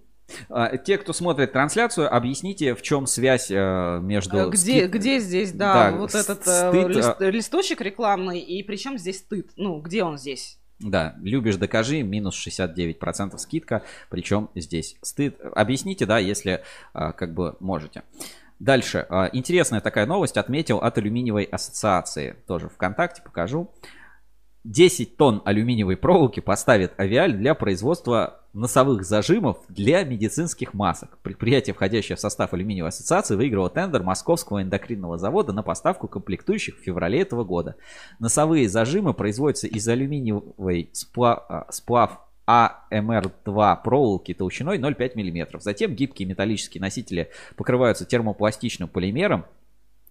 [0.49, 4.36] А, те, кто смотрит трансляцию, объясните, в чем связь э, между...
[4.36, 4.91] Э, где, стыд...
[4.91, 6.89] где здесь, да, да вот этот э, стыд...
[6.89, 9.51] лист, листочек рекламный, и причем здесь стыд?
[9.57, 10.60] Ну, где он здесь?
[10.81, 15.39] Да, любишь, докажи, минус 69% скидка, причем здесь стыд.
[15.55, 16.62] Объясните, да, если
[16.94, 18.02] а, как бы можете.
[18.59, 19.07] Дальше.
[19.10, 22.36] А, интересная такая новость отметил от алюминиевой ассоциации.
[22.47, 23.70] Тоже ВКонтакте покажу.
[24.65, 31.19] 10 тонн алюминиевой проволоки поставит Авиаль для производства носовых зажимов для медицинских масок.
[31.23, 36.83] Предприятие, входящее в состав алюминиевой ассоциации, выиграло тендер Московского эндокринного завода на поставку комплектующих в
[36.83, 37.77] феврале этого года.
[38.19, 45.61] Носовые зажимы производятся из алюминиевой сплав, а, сплав АМР-2 проволоки толщиной 0,5 мм.
[45.61, 49.47] Затем гибкие металлические носители покрываются термопластичным полимером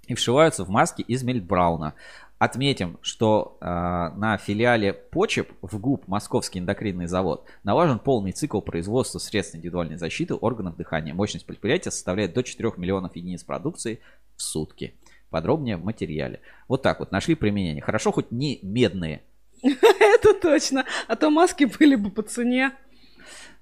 [0.10, 1.94] и вшиваются в маски из мельтбрауна.
[2.40, 9.20] Отметим, что э, на филиале Почеп в ГУП Московский эндокринный завод налажен полный цикл производства
[9.20, 11.14] средств индивидуальной защиты органов дыхания.
[11.14, 14.00] Мощность предприятия составляет до 4 миллионов единиц продукции
[14.36, 14.96] в сутки.
[15.30, 16.42] Подробнее в материале.
[16.68, 17.84] Вот так вот нашли применение.
[17.84, 19.22] Хорошо, хоть не медные.
[19.62, 20.86] Это точно.
[21.08, 22.72] А то маски были бы по цене.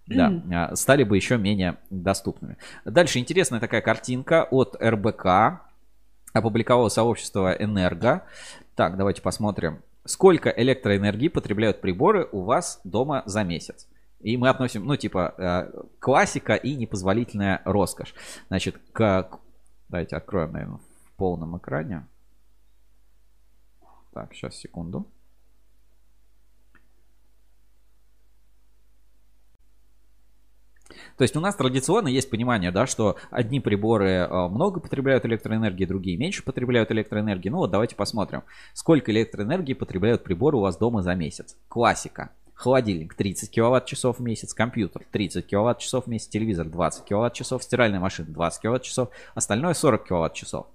[0.08, 2.58] Да, а, стали бы еще менее доступными.
[2.85, 5.66] Дальше интересная такая картинка от РБК.
[6.38, 8.24] Опубликовало сообщество Энерго.
[8.75, 9.82] Так, давайте посмотрим.
[10.06, 13.88] Сколько электроэнергии потребляют приборы у вас дома за месяц?
[14.19, 18.14] И мы относим, ну, типа, э, классика и непозволительная роскошь.
[18.49, 19.40] Значит, как...
[19.90, 22.06] Давайте откроем, наверное, в полном экране.
[24.14, 25.07] Так, сейчас, секунду.
[31.17, 35.85] То есть у нас традиционно есть понимание, да, что одни приборы э, много потребляют электроэнергии,
[35.85, 37.50] другие меньше потребляют электроэнергии.
[37.50, 38.43] Ну вот давайте посмотрим,
[38.74, 41.56] сколько электроэнергии потребляют приборы у вас дома за месяц.
[41.67, 42.32] Классика.
[42.53, 48.30] Холодильник 30 киловатт-часов в месяц, компьютер 30 киловатт-часов в месяц, телевизор 20 киловатт-часов, стиральная машина
[48.30, 50.66] 20 киловатт-часов, остальное 40 киловатт-часов.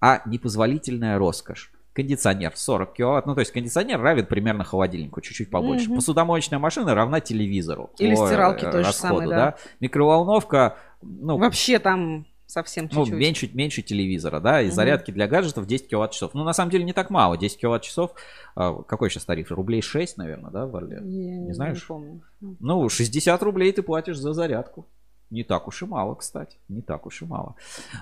[0.00, 3.26] А непозволительная роскошь кондиционер 40 киловатт.
[3.26, 5.88] Ну, то есть кондиционер равен примерно холодильнику, чуть-чуть побольше.
[5.88, 5.96] Угу.
[5.96, 7.90] Посудомоечная машина равна телевизору.
[7.98, 9.36] Или стиралке то же самое, да.
[9.36, 9.56] да.
[9.80, 11.38] Микроволновка, ну...
[11.38, 13.12] Вообще там совсем чуть-чуть.
[13.12, 14.74] Ну, меньше, меньше телевизора, да, и угу.
[14.74, 16.34] зарядки для гаджетов 10 киловатт-часов.
[16.34, 17.38] Ну, на самом деле, не так мало.
[17.38, 18.12] 10 киловатт-часов,
[18.54, 19.50] а, какой сейчас тариф?
[19.50, 20.96] Рублей 6, наверное, да, в Орле?
[20.96, 21.80] Я не знаешь?
[21.80, 22.22] Не помню.
[22.40, 24.86] Ну, 60 рублей ты платишь за зарядку.
[25.34, 26.58] Не так уж и мало, кстати.
[26.68, 27.56] Не так уж и мало.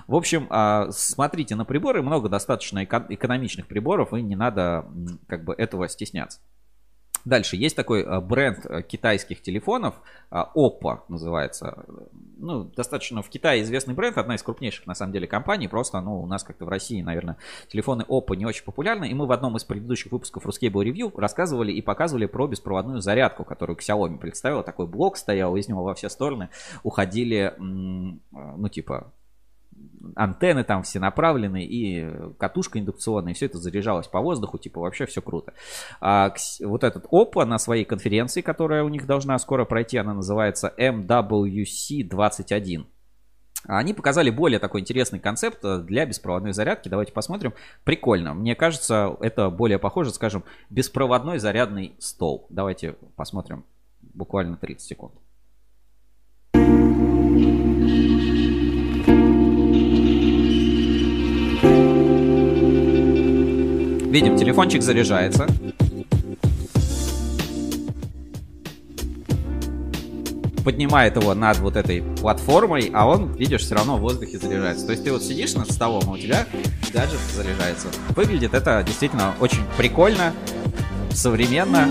[0.05, 2.03] В общем, а, смотрите на приборы.
[2.03, 4.85] Много достаточно экономичных приборов, и не надо
[5.25, 6.39] как бы этого стесняться.
[7.25, 9.95] Дальше есть такой э, бренд э, китайских телефонов,
[10.29, 11.85] э, Oppo называется.
[12.37, 15.67] Ну, достаточно в Китае известный бренд, одна из крупнейших на самом деле компаний.
[15.69, 17.37] Просто, ну, у нас как-то в России, наверное,
[17.69, 19.09] телефоны Oppo не очень популярны.
[19.09, 23.45] И мы в одном из предыдущих выпусков Ruscable Review рассказывали и показывали про беспроводную зарядку,
[23.45, 24.63] которую Xiaomi представила.
[24.63, 26.49] Такой блок стоял, из него во все стороны
[26.83, 29.11] уходили, ну, типа,
[30.15, 35.05] антенны там все направлены, и катушка индукционная, и все это заряжалось по воздуху, типа вообще
[35.05, 35.53] все круто.
[36.01, 40.73] А, вот этот Oppo на своей конференции, которая у них должна скоро пройти, она называется
[40.77, 42.85] MWC21.
[43.65, 46.89] Они показали более такой интересный концепт для беспроводной зарядки.
[46.89, 47.53] Давайте посмотрим.
[47.85, 48.33] Прикольно.
[48.33, 52.45] Мне кажется, это более похоже, скажем, беспроводной зарядный стол.
[52.49, 53.63] Давайте посмотрим
[54.01, 55.13] буквально 30 секунд.
[64.13, 65.47] Видим, телефончик заряжается.
[70.63, 74.85] поднимает его над вот этой платформой, а он, видишь, все равно в воздухе заряжается.
[74.85, 76.45] То есть ты вот сидишь над столом, а у тебя
[76.93, 77.87] гаджет заряжается.
[78.15, 80.31] Выглядит это действительно очень прикольно,
[81.11, 81.89] современно.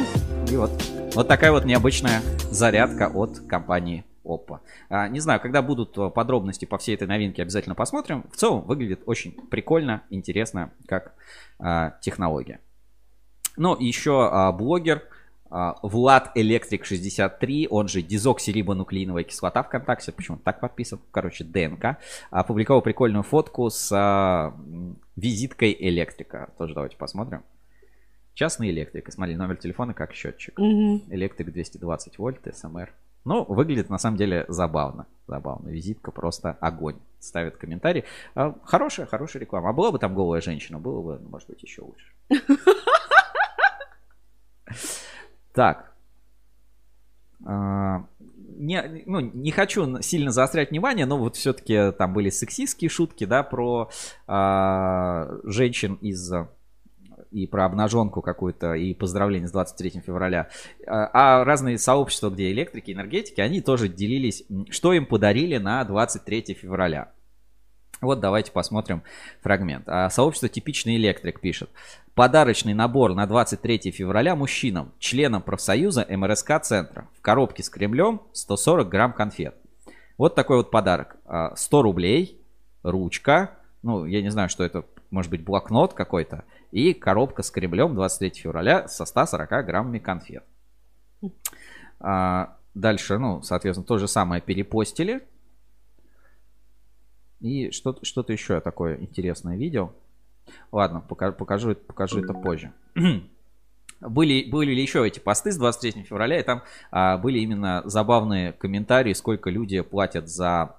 [0.49, 0.71] И вот,
[1.15, 4.61] вот такая вот необычная зарядка от компании Oppo.
[4.89, 8.25] А, не знаю, когда будут э, подробности по всей этой новинке, обязательно посмотрим.
[8.33, 11.15] В целом выглядит очень прикольно, интересно, как
[11.59, 12.61] а, технология.
[13.57, 15.03] Ну, еще а, блогер
[15.55, 21.99] а, Влад Электрик 63, он же дезоксирибонуклеиновая кислота ВКонтакте, почему так подписан, короче, ДНК,
[22.31, 24.57] опубликовал прикольную фотку с а,
[25.15, 26.51] визиткой электрика.
[26.57, 27.43] Тоже давайте посмотрим.
[28.33, 29.13] Частный электрик.
[29.13, 30.59] Смотри, номер телефона как счетчик.
[30.59, 31.03] Угу.
[31.11, 32.91] Электрик 220 вольт, СМР.
[33.25, 35.07] Ну, выглядит на самом деле забавно.
[35.27, 35.69] Забавно.
[35.69, 36.97] Визитка просто огонь.
[37.21, 38.05] Ставит комментарий.
[38.35, 39.71] А, хорошая, хорошая реклама.
[39.71, 42.13] А была бы там голая женщина, было бы, может быть, еще лучше.
[45.53, 45.93] Так.
[47.45, 48.07] А,
[48.57, 53.43] не, ну, не хочу сильно заострять внимание, но вот все-таки там были сексистские шутки, да,
[53.43, 53.91] про
[54.27, 56.33] а, женщин из
[57.33, 60.49] и про обнаженку какую-то, и поздравление с 23 февраля.
[60.87, 66.55] А, а разные сообщества, где электрики, энергетики, они тоже делились, что им подарили на 23
[66.55, 67.11] февраля.
[68.01, 69.03] Вот давайте посмотрим
[69.43, 69.85] фрагмент.
[69.87, 71.71] А сообщество «Типичный электрик» пишет.
[72.15, 77.09] Подарочный набор на 23 февраля мужчинам, членам профсоюза МРСК центра.
[77.17, 79.55] В коробке с Кремлем 140 грамм конфет.
[80.19, 81.17] Вот такой вот подарок.
[81.55, 82.41] 100 а, рублей,
[82.83, 87.95] ручка, ну, я не знаю, что это, может быть, блокнот какой-то, и коробка с Кремлем
[87.95, 90.45] 23 февраля со 140 граммами конфет.
[92.01, 95.23] А, дальше, ну, соответственно, то же самое перепостили.
[97.41, 99.93] И что-то что еще я такое интересное видел.
[100.73, 102.73] Ладно, покажу, покажу, покажу это позже.
[104.01, 108.53] были, были ли еще эти посты с 23 февраля, и там а, были именно забавные
[108.53, 110.77] комментарии, сколько люди платят за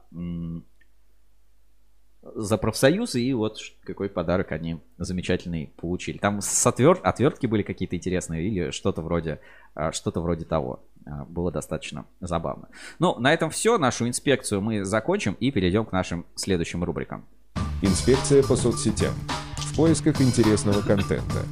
[2.35, 6.17] за профсоюз, и вот какой подарок они замечательный получили.
[6.17, 6.99] Там с отвер...
[7.03, 9.39] отвертки были какие-то интересные, или что-то вроде,
[9.75, 10.83] а, что-то вроде того.
[11.05, 12.69] А, было достаточно забавно.
[12.99, 13.77] Ну, на этом все.
[13.77, 17.25] Нашу инспекцию мы закончим и перейдем к нашим следующим рубрикам.
[17.81, 19.13] Инспекция по соцсетям.
[19.57, 21.43] В поисках интересного контента.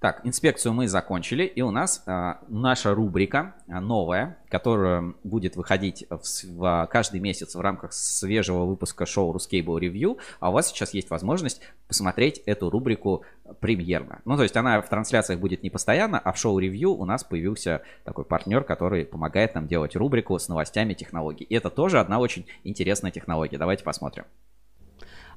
[0.00, 6.06] Так, инспекцию мы закончили, и у нас а, наша рубрика а, новая, которая будет выходить
[6.08, 10.94] в, в, каждый месяц в рамках свежего выпуска шоу Ruscable Review, а у вас сейчас
[10.94, 13.24] есть возможность посмотреть эту рубрику
[13.58, 14.20] премьерно.
[14.24, 17.24] Ну, то есть она в трансляциях будет не постоянно, а в шоу Review у нас
[17.24, 21.44] появился такой партнер, который помогает нам делать рубрику с новостями технологий.
[21.44, 23.58] И это тоже одна очень интересная технология.
[23.58, 24.26] Давайте посмотрим.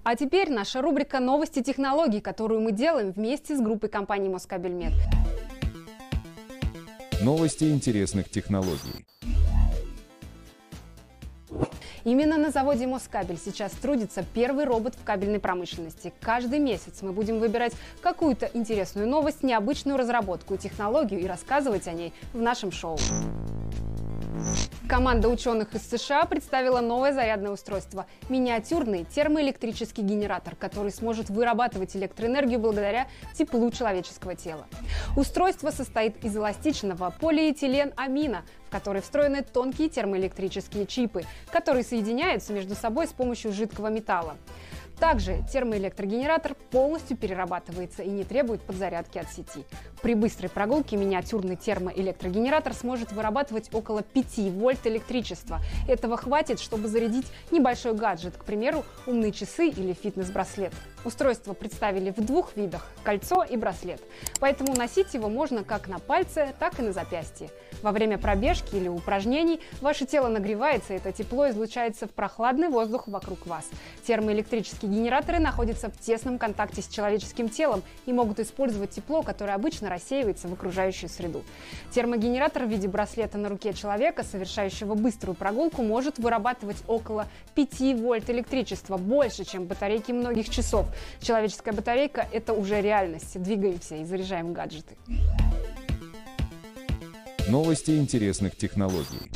[0.03, 4.93] А теперь наша рубрика «Новости технологий», которую мы делаем вместе с группой компании Москабельмет.
[7.21, 9.05] Новости интересных технологий.
[12.03, 16.11] Именно на заводе Москабель сейчас трудится первый робот в кабельной промышленности.
[16.19, 21.91] Каждый месяц мы будем выбирать какую-то интересную новость, необычную разработку и технологию и рассказывать о
[21.91, 22.97] ней в нашем шоу.
[24.87, 32.59] Команда ученых из США представила новое зарядное устройство– миниатюрный термоэлектрический генератор, который сможет вырабатывать электроэнергию
[32.59, 34.67] благодаря теплу человеческого тела.
[35.15, 43.07] Устройство состоит из эластичного полиэтилен-амина, в который встроены тонкие термоэлектрические чипы, которые соединяются между собой
[43.07, 44.35] с помощью жидкого металла.
[45.01, 49.65] Также термоэлектрогенератор полностью перерабатывается и не требует подзарядки от сети.
[50.03, 55.59] При быстрой прогулке миниатюрный термоэлектрогенератор сможет вырабатывать около 5 вольт электричества.
[55.89, 60.71] Этого хватит, чтобы зарядить небольшой гаджет, к примеру, умные часы или фитнес-браслет.
[61.03, 64.01] Устройство представили в двух видах– кольцо и браслет.
[64.39, 67.49] Поэтому носить его можно как на пальце, так и на запястье.
[67.81, 73.07] Во время пробежки или упражнений ваше тело нагревается, и это тепло излучается в прохладный воздух
[73.07, 73.67] вокруг вас.
[74.05, 79.89] Термоэлектрические генераторы находятся в тесном контакте с человеческим телом и могут использовать тепло, которое обычно
[79.89, 81.43] рассеивается в окружающую среду.
[81.89, 88.29] Термогенератор в виде браслета на руке человека, совершающего быструю прогулку, может вырабатывать около 5 вольт
[88.29, 90.90] электричества, больше, чем батарейки многих часов.
[91.19, 93.41] Человеческая батарейка– это уже реальность.
[93.41, 94.97] Двигаемся и заряжаем гаджеты.
[97.47, 99.29] Новости интересных технологий.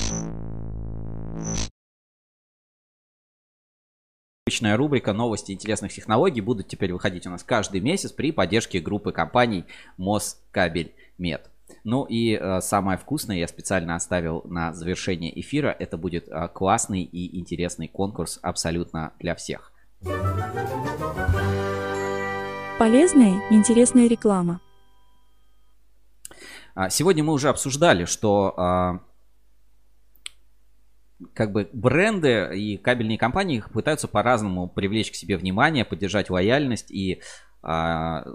[4.47, 9.11] Обычная рубрика «Новости интересных технологий» будут теперь выходить у нас каждый месяц при поддержке группы
[9.11, 9.65] компаний
[9.97, 11.49] Москабель Мед.
[11.83, 15.75] Ну и э, самое вкусное я специально оставил на завершение эфира.
[15.77, 19.71] Это будет э, классный и интересный конкурс абсолютно для всех.
[22.77, 24.59] Полезная интересная реклама.
[26.75, 28.99] А, сегодня мы уже обсуждали, что а,
[31.33, 37.21] как бы бренды и кабельные компании пытаются по-разному привлечь к себе внимание, поддержать лояльность и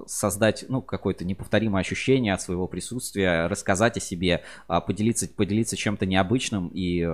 [0.06, 6.06] создать ну, какое-то неповторимое ощущение от своего присутствия, рассказать о себе, а, поделиться, поделиться чем-то
[6.06, 7.04] необычным и,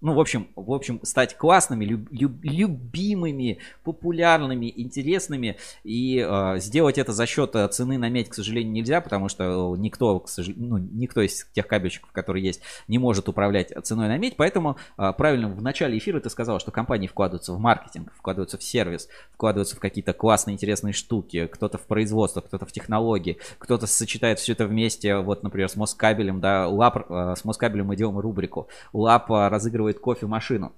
[0.00, 5.56] ну, в общем, в общем, стать классными, люб, любимыми, популярными, интересными.
[5.84, 10.20] И э, сделать это за счет цены на медь, к сожалению, нельзя, потому что никто,
[10.20, 14.36] к сожалению, ну, никто из тех кабельщиков, которые есть, не может управлять ценой на медь,
[14.36, 18.62] поэтому э, правильно в начале эфира ты сказал, что компании вкладываются в маркетинг, вкладываются в
[18.62, 24.38] сервис, вкладываются в какие-то классные, интересные штуки, кто-то в производство, кто-то в технологии, кто-то сочетает
[24.38, 28.68] все это вместе, вот, например, с Москабелем, да, ЛАП, э, с Москабелем мы делаем рубрику,
[28.94, 30.72] ЛАП э, разыгрывает кофемашину.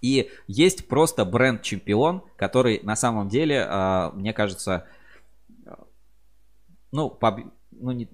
[0.00, 4.86] И есть просто бренд-чемпион, который на самом деле, э, мне кажется,
[6.92, 7.40] ну, поб...
[7.72, 8.08] ну не,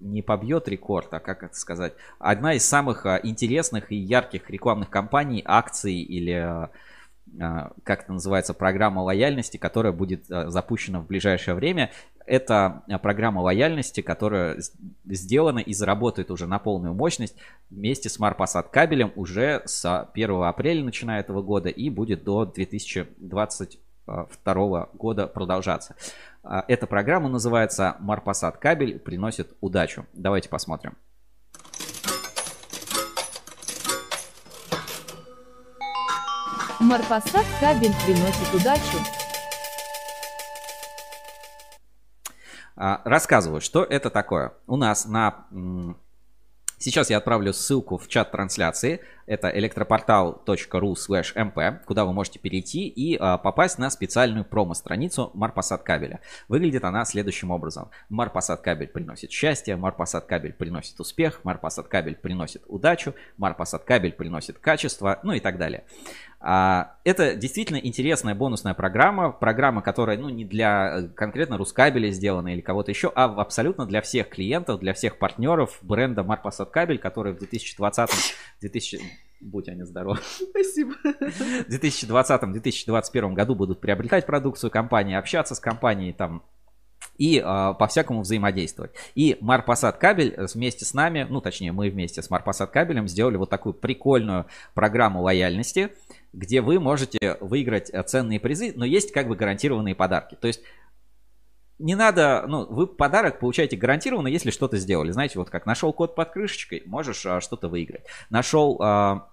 [0.00, 5.42] не побьет рекорд, а как это сказать, одна из самых интересных и ярких рекламных кампаний,
[5.46, 6.68] акций или
[7.82, 11.90] как это называется, программа лояльности, которая будет а, запущена в ближайшее время.
[12.24, 14.58] Это а, программа лояльности, которая
[15.04, 17.36] сделана и заработает уже на полную мощность
[17.68, 24.88] вместе с Марпасад кабелем уже с 1 апреля начиная этого года и будет до 2022
[24.94, 25.94] года продолжаться.
[26.68, 30.06] Эта программа называется Марпасад кабель приносит удачу.
[30.14, 30.96] Давайте посмотрим.
[36.86, 38.98] Марпасад кабель приносит удачу.
[42.76, 44.52] А, рассказываю, что это такое.
[44.68, 45.46] У нас на...
[46.78, 49.00] Сейчас я отправлю ссылку в чат трансляции.
[49.26, 55.82] Это электропортал.ру slash mp, куда вы можете перейти и а, попасть на специальную промо-страницу Марпасад
[55.82, 56.20] кабеля.
[56.48, 57.90] Выглядит она следующим образом.
[58.08, 64.58] Марпасад кабель приносит счастье, Марпасад кабель приносит успех, Марпасад кабель приносит удачу, Марпасад кабель приносит
[64.58, 65.84] качество, ну и так далее.
[66.38, 72.52] А, это действительно интересная бонусная программа, программа, которая ну, не для э, конкретно Рускабеля сделана
[72.54, 77.32] или кого-то еще, а абсолютно для всех клиентов, для всех партнеров бренда Марпасад кабель, который
[77.32, 78.10] в 2020
[78.60, 79.00] 2000
[79.40, 80.18] будь они здоровы.
[80.50, 80.94] Спасибо.
[81.02, 86.42] В 2020-2021 году будут приобретать продукцию компании, общаться с компанией там
[87.18, 87.42] и э,
[87.78, 88.92] по-всякому взаимодействовать.
[89.14, 93.50] И Марпасад кабель вместе с нами, ну точнее мы вместе с Марпасад кабелем сделали вот
[93.50, 95.90] такую прикольную программу лояльности,
[96.32, 100.36] где вы можете выиграть ценные призы, но есть как бы гарантированные подарки.
[100.40, 100.60] То есть
[101.78, 105.10] не надо, ну, вы подарок получаете гарантированно, если что-то сделали.
[105.10, 108.04] Знаете, вот как нашел код под крышечкой, можешь а, что-то выиграть.
[108.30, 109.28] Нашел, а,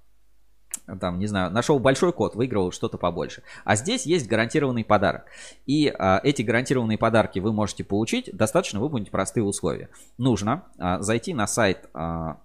[0.99, 3.43] там, не знаю, нашел большой код, выиграл что-то побольше.
[3.63, 5.25] А здесь есть гарантированный подарок.
[5.65, 9.89] И а, эти гарантированные подарки вы можете получить, достаточно выполнить простые условия.
[10.17, 12.37] Нужно а, зайти на сайт а,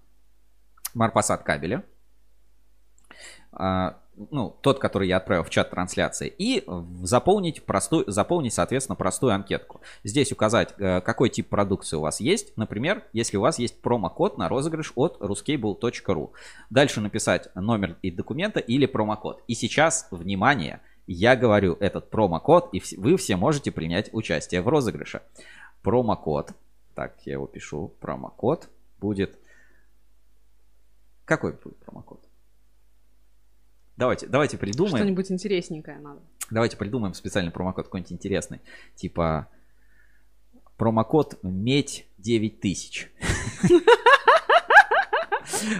[0.94, 1.82] Марпасад кабеля.
[3.52, 3.98] А,
[4.30, 6.64] ну, тот, который я отправил в чат трансляции, и
[7.02, 9.80] заполнить простую, заполнить, соответственно, простую анкетку.
[10.04, 12.56] Здесь указать, э, какой тип продукции у вас есть.
[12.56, 16.30] Например, если у вас есть промокод на розыгрыш от ruscable.ru.
[16.70, 19.42] Дальше написать номер и документа или промокод.
[19.46, 25.22] И сейчас, внимание, я говорю этот промокод, и вы все можете принять участие в розыгрыше.
[25.82, 26.52] Промокод,
[26.94, 28.68] так, я его пишу, промокод
[29.00, 29.38] будет...
[31.24, 32.27] Какой будет промокод?
[33.98, 34.96] Давайте, давайте придумаем.
[34.96, 36.20] Что-нибудь интересненькое надо.
[36.50, 38.60] Давайте придумаем специальный промокод какой-нибудь интересный.
[38.94, 39.48] Типа
[40.76, 43.10] промокод медь 9000.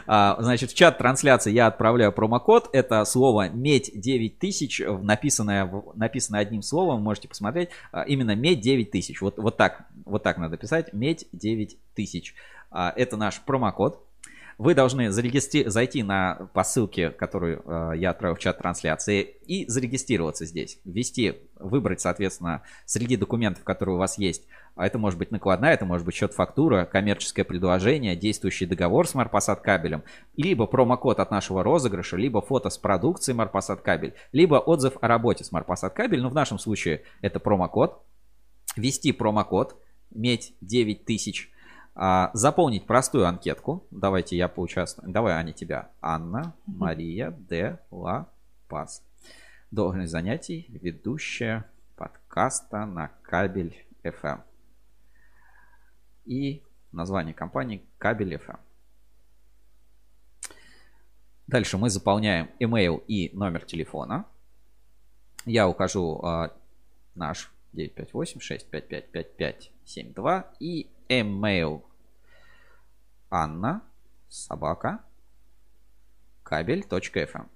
[0.06, 2.70] А, значит, в чат трансляции я отправляю промокод.
[2.72, 7.68] Это слово медь 9000, написанное, написанное одним словом, можете посмотреть.
[7.92, 9.20] А, именно медь 9000.
[9.20, 10.92] Вот, вот так, вот так надо писать.
[10.92, 12.34] Медь 9000.
[12.70, 14.02] А, это наш промокод.
[14.58, 15.68] Вы должны зарегистри...
[15.68, 20.80] зайти на по ссылке, которую э, я отправил в чат трансляции, и зарегистрироваться здесь.
[20.84, 24.48] Ввести, выбрать, соответственно, среди документов, которые у вас есть.
[24.74, 29.14] А это может быть накладная, это может быть счет фактура, коммерческое предложение, действующий договор с
[29.14, 30.02] Марпасад кабелем,
[30.36, 35.44] либо промокод от нашего розыгрыша, либо фото с продукцией Марпасад кабель, либо отзыв о работе
[35.44, 36.20] с Марпасад кабель.
[36.20, 38.02] Ну, в нашем случае это промокод.
[38.76, 39.76] Ввести промокод,
[40.10, 41.57] медь 9000 а,
[41.94, 43.84] заполнить простую анкетку.
[43.91, 45.12] Давайте я поучаствую.
[45.12, 45.91] Давай, Аня, тебя.
[46.00, 48.28] Анна Мария де Ла
[48.68, 49.02] Пас.
[49.70, 51.65] Должность занятий, ведущая
[51.97, 54.41] подкаста на кабель FM.
[56.25, 58.58] И название компании кабель FM.
[61.47, 64.26] Дальше мы заполняем email и номер телефона.
[65.47, 66.55] Я укажу а,
[67.15, 71.82] наш 958 655 5572 и email
[73.30, 73.82] Анна,
[74.28, 75.00] собака,
[76.42, 77.48] кабель.фм.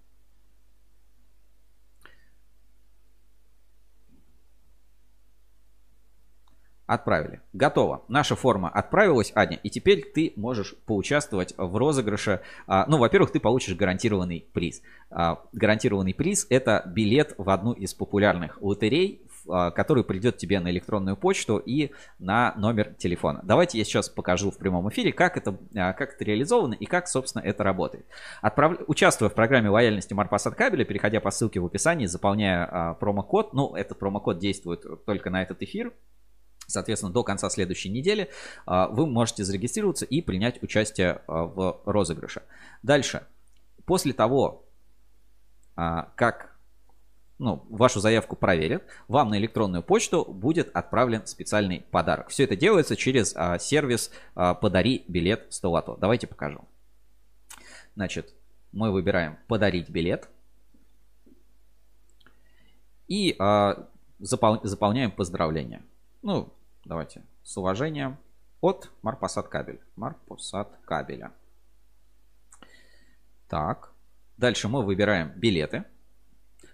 [6.86, 7.40] Отправили.
[7.54, 8.04] Готово.
[8.08, 12.42] Наша форма отправилась, Аня, и теперь ты можешь поучаствовать в розыгрыше.
[12.66, 14.82] А, ну, во-первых, ты получишь гарантированный приз.
[15.08, 21.16] А, гарантированный приз– это билет в одну из популярных лотерей который придет тебе на электронную
[21.16, 23.40] почту и на номер телефона.
[23.42, 27.08] Давайте я сейчас покажу в прямом эфире, как это, а, как это реализовано и как,
[27.08, 28.06] собственно, это работает.
[28.40, 28.78] Отправ...
[28.86, 33.74] Участвуя в программе лояльности Марпас кабеля, переходя по ссылке в описании, заполняя а, промокод, ну,
[33.74, 35.92] этот промокод действует только на этот эфир,
[36.68, 38.30] Соответственно, до конца следующей недели
[38.66, 42.42] вы можете зарегистрироваться и принять участие в розыгрыше.
[42.82, 43.26] Дальше.
[43.84, 44.64] После того,
[45.74, 46.51] как
[47.42, 52.28] ну, вашу заявку проверят, вам на электронную почту будет отправлен специальный подарок.
[52.28, 55.96] Все это делается через а, сервис а, «Подари билет 100 лото».
[55.96, 56.64] Давайте покажу.
[57.96, 58.32] Значит,
[58.70, 60.28] мы выбираем «Подарить билет»
[63.08, 63.88] и а,
[64.20, 65.82] запол заполняем поздравления.
[66.22, 66.52] Ну,
[66.84, 68.18] давайте, с уважением
[68.60, 69.80] от Марпасад Кабель.
[69.96, 71.32] Марпасад Кабеля.
[73.48, 73.92] Так,
[74.36, 75.84] дальше мы выбираем билеты.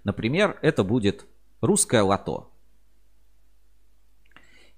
[0.09, 1.27] Например, это будет
[1.61, 2.51] русское лото.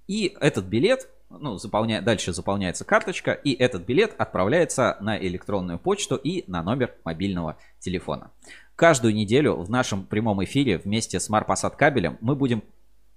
[0.08, 2.02] И этот билет, ну, заполня...
[2.02, 8.32] дальше заполняется карточка, и этот билет отправляется на электронную почту и на номер мобильного телефона.
[8.74, 12.64] Каждую неделю в нашем прямом эфире вместе с Марпасад кабелем мы будем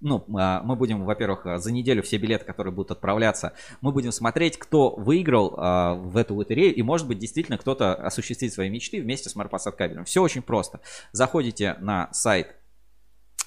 [0.03, 4.57] ну, а, мы будем, во-первых, за неделю все билеты, которые будут отправляться, мы будем смотреть,
[4.57, 9.29] кто выиграл а, в эту лотерею, и, может быть, действительно кто-то осуществит свои мечты вместе
[9.29, 10.05] с Марпасад кабелем.
[10.05, 10.81] Все очень просто.
[11.11, 12.55] Заходите на сайт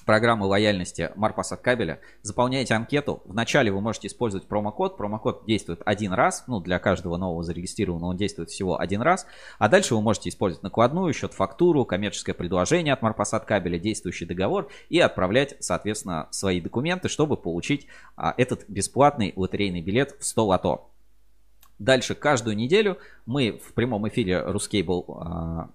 [0.07, 3.21] программы лояльности Марпасад кабеля, заполняете анкету.
[3.25, 4.97] Вначале вы можете использовать промокод.
[4.97, 6.45] Промокод действует один раз.
[6.47, 9.27] Ну, для каждого нового зарегистрированного он действует всего один раз.
[9.59, 14.69] А дальше вы можете использовать накладную, счет фактуру, коммерческое предложение от Марпасад кабеля, действующий договор
[14.89, 20.89] и отправлять, соответственно, свои документы, чтобы получить а, этот бесплатный лотерейный билет в 100 лото.
[21.79, 25.69] Дальше каждую неделю мы в прямом эфире Ruscable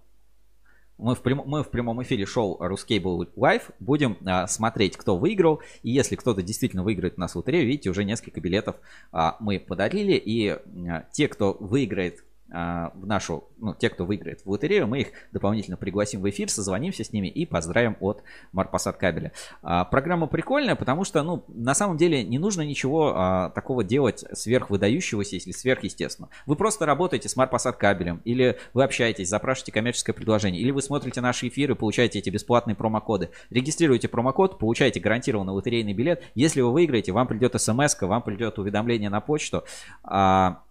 [0.99, 5.61] мы в, прям, мы в прямом эфире шоу Ruscable Live будем а, смотреть, кто выиграл.
[5.83, 8.77] И если кто-то действительно выиграет у нас лотерею, видите, уже несколько билетов
[9.11, 10.13] а, мы подарили.
[10.13, 15.09] И а, те, кто выиграет в нашу, ну, те, кто выиграет в лотерею, мы их
[15.33, 18.23] дополнительно пригласим в эфир, созвонимся с ними и поздравим от
[18.53, 19.33] Марпасад кабеля.
[19.63, 24.25] А, программа прикольная, потому что, ну, на самом деле не нужно ничего а, такого делать
[24.33, 26.29] сверхвыдающегося, если сверхъестественно.
[26.45, 31.21] Вы просто работаете с Марпасад кабелем, или вы общаетесь, запрашиваете коммерческое предложение, или вы смотрите
[31.21, 33.31] наши эфиры, получаете эти бесплатные промокоды.
[33.51, 36.23] Регистрируете промокод, получаете гарантированный лотерейный билет.
[36.35, 39.65] Если вы выиграете, вам придет смс, вам придет уведомление на почту.
[40.05, 40.63] А,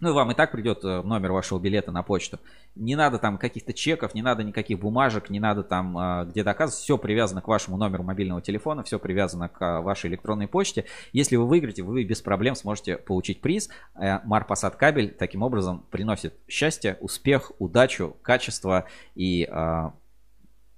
[0.00, 2.40] Ну и вам и так придет э, номер вашего билета на почту.
[2.74, 6.82] Не надо там каких-то чеков, не надо никаких бумажек, не надо там э, где доказывать.
[6.82, 10.86] Все привязано к вашему номеру мобильного телефона, все привязано к э, вашей электронной почте.
[11.12, 13.68] Если вы выиграете, вы без проблем сможете получить приз.
[13.94, 19.48] Марпасад кабель таким образом приносит счастье, успех, удачу, качество и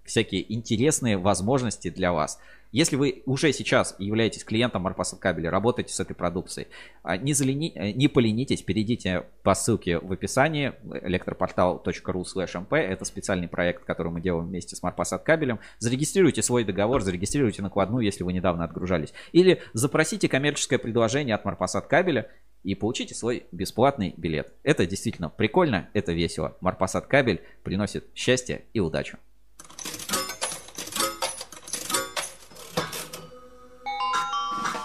[0.04, 2.40] всякие интересные возможности для вас.
[2.72, 6.68] Если вы уже сейчас являетесь клиентом Марпасад кабеля, работаете с этой продукцией,
[7.02, 7.92] а, не, залени...
[7.94, 12.76] Не поленитесь, перейдите по ссылке в описании электропортал.ру mp.
[12.76, 15.60] Это специальный проект, который мы делаем вместе с Марпасад кабелем.
[15.78, 19.12] Зарегистрируйте свой договор, зарегистрируйте накладную, если вы недавно отгружались.
[19.32, 22.30] Или запросите коммерческое предложение от Марпасад кабеля
[22.62, 24.54] и получите свой бесплатный билет.
[24.62, 26.56] Это действительно прикольно, это весело.
[26.62, 29.18] Марпасад кабель приносит счастье и удачу.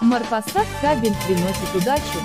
[0.08, 2.18] Марпасад кабель приносит удачу.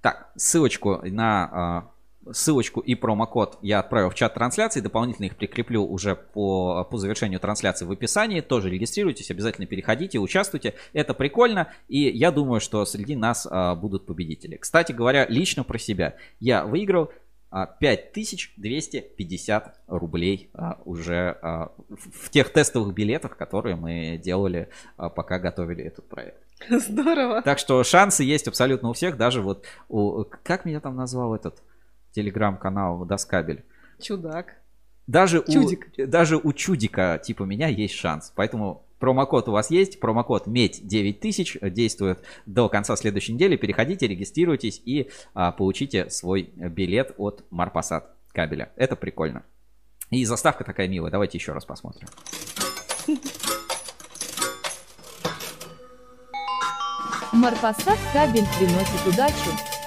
[0.00, 1.90] Так, ссылочку на а,
[2.32, 4.80] ссылочку и промокод я отправил в чат трансляции.
[4.80, 8.42] Дополнительно их прикреплю уже по, по завершению трансляции в описании.
[8.42, 10.74] Тоже регистрируйтесь, обязательно переходите, участвуйте.
[10.92, 11.72] Это прикольно.
[11.88, 14.56] И я думаю, что среди нас а, будут победители.
[14.56, 16.14] Кстати говоря, лично про себя.
[16.38, 17.10] Я выиграл
[17.50, 25.84] 5250 а, рублей а, уже а, в тех тестовых билетах, которые мы делали, пока готовили
[25.84, 26.42] этот проект.
[26.68, 27.42] Здорово.
[27.42, 30.24] Так что шансы есть абсолютно у всех, даже вот у...
[30.24, 31.62] Как меня там назвал этот
[32.12, 33.64] телеграм-канал Доскабель?
[34.00, 34.54] Чудак.
[35.06, 35.88] Даже Чудик.
[35.96, 38.30] у, даже у чудика типа меня есть шанс.
[38.36, 43.56] Поэтому Промокод у вас есть, промокод MEDь9000 действует до конца следующей недели.
[43.56, 48.72] Переходите, регистрируйтесь и а, получите свой билет от Марпасад кабеля.
[48.76, 49.44] Это прикольно.
[50.10, 51.10] И заставка такая милая.
[51.10, 52.08] Давайте еще раз посмотрим.
[57.32, 59.77] Марпасад кабель приносит удачу.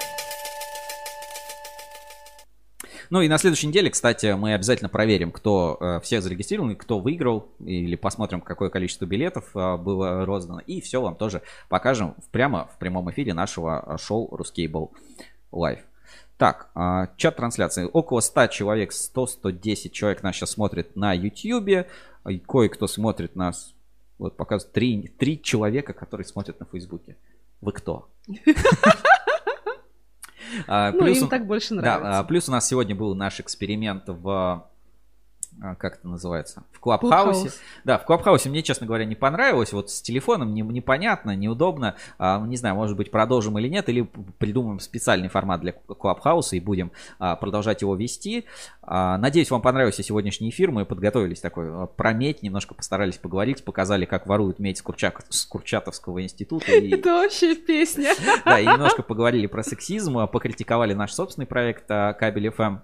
[3.12, 7.46] Ну и на следующей неделе, кстати, мы обязательно проверим, кто э, всех зарегистрирован, кто выиграл,
[7.60, 10.60] или посмотрим, какое количество билетов э, было роздано.
[10.60, 14.92] И все вам тоже покажем прямо в прямом эфире нашего э, шоу Рускейбл
[15.50, 15.80] Лайв.
[16.38, 17.86] Так, э, чат трансляции.
[17.92, 21.86] Около 100 человек, 100-110 человек нас сейчас смотрит на YouTube.
[22.48, 23.74] Кое-кто смотрит нас,
[24.16, 27.18] вот показывает, 3, 3 человека, которые смотрят на Фейсбуке.
[27.60, 28.08] Вы кто?
[30.66, 32.10] А, ну, плюс им так больше нравится.
[32.10, 34.71] Да, плюс у нас сегодня был наш эксперимент в а,
[35.78, 37.50] как это называется, в Клабхаусе.
[37.84, 39.72] Да, в Клабхаусе мне, честно говоря, не понравилось.
[39.72, 41.96] Вот с телефоном не, непонятно, неудобно.
[42.18, 44.08] А, не знаю, может быть, продолжим или нет, или
[44.38, 48.46] придумаем специальный формат для Клабхауса и будем а, продолжать его вести.
[48.82, 50.70] А, надеюсь, вам понравился сегодняшний эфир.
[50.70, 55.24] Мы подготовились такой а, про медь, немножко постарались поговорить, показали, как воруют медь с, Курчак,
[55.28, 56.72] с Курчатовского института.
[56.72, 56.90] И...
[56.94, 58.12] Это вообще песня.
[58.44, 62.80] Да, и немножко поговорили про сексизм, покритиковали наш собственный проект а, Кабель FM.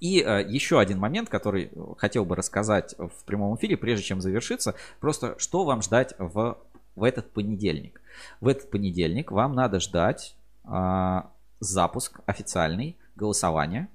[0.00, 4.74] И э, еще один момент, который хотел бы рассказать в прямом эфире, прежде чем завершиться,
[5.00, 6.58] просто что вам ждать в,
[6.94, 8.00] в этот понедельник.
[8.40, 11.22] В этот понедельник вам надо ждать э,
[11.60, 13.88] запуск официальный голосования.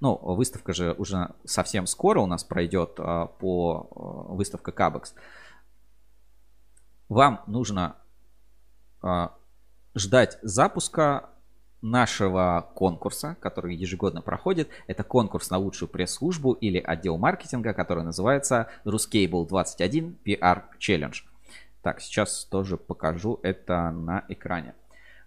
[0.00, 3.88] Ну, выставка же уже совсем скоро у нас пройдет э, по
[4.30, 5.14] э, выставка Кабекс.
[7.08, 7.96] Вам нужно
[9.02, 9.28] э,
[9.94, 11.30] ждать запуска
[11.82, 14.68] нашего конкурса, который ежегодно проходит.
[14.86, 21.16] Это конкурс на лучшую пресс-службу или отдел маркетинга, который называется Ruscable 21 PR Challenge.
[21.82, 24.74] Так, сейчас тоже покажу это на экране.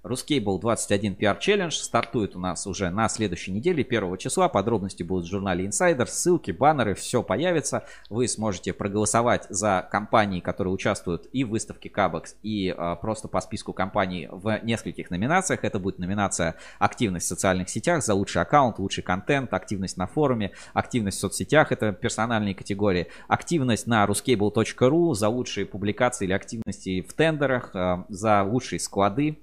[0.05, 4.49] Ruscable 21 PR Challenge стартует у нас уже на следующей неделе, 1 числа.
[4.49, 7.85] Подробности будут в журнале Insider, ссылки, баннеры, все появится.
[8.09, 13.41] Вы сможете проголосовать за компании, которые участвуют и в выставке Кабекс, и э, просто по
[13.41, 15.63] списку компаний в нескольких номинациях.
[15.63, 20.51] Это будет номинация «Активность в социальных сетях» за лучший аккаунт, лучший контент, активность на форуме,
[20.73, 27.13] активность в соцсетях, это персональные категории, активность на ruscable.ru за лучшие публикации или активности в
[27.13, 29.39] тендерах, э, за лучшие склады,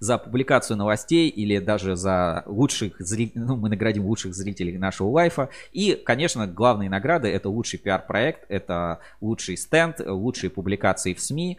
[0.00, 5.48] за публикацию новостей или даже за лучших зрителей, ну, мы наградим лучших зрителей нашего лайфа.
[5.72, 11.58] И, конечно, главные награды это лучший пиар-проект, это лучший стенд, лучшие публикации в СМИ,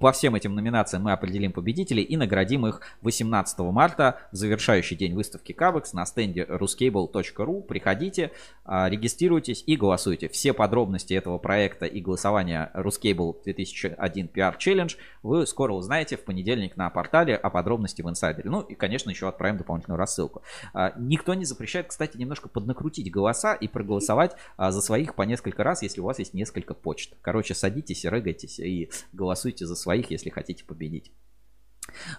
[0.00, 5.14] по всем этим номинациям мы определим победителей и наградим их 18 марта в завершающий день
[5.14, 7.62] выставки Кабекс на стенде ruscable.ru.
[7.62, 8.32] Приходите,
[8.64, 10.28] а, регистрируйтесь и голосуйте.
[10.28, 16.76] Все подробности этого проекта и голосования Ruscable 2001 PR Challenge вы скоро узнаете в понедельник
[16.76, 18.48] на портале, а подробности в инсайдере.
[18.48, 20.42] Ну и, конечно, еще отправим дополнительную рассылку.
[20.72, 25.62] А, никто не запрещает, кстати, немножко поднакрутить голоса и проголосовать а, за своих по несколько
[25.64, 27.12] раз, если у вас есть несколько почт.
[27.20, 31.12] Короче, садитесь, рыгайтесь и голосуйте за своих, если хотите победить.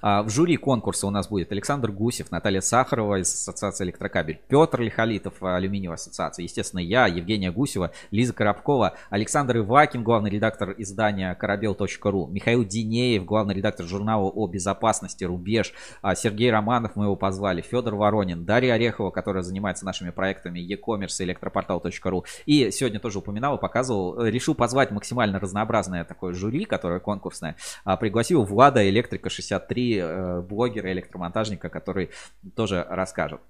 [0.01, 4.81] А, В жюри конкурса у нас будет Александр Гусев, Наталья Сахарова из Ассоциации Электрокабель, Петр
[4.81, 12.27] Лихолитов, Алюминиевая ассоциация, естественно, я, Евгения Гусева, Лиза Коробкова, Александр Ивакин, главный редактор издания корабел.ру,
[12.27, 17.95] Михаил Динеев, главный редактор журнала о безопасности «Рубеж», а, Сергей Романов, мы его позвали, Федор
[17.95, 22.25] Воронин, Дарья Орехова, которая занимается нашими проектами e-commerce электропортал.ру.
[22.45, 27.55] И сегодня тоже упоминал и показывал, э, решил позвать максимально разнообразное такое жюри, которое конкурсное.
[27.83, 29.66] А, Пригласил Влада Электрика 63,
[29.97, 32.09] э, блогера, электромонтажника, который
[32.55, 33.41] тоже расскажет.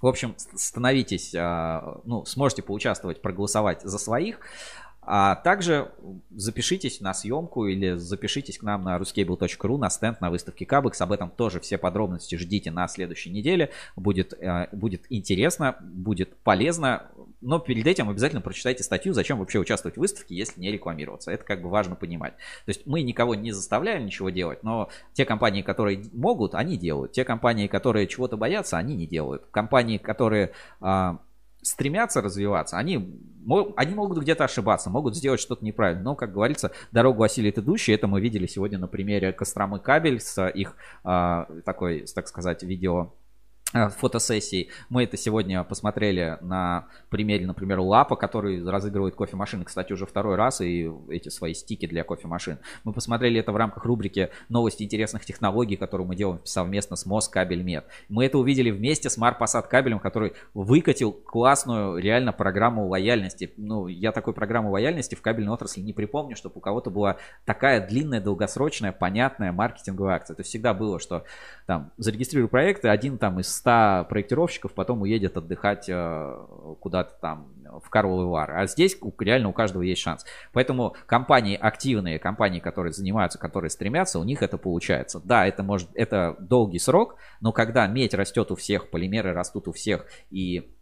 [0.00, 4.40] В общем, становитесь, а, ну, сможете поучаствовать, проголосовать за своих.
[5.04, 5.90] А также
[6.30, 11.00] запишитесь на съемку или запишитесь к нам на ruscable.ru на стенд на выставке Кабекс.
[11.00, 13.70] Об этом тоже все подробности ждите на следующей неделе.
[13.96, 17.10] Будет, э, будет интересно, будет полезно.
[17.40, 21.32] Но перед этим обязательно прочитайте статью, зачем вообще участвовать в выставке, если не рекламироваться.
[21.32, 22.34] Это как бы важно понимать.
[22.64, 27.10] То есть мы никого не заставляем ничего делать, но те компании, которые могут, они делают.
[27.10, 29.46] Те компании, которые чего-то боятся, они не делают.
[29.50, 31.18] Компании, которые а,
[31.62, 33.18] стремятся развиваться, они,
[33.76, 36.02] они могут где-то ошибаться, могут сделать что-то неправильно.
[36.02, 37.92] Но, как говорится, дорогу осилит идущий.
[37.92, 43.12] Это мы видели сегодня на примере Костромы Кабель с их а, такой, так сказать, видео
[43.72, 44.68] а, фотосессии.
[44.90, 50.60] Мы это сегодня посмотрели на примере, например, Лапа, который разыгрывает кофемашины, кстати, уже второй раз,
[50.60, 52.58] и эти свои стики для кофемашин.
[52.84, 57.86] Мы посмотрели это в рамках рубрики «Новости интересных технологий», которую мы делаем совместно с Москабельмет.
[58.10, 63.54] Мы это увидели вместе с Марпасад кабелем, который выкатил классную реально программу лояльности.
[63.56, 67.86] Ну, я такой программы лояльности в кабельной отрасли не припомню, чтобы у кого-то была такая
[67.86, 70.34] длинная, долгосрочная, понятная маркетинговая акция.
[70.34, 71.24] Это всегда было, что
[71.66, 76.46] там зарегистрирую проекты, один там из 100 проектировщиков потом уедет отдыхать э,
[76.80, 78.50] куда-то там в Карловый Вар.
[78.50, 80.24] А здесь реально у каждого есть шанс.
[80.52, 85.20] Поэтому компании активные, компании, которые занимаются, которые стремятся, у них это получается.
[85.24, 89.72] Да, это может, это долгий срок, но когда медь растет у всех, полимеры растут у
[89.72, 90.74] всех, и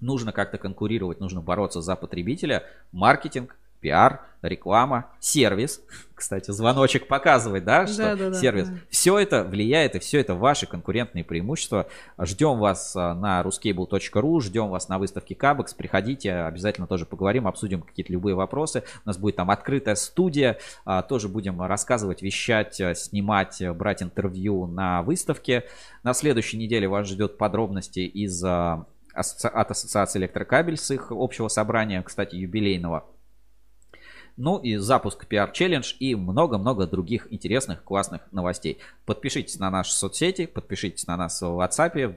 [0.00, 3.54] нужно как-то конкурировать, нужно бороться за потребителя, маркетинг,
[3.84, 5.82] пиар, реклама, сервис.
[6.14, 8.68] Кстати, звоночек показывает, да, что Да-да-да, сервис.
[8.68, 8.76] да.
[8.88, 11.86] Все это влияет, и все это ваши конкурентные преимущества.
[12.18, 15.74] Ждем вас а, на ruscable.ru, ждем вас на выставке Кабекс.
[15.74, 18.84] Приходите, обязательно тоже поговорим, обсудим какие-то любые вопросы.
[19.04, 24.02] У нас будет там открытая студия, а, тоже будем рассказывать, вещать, а, снимать, а, брать
[24.02, 25.64] интервью на выставке.
[26.02, 32.34] На следующей неделе вас ждет подробности из от Ассоциации Электрокабель с их общего собрания, кстати,
[32.34, 33.04] юбилейного.
[34.36, 38.78] Ну и запуск PR Challenge и много-много других интересных, классных новостей.
[39.06, 42.16] Подпишитесь на наши соцсети, подпишитесь на нас в WhatsApp,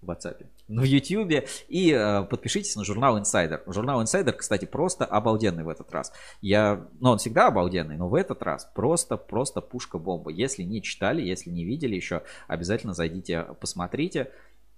[0.00, 3.60] в WhatsApp, в YouTube и э, подпишитесь на журнал Insider.
[3.72, 6.12] Журнал Insider, кстати, просто обалденный в этот раз.
[6.40, 10.30] Я, ну он всегда обалденный, но в этот раз просто, просто пушка-бомба.
[10.30, 14.32] Если не читали, если не видели еще, обязательно зайдите, посмотрите.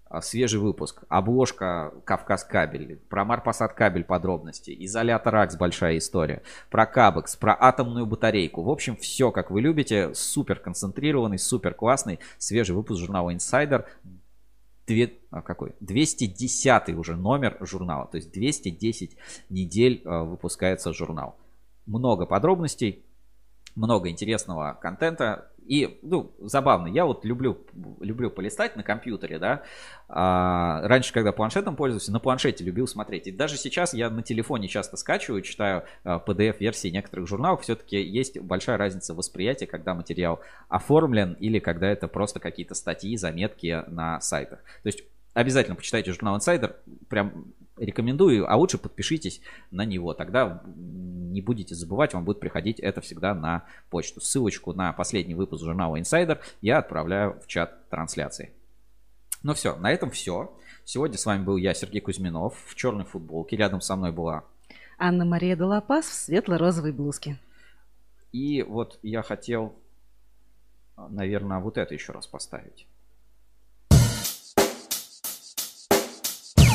[0.08, 1.02] А, Свежий выпуск.
[1.08, 2.96] Обложка Кавказ кабель.
[3.08, 4.74] Про Марпасад кабель подробности.
[4.78, 6.42] Изолятор АКС большая история.
[6.70, 7.36] Про Кабекс.
[7.36, 8.62] Про атомную батарейку.
[8.62, 10.14] В общем, все как вы любите.
[10.14, 12.20] Супер концентрированный, супер классный.
[12.38, 13.84] Свежий выпуск журнала Insider.
[14.86, 15.74] Две, а, какой?
[15.80, 18.06] 210 уже номер журнала.
[18.06, 19.16] То есть 210
[19.50, 21.36] недель а, выпускается журнал.
[21.84, 23.04] Много подробностей,
[23.74, 25.50] много интересного контента.
[25.68, 27.58] И, ну, забавно, я вот люблю,
[28.00, 29.62] люблю полистать на компьютере, да.
[30.08, 33.26] А, раньше, когда планшетом пользовался, на планшете любил смотреть.
[33.26, 37.62] И даже сейчас я на телефоне часто скачиваю, читаю а, PDF-версии некоторых журналов.
[37.62, 40.40] Все-таки есть большая разница восприятия, когда материал
[40.70, 44.60] оформлен или когда это просто какие-то статьи, заметки на сайтах.
[44.82, 46.76] То есть обязательно почитайте журнал Insider,
[47.10, 49.40] прям рекомендую, а лучше подпишитесь
[49.70, 54.20] на него, тогда не будете забывать, вам будет приходить это всегда на почту.
[54.20, 58.52] Ссылочку на последний выпуск журнала Insider я отправляю в чат трансляции.
[59.42, 60.52] Ну все, на этом все.
[60.84, 63.56] Сегодня с вами был я, Сергей Кузьминов, в черной футболке.
[63.56, 64.44] Рядом со мной была
[64.98, 67.38] Анна-Мария Долопас в светло-розовой блузке.
[68.32, 69.74] И вот я хотел,
[70.96, 72.86] наверное, вот это еще раз поставить.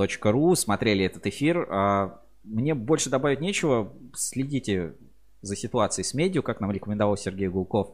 [0.00, 1.66] ruscable.ru, смотрели этот эфир.
[1.70, 3.92] А, Мне больше добавить нечего.
[4.14, 4.94] Следите
[5.40, 7.92] за ситуацией с медиа, как нам рекомендовал Сергей Гулков.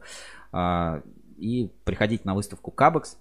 [0.51, 1.01] А,
[1.37, 3.17] И приходите на выставку Кабекс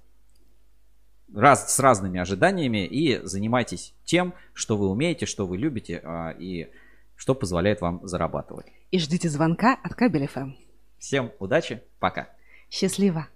[1.34, 6.68] раз, с разными ожиданиями и занимайтесь тем, что вы умеете, что вы любите а, и
[7.16, 8.66] что позволяет вам зарабатывать.
[8.90, 10.52] И ждите звонка от Кабель ФМ.
[10.98, 12.28] Всем удачи, пока.
[12.70, 13.28] Счастливо.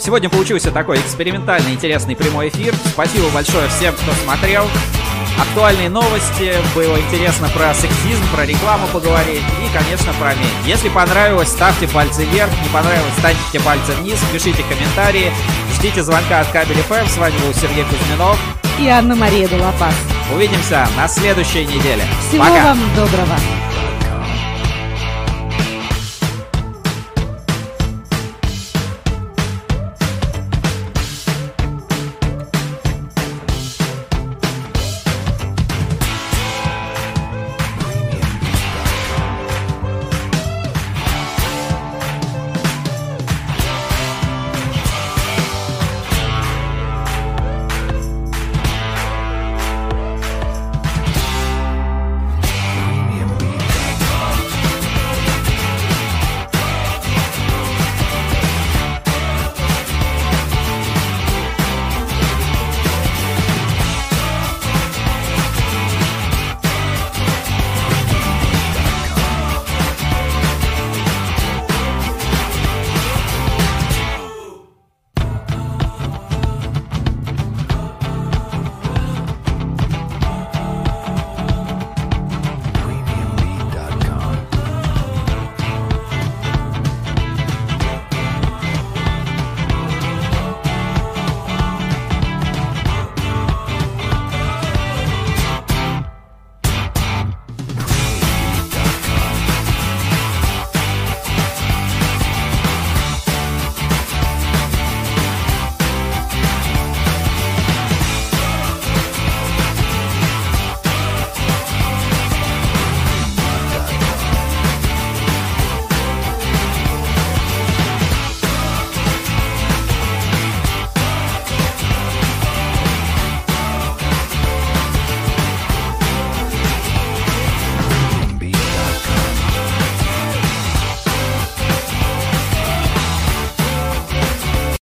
[0.00, 2.74] Сегодня получился такой экспериментальный, интересный прямой эфир.
[2.86, 4.64] Спасибо большое всем, кто смотрел.
[5.38, 10.66] Актуальные новости, было интересно про сексизм, про рекламу поговорить и, конечно, про медь.
[10.66, 15.32] Если понравилось, ставьте пальцы вверх, не понравилось, ставьте пальцы вниз, пишите комментарии,
[15.74, 17.06] ждите звонка от Кабель ФМ.
[17.06, 18.38] С вами был Сергей Кузьминов.
[18.78, 19.94] И Анна-Мария Долопас.
[20.34, 22.04] Увидимся на следующей неделе.
[22.28, 22.64] Всего Пока.
[22.64, 23.36] вам доброго.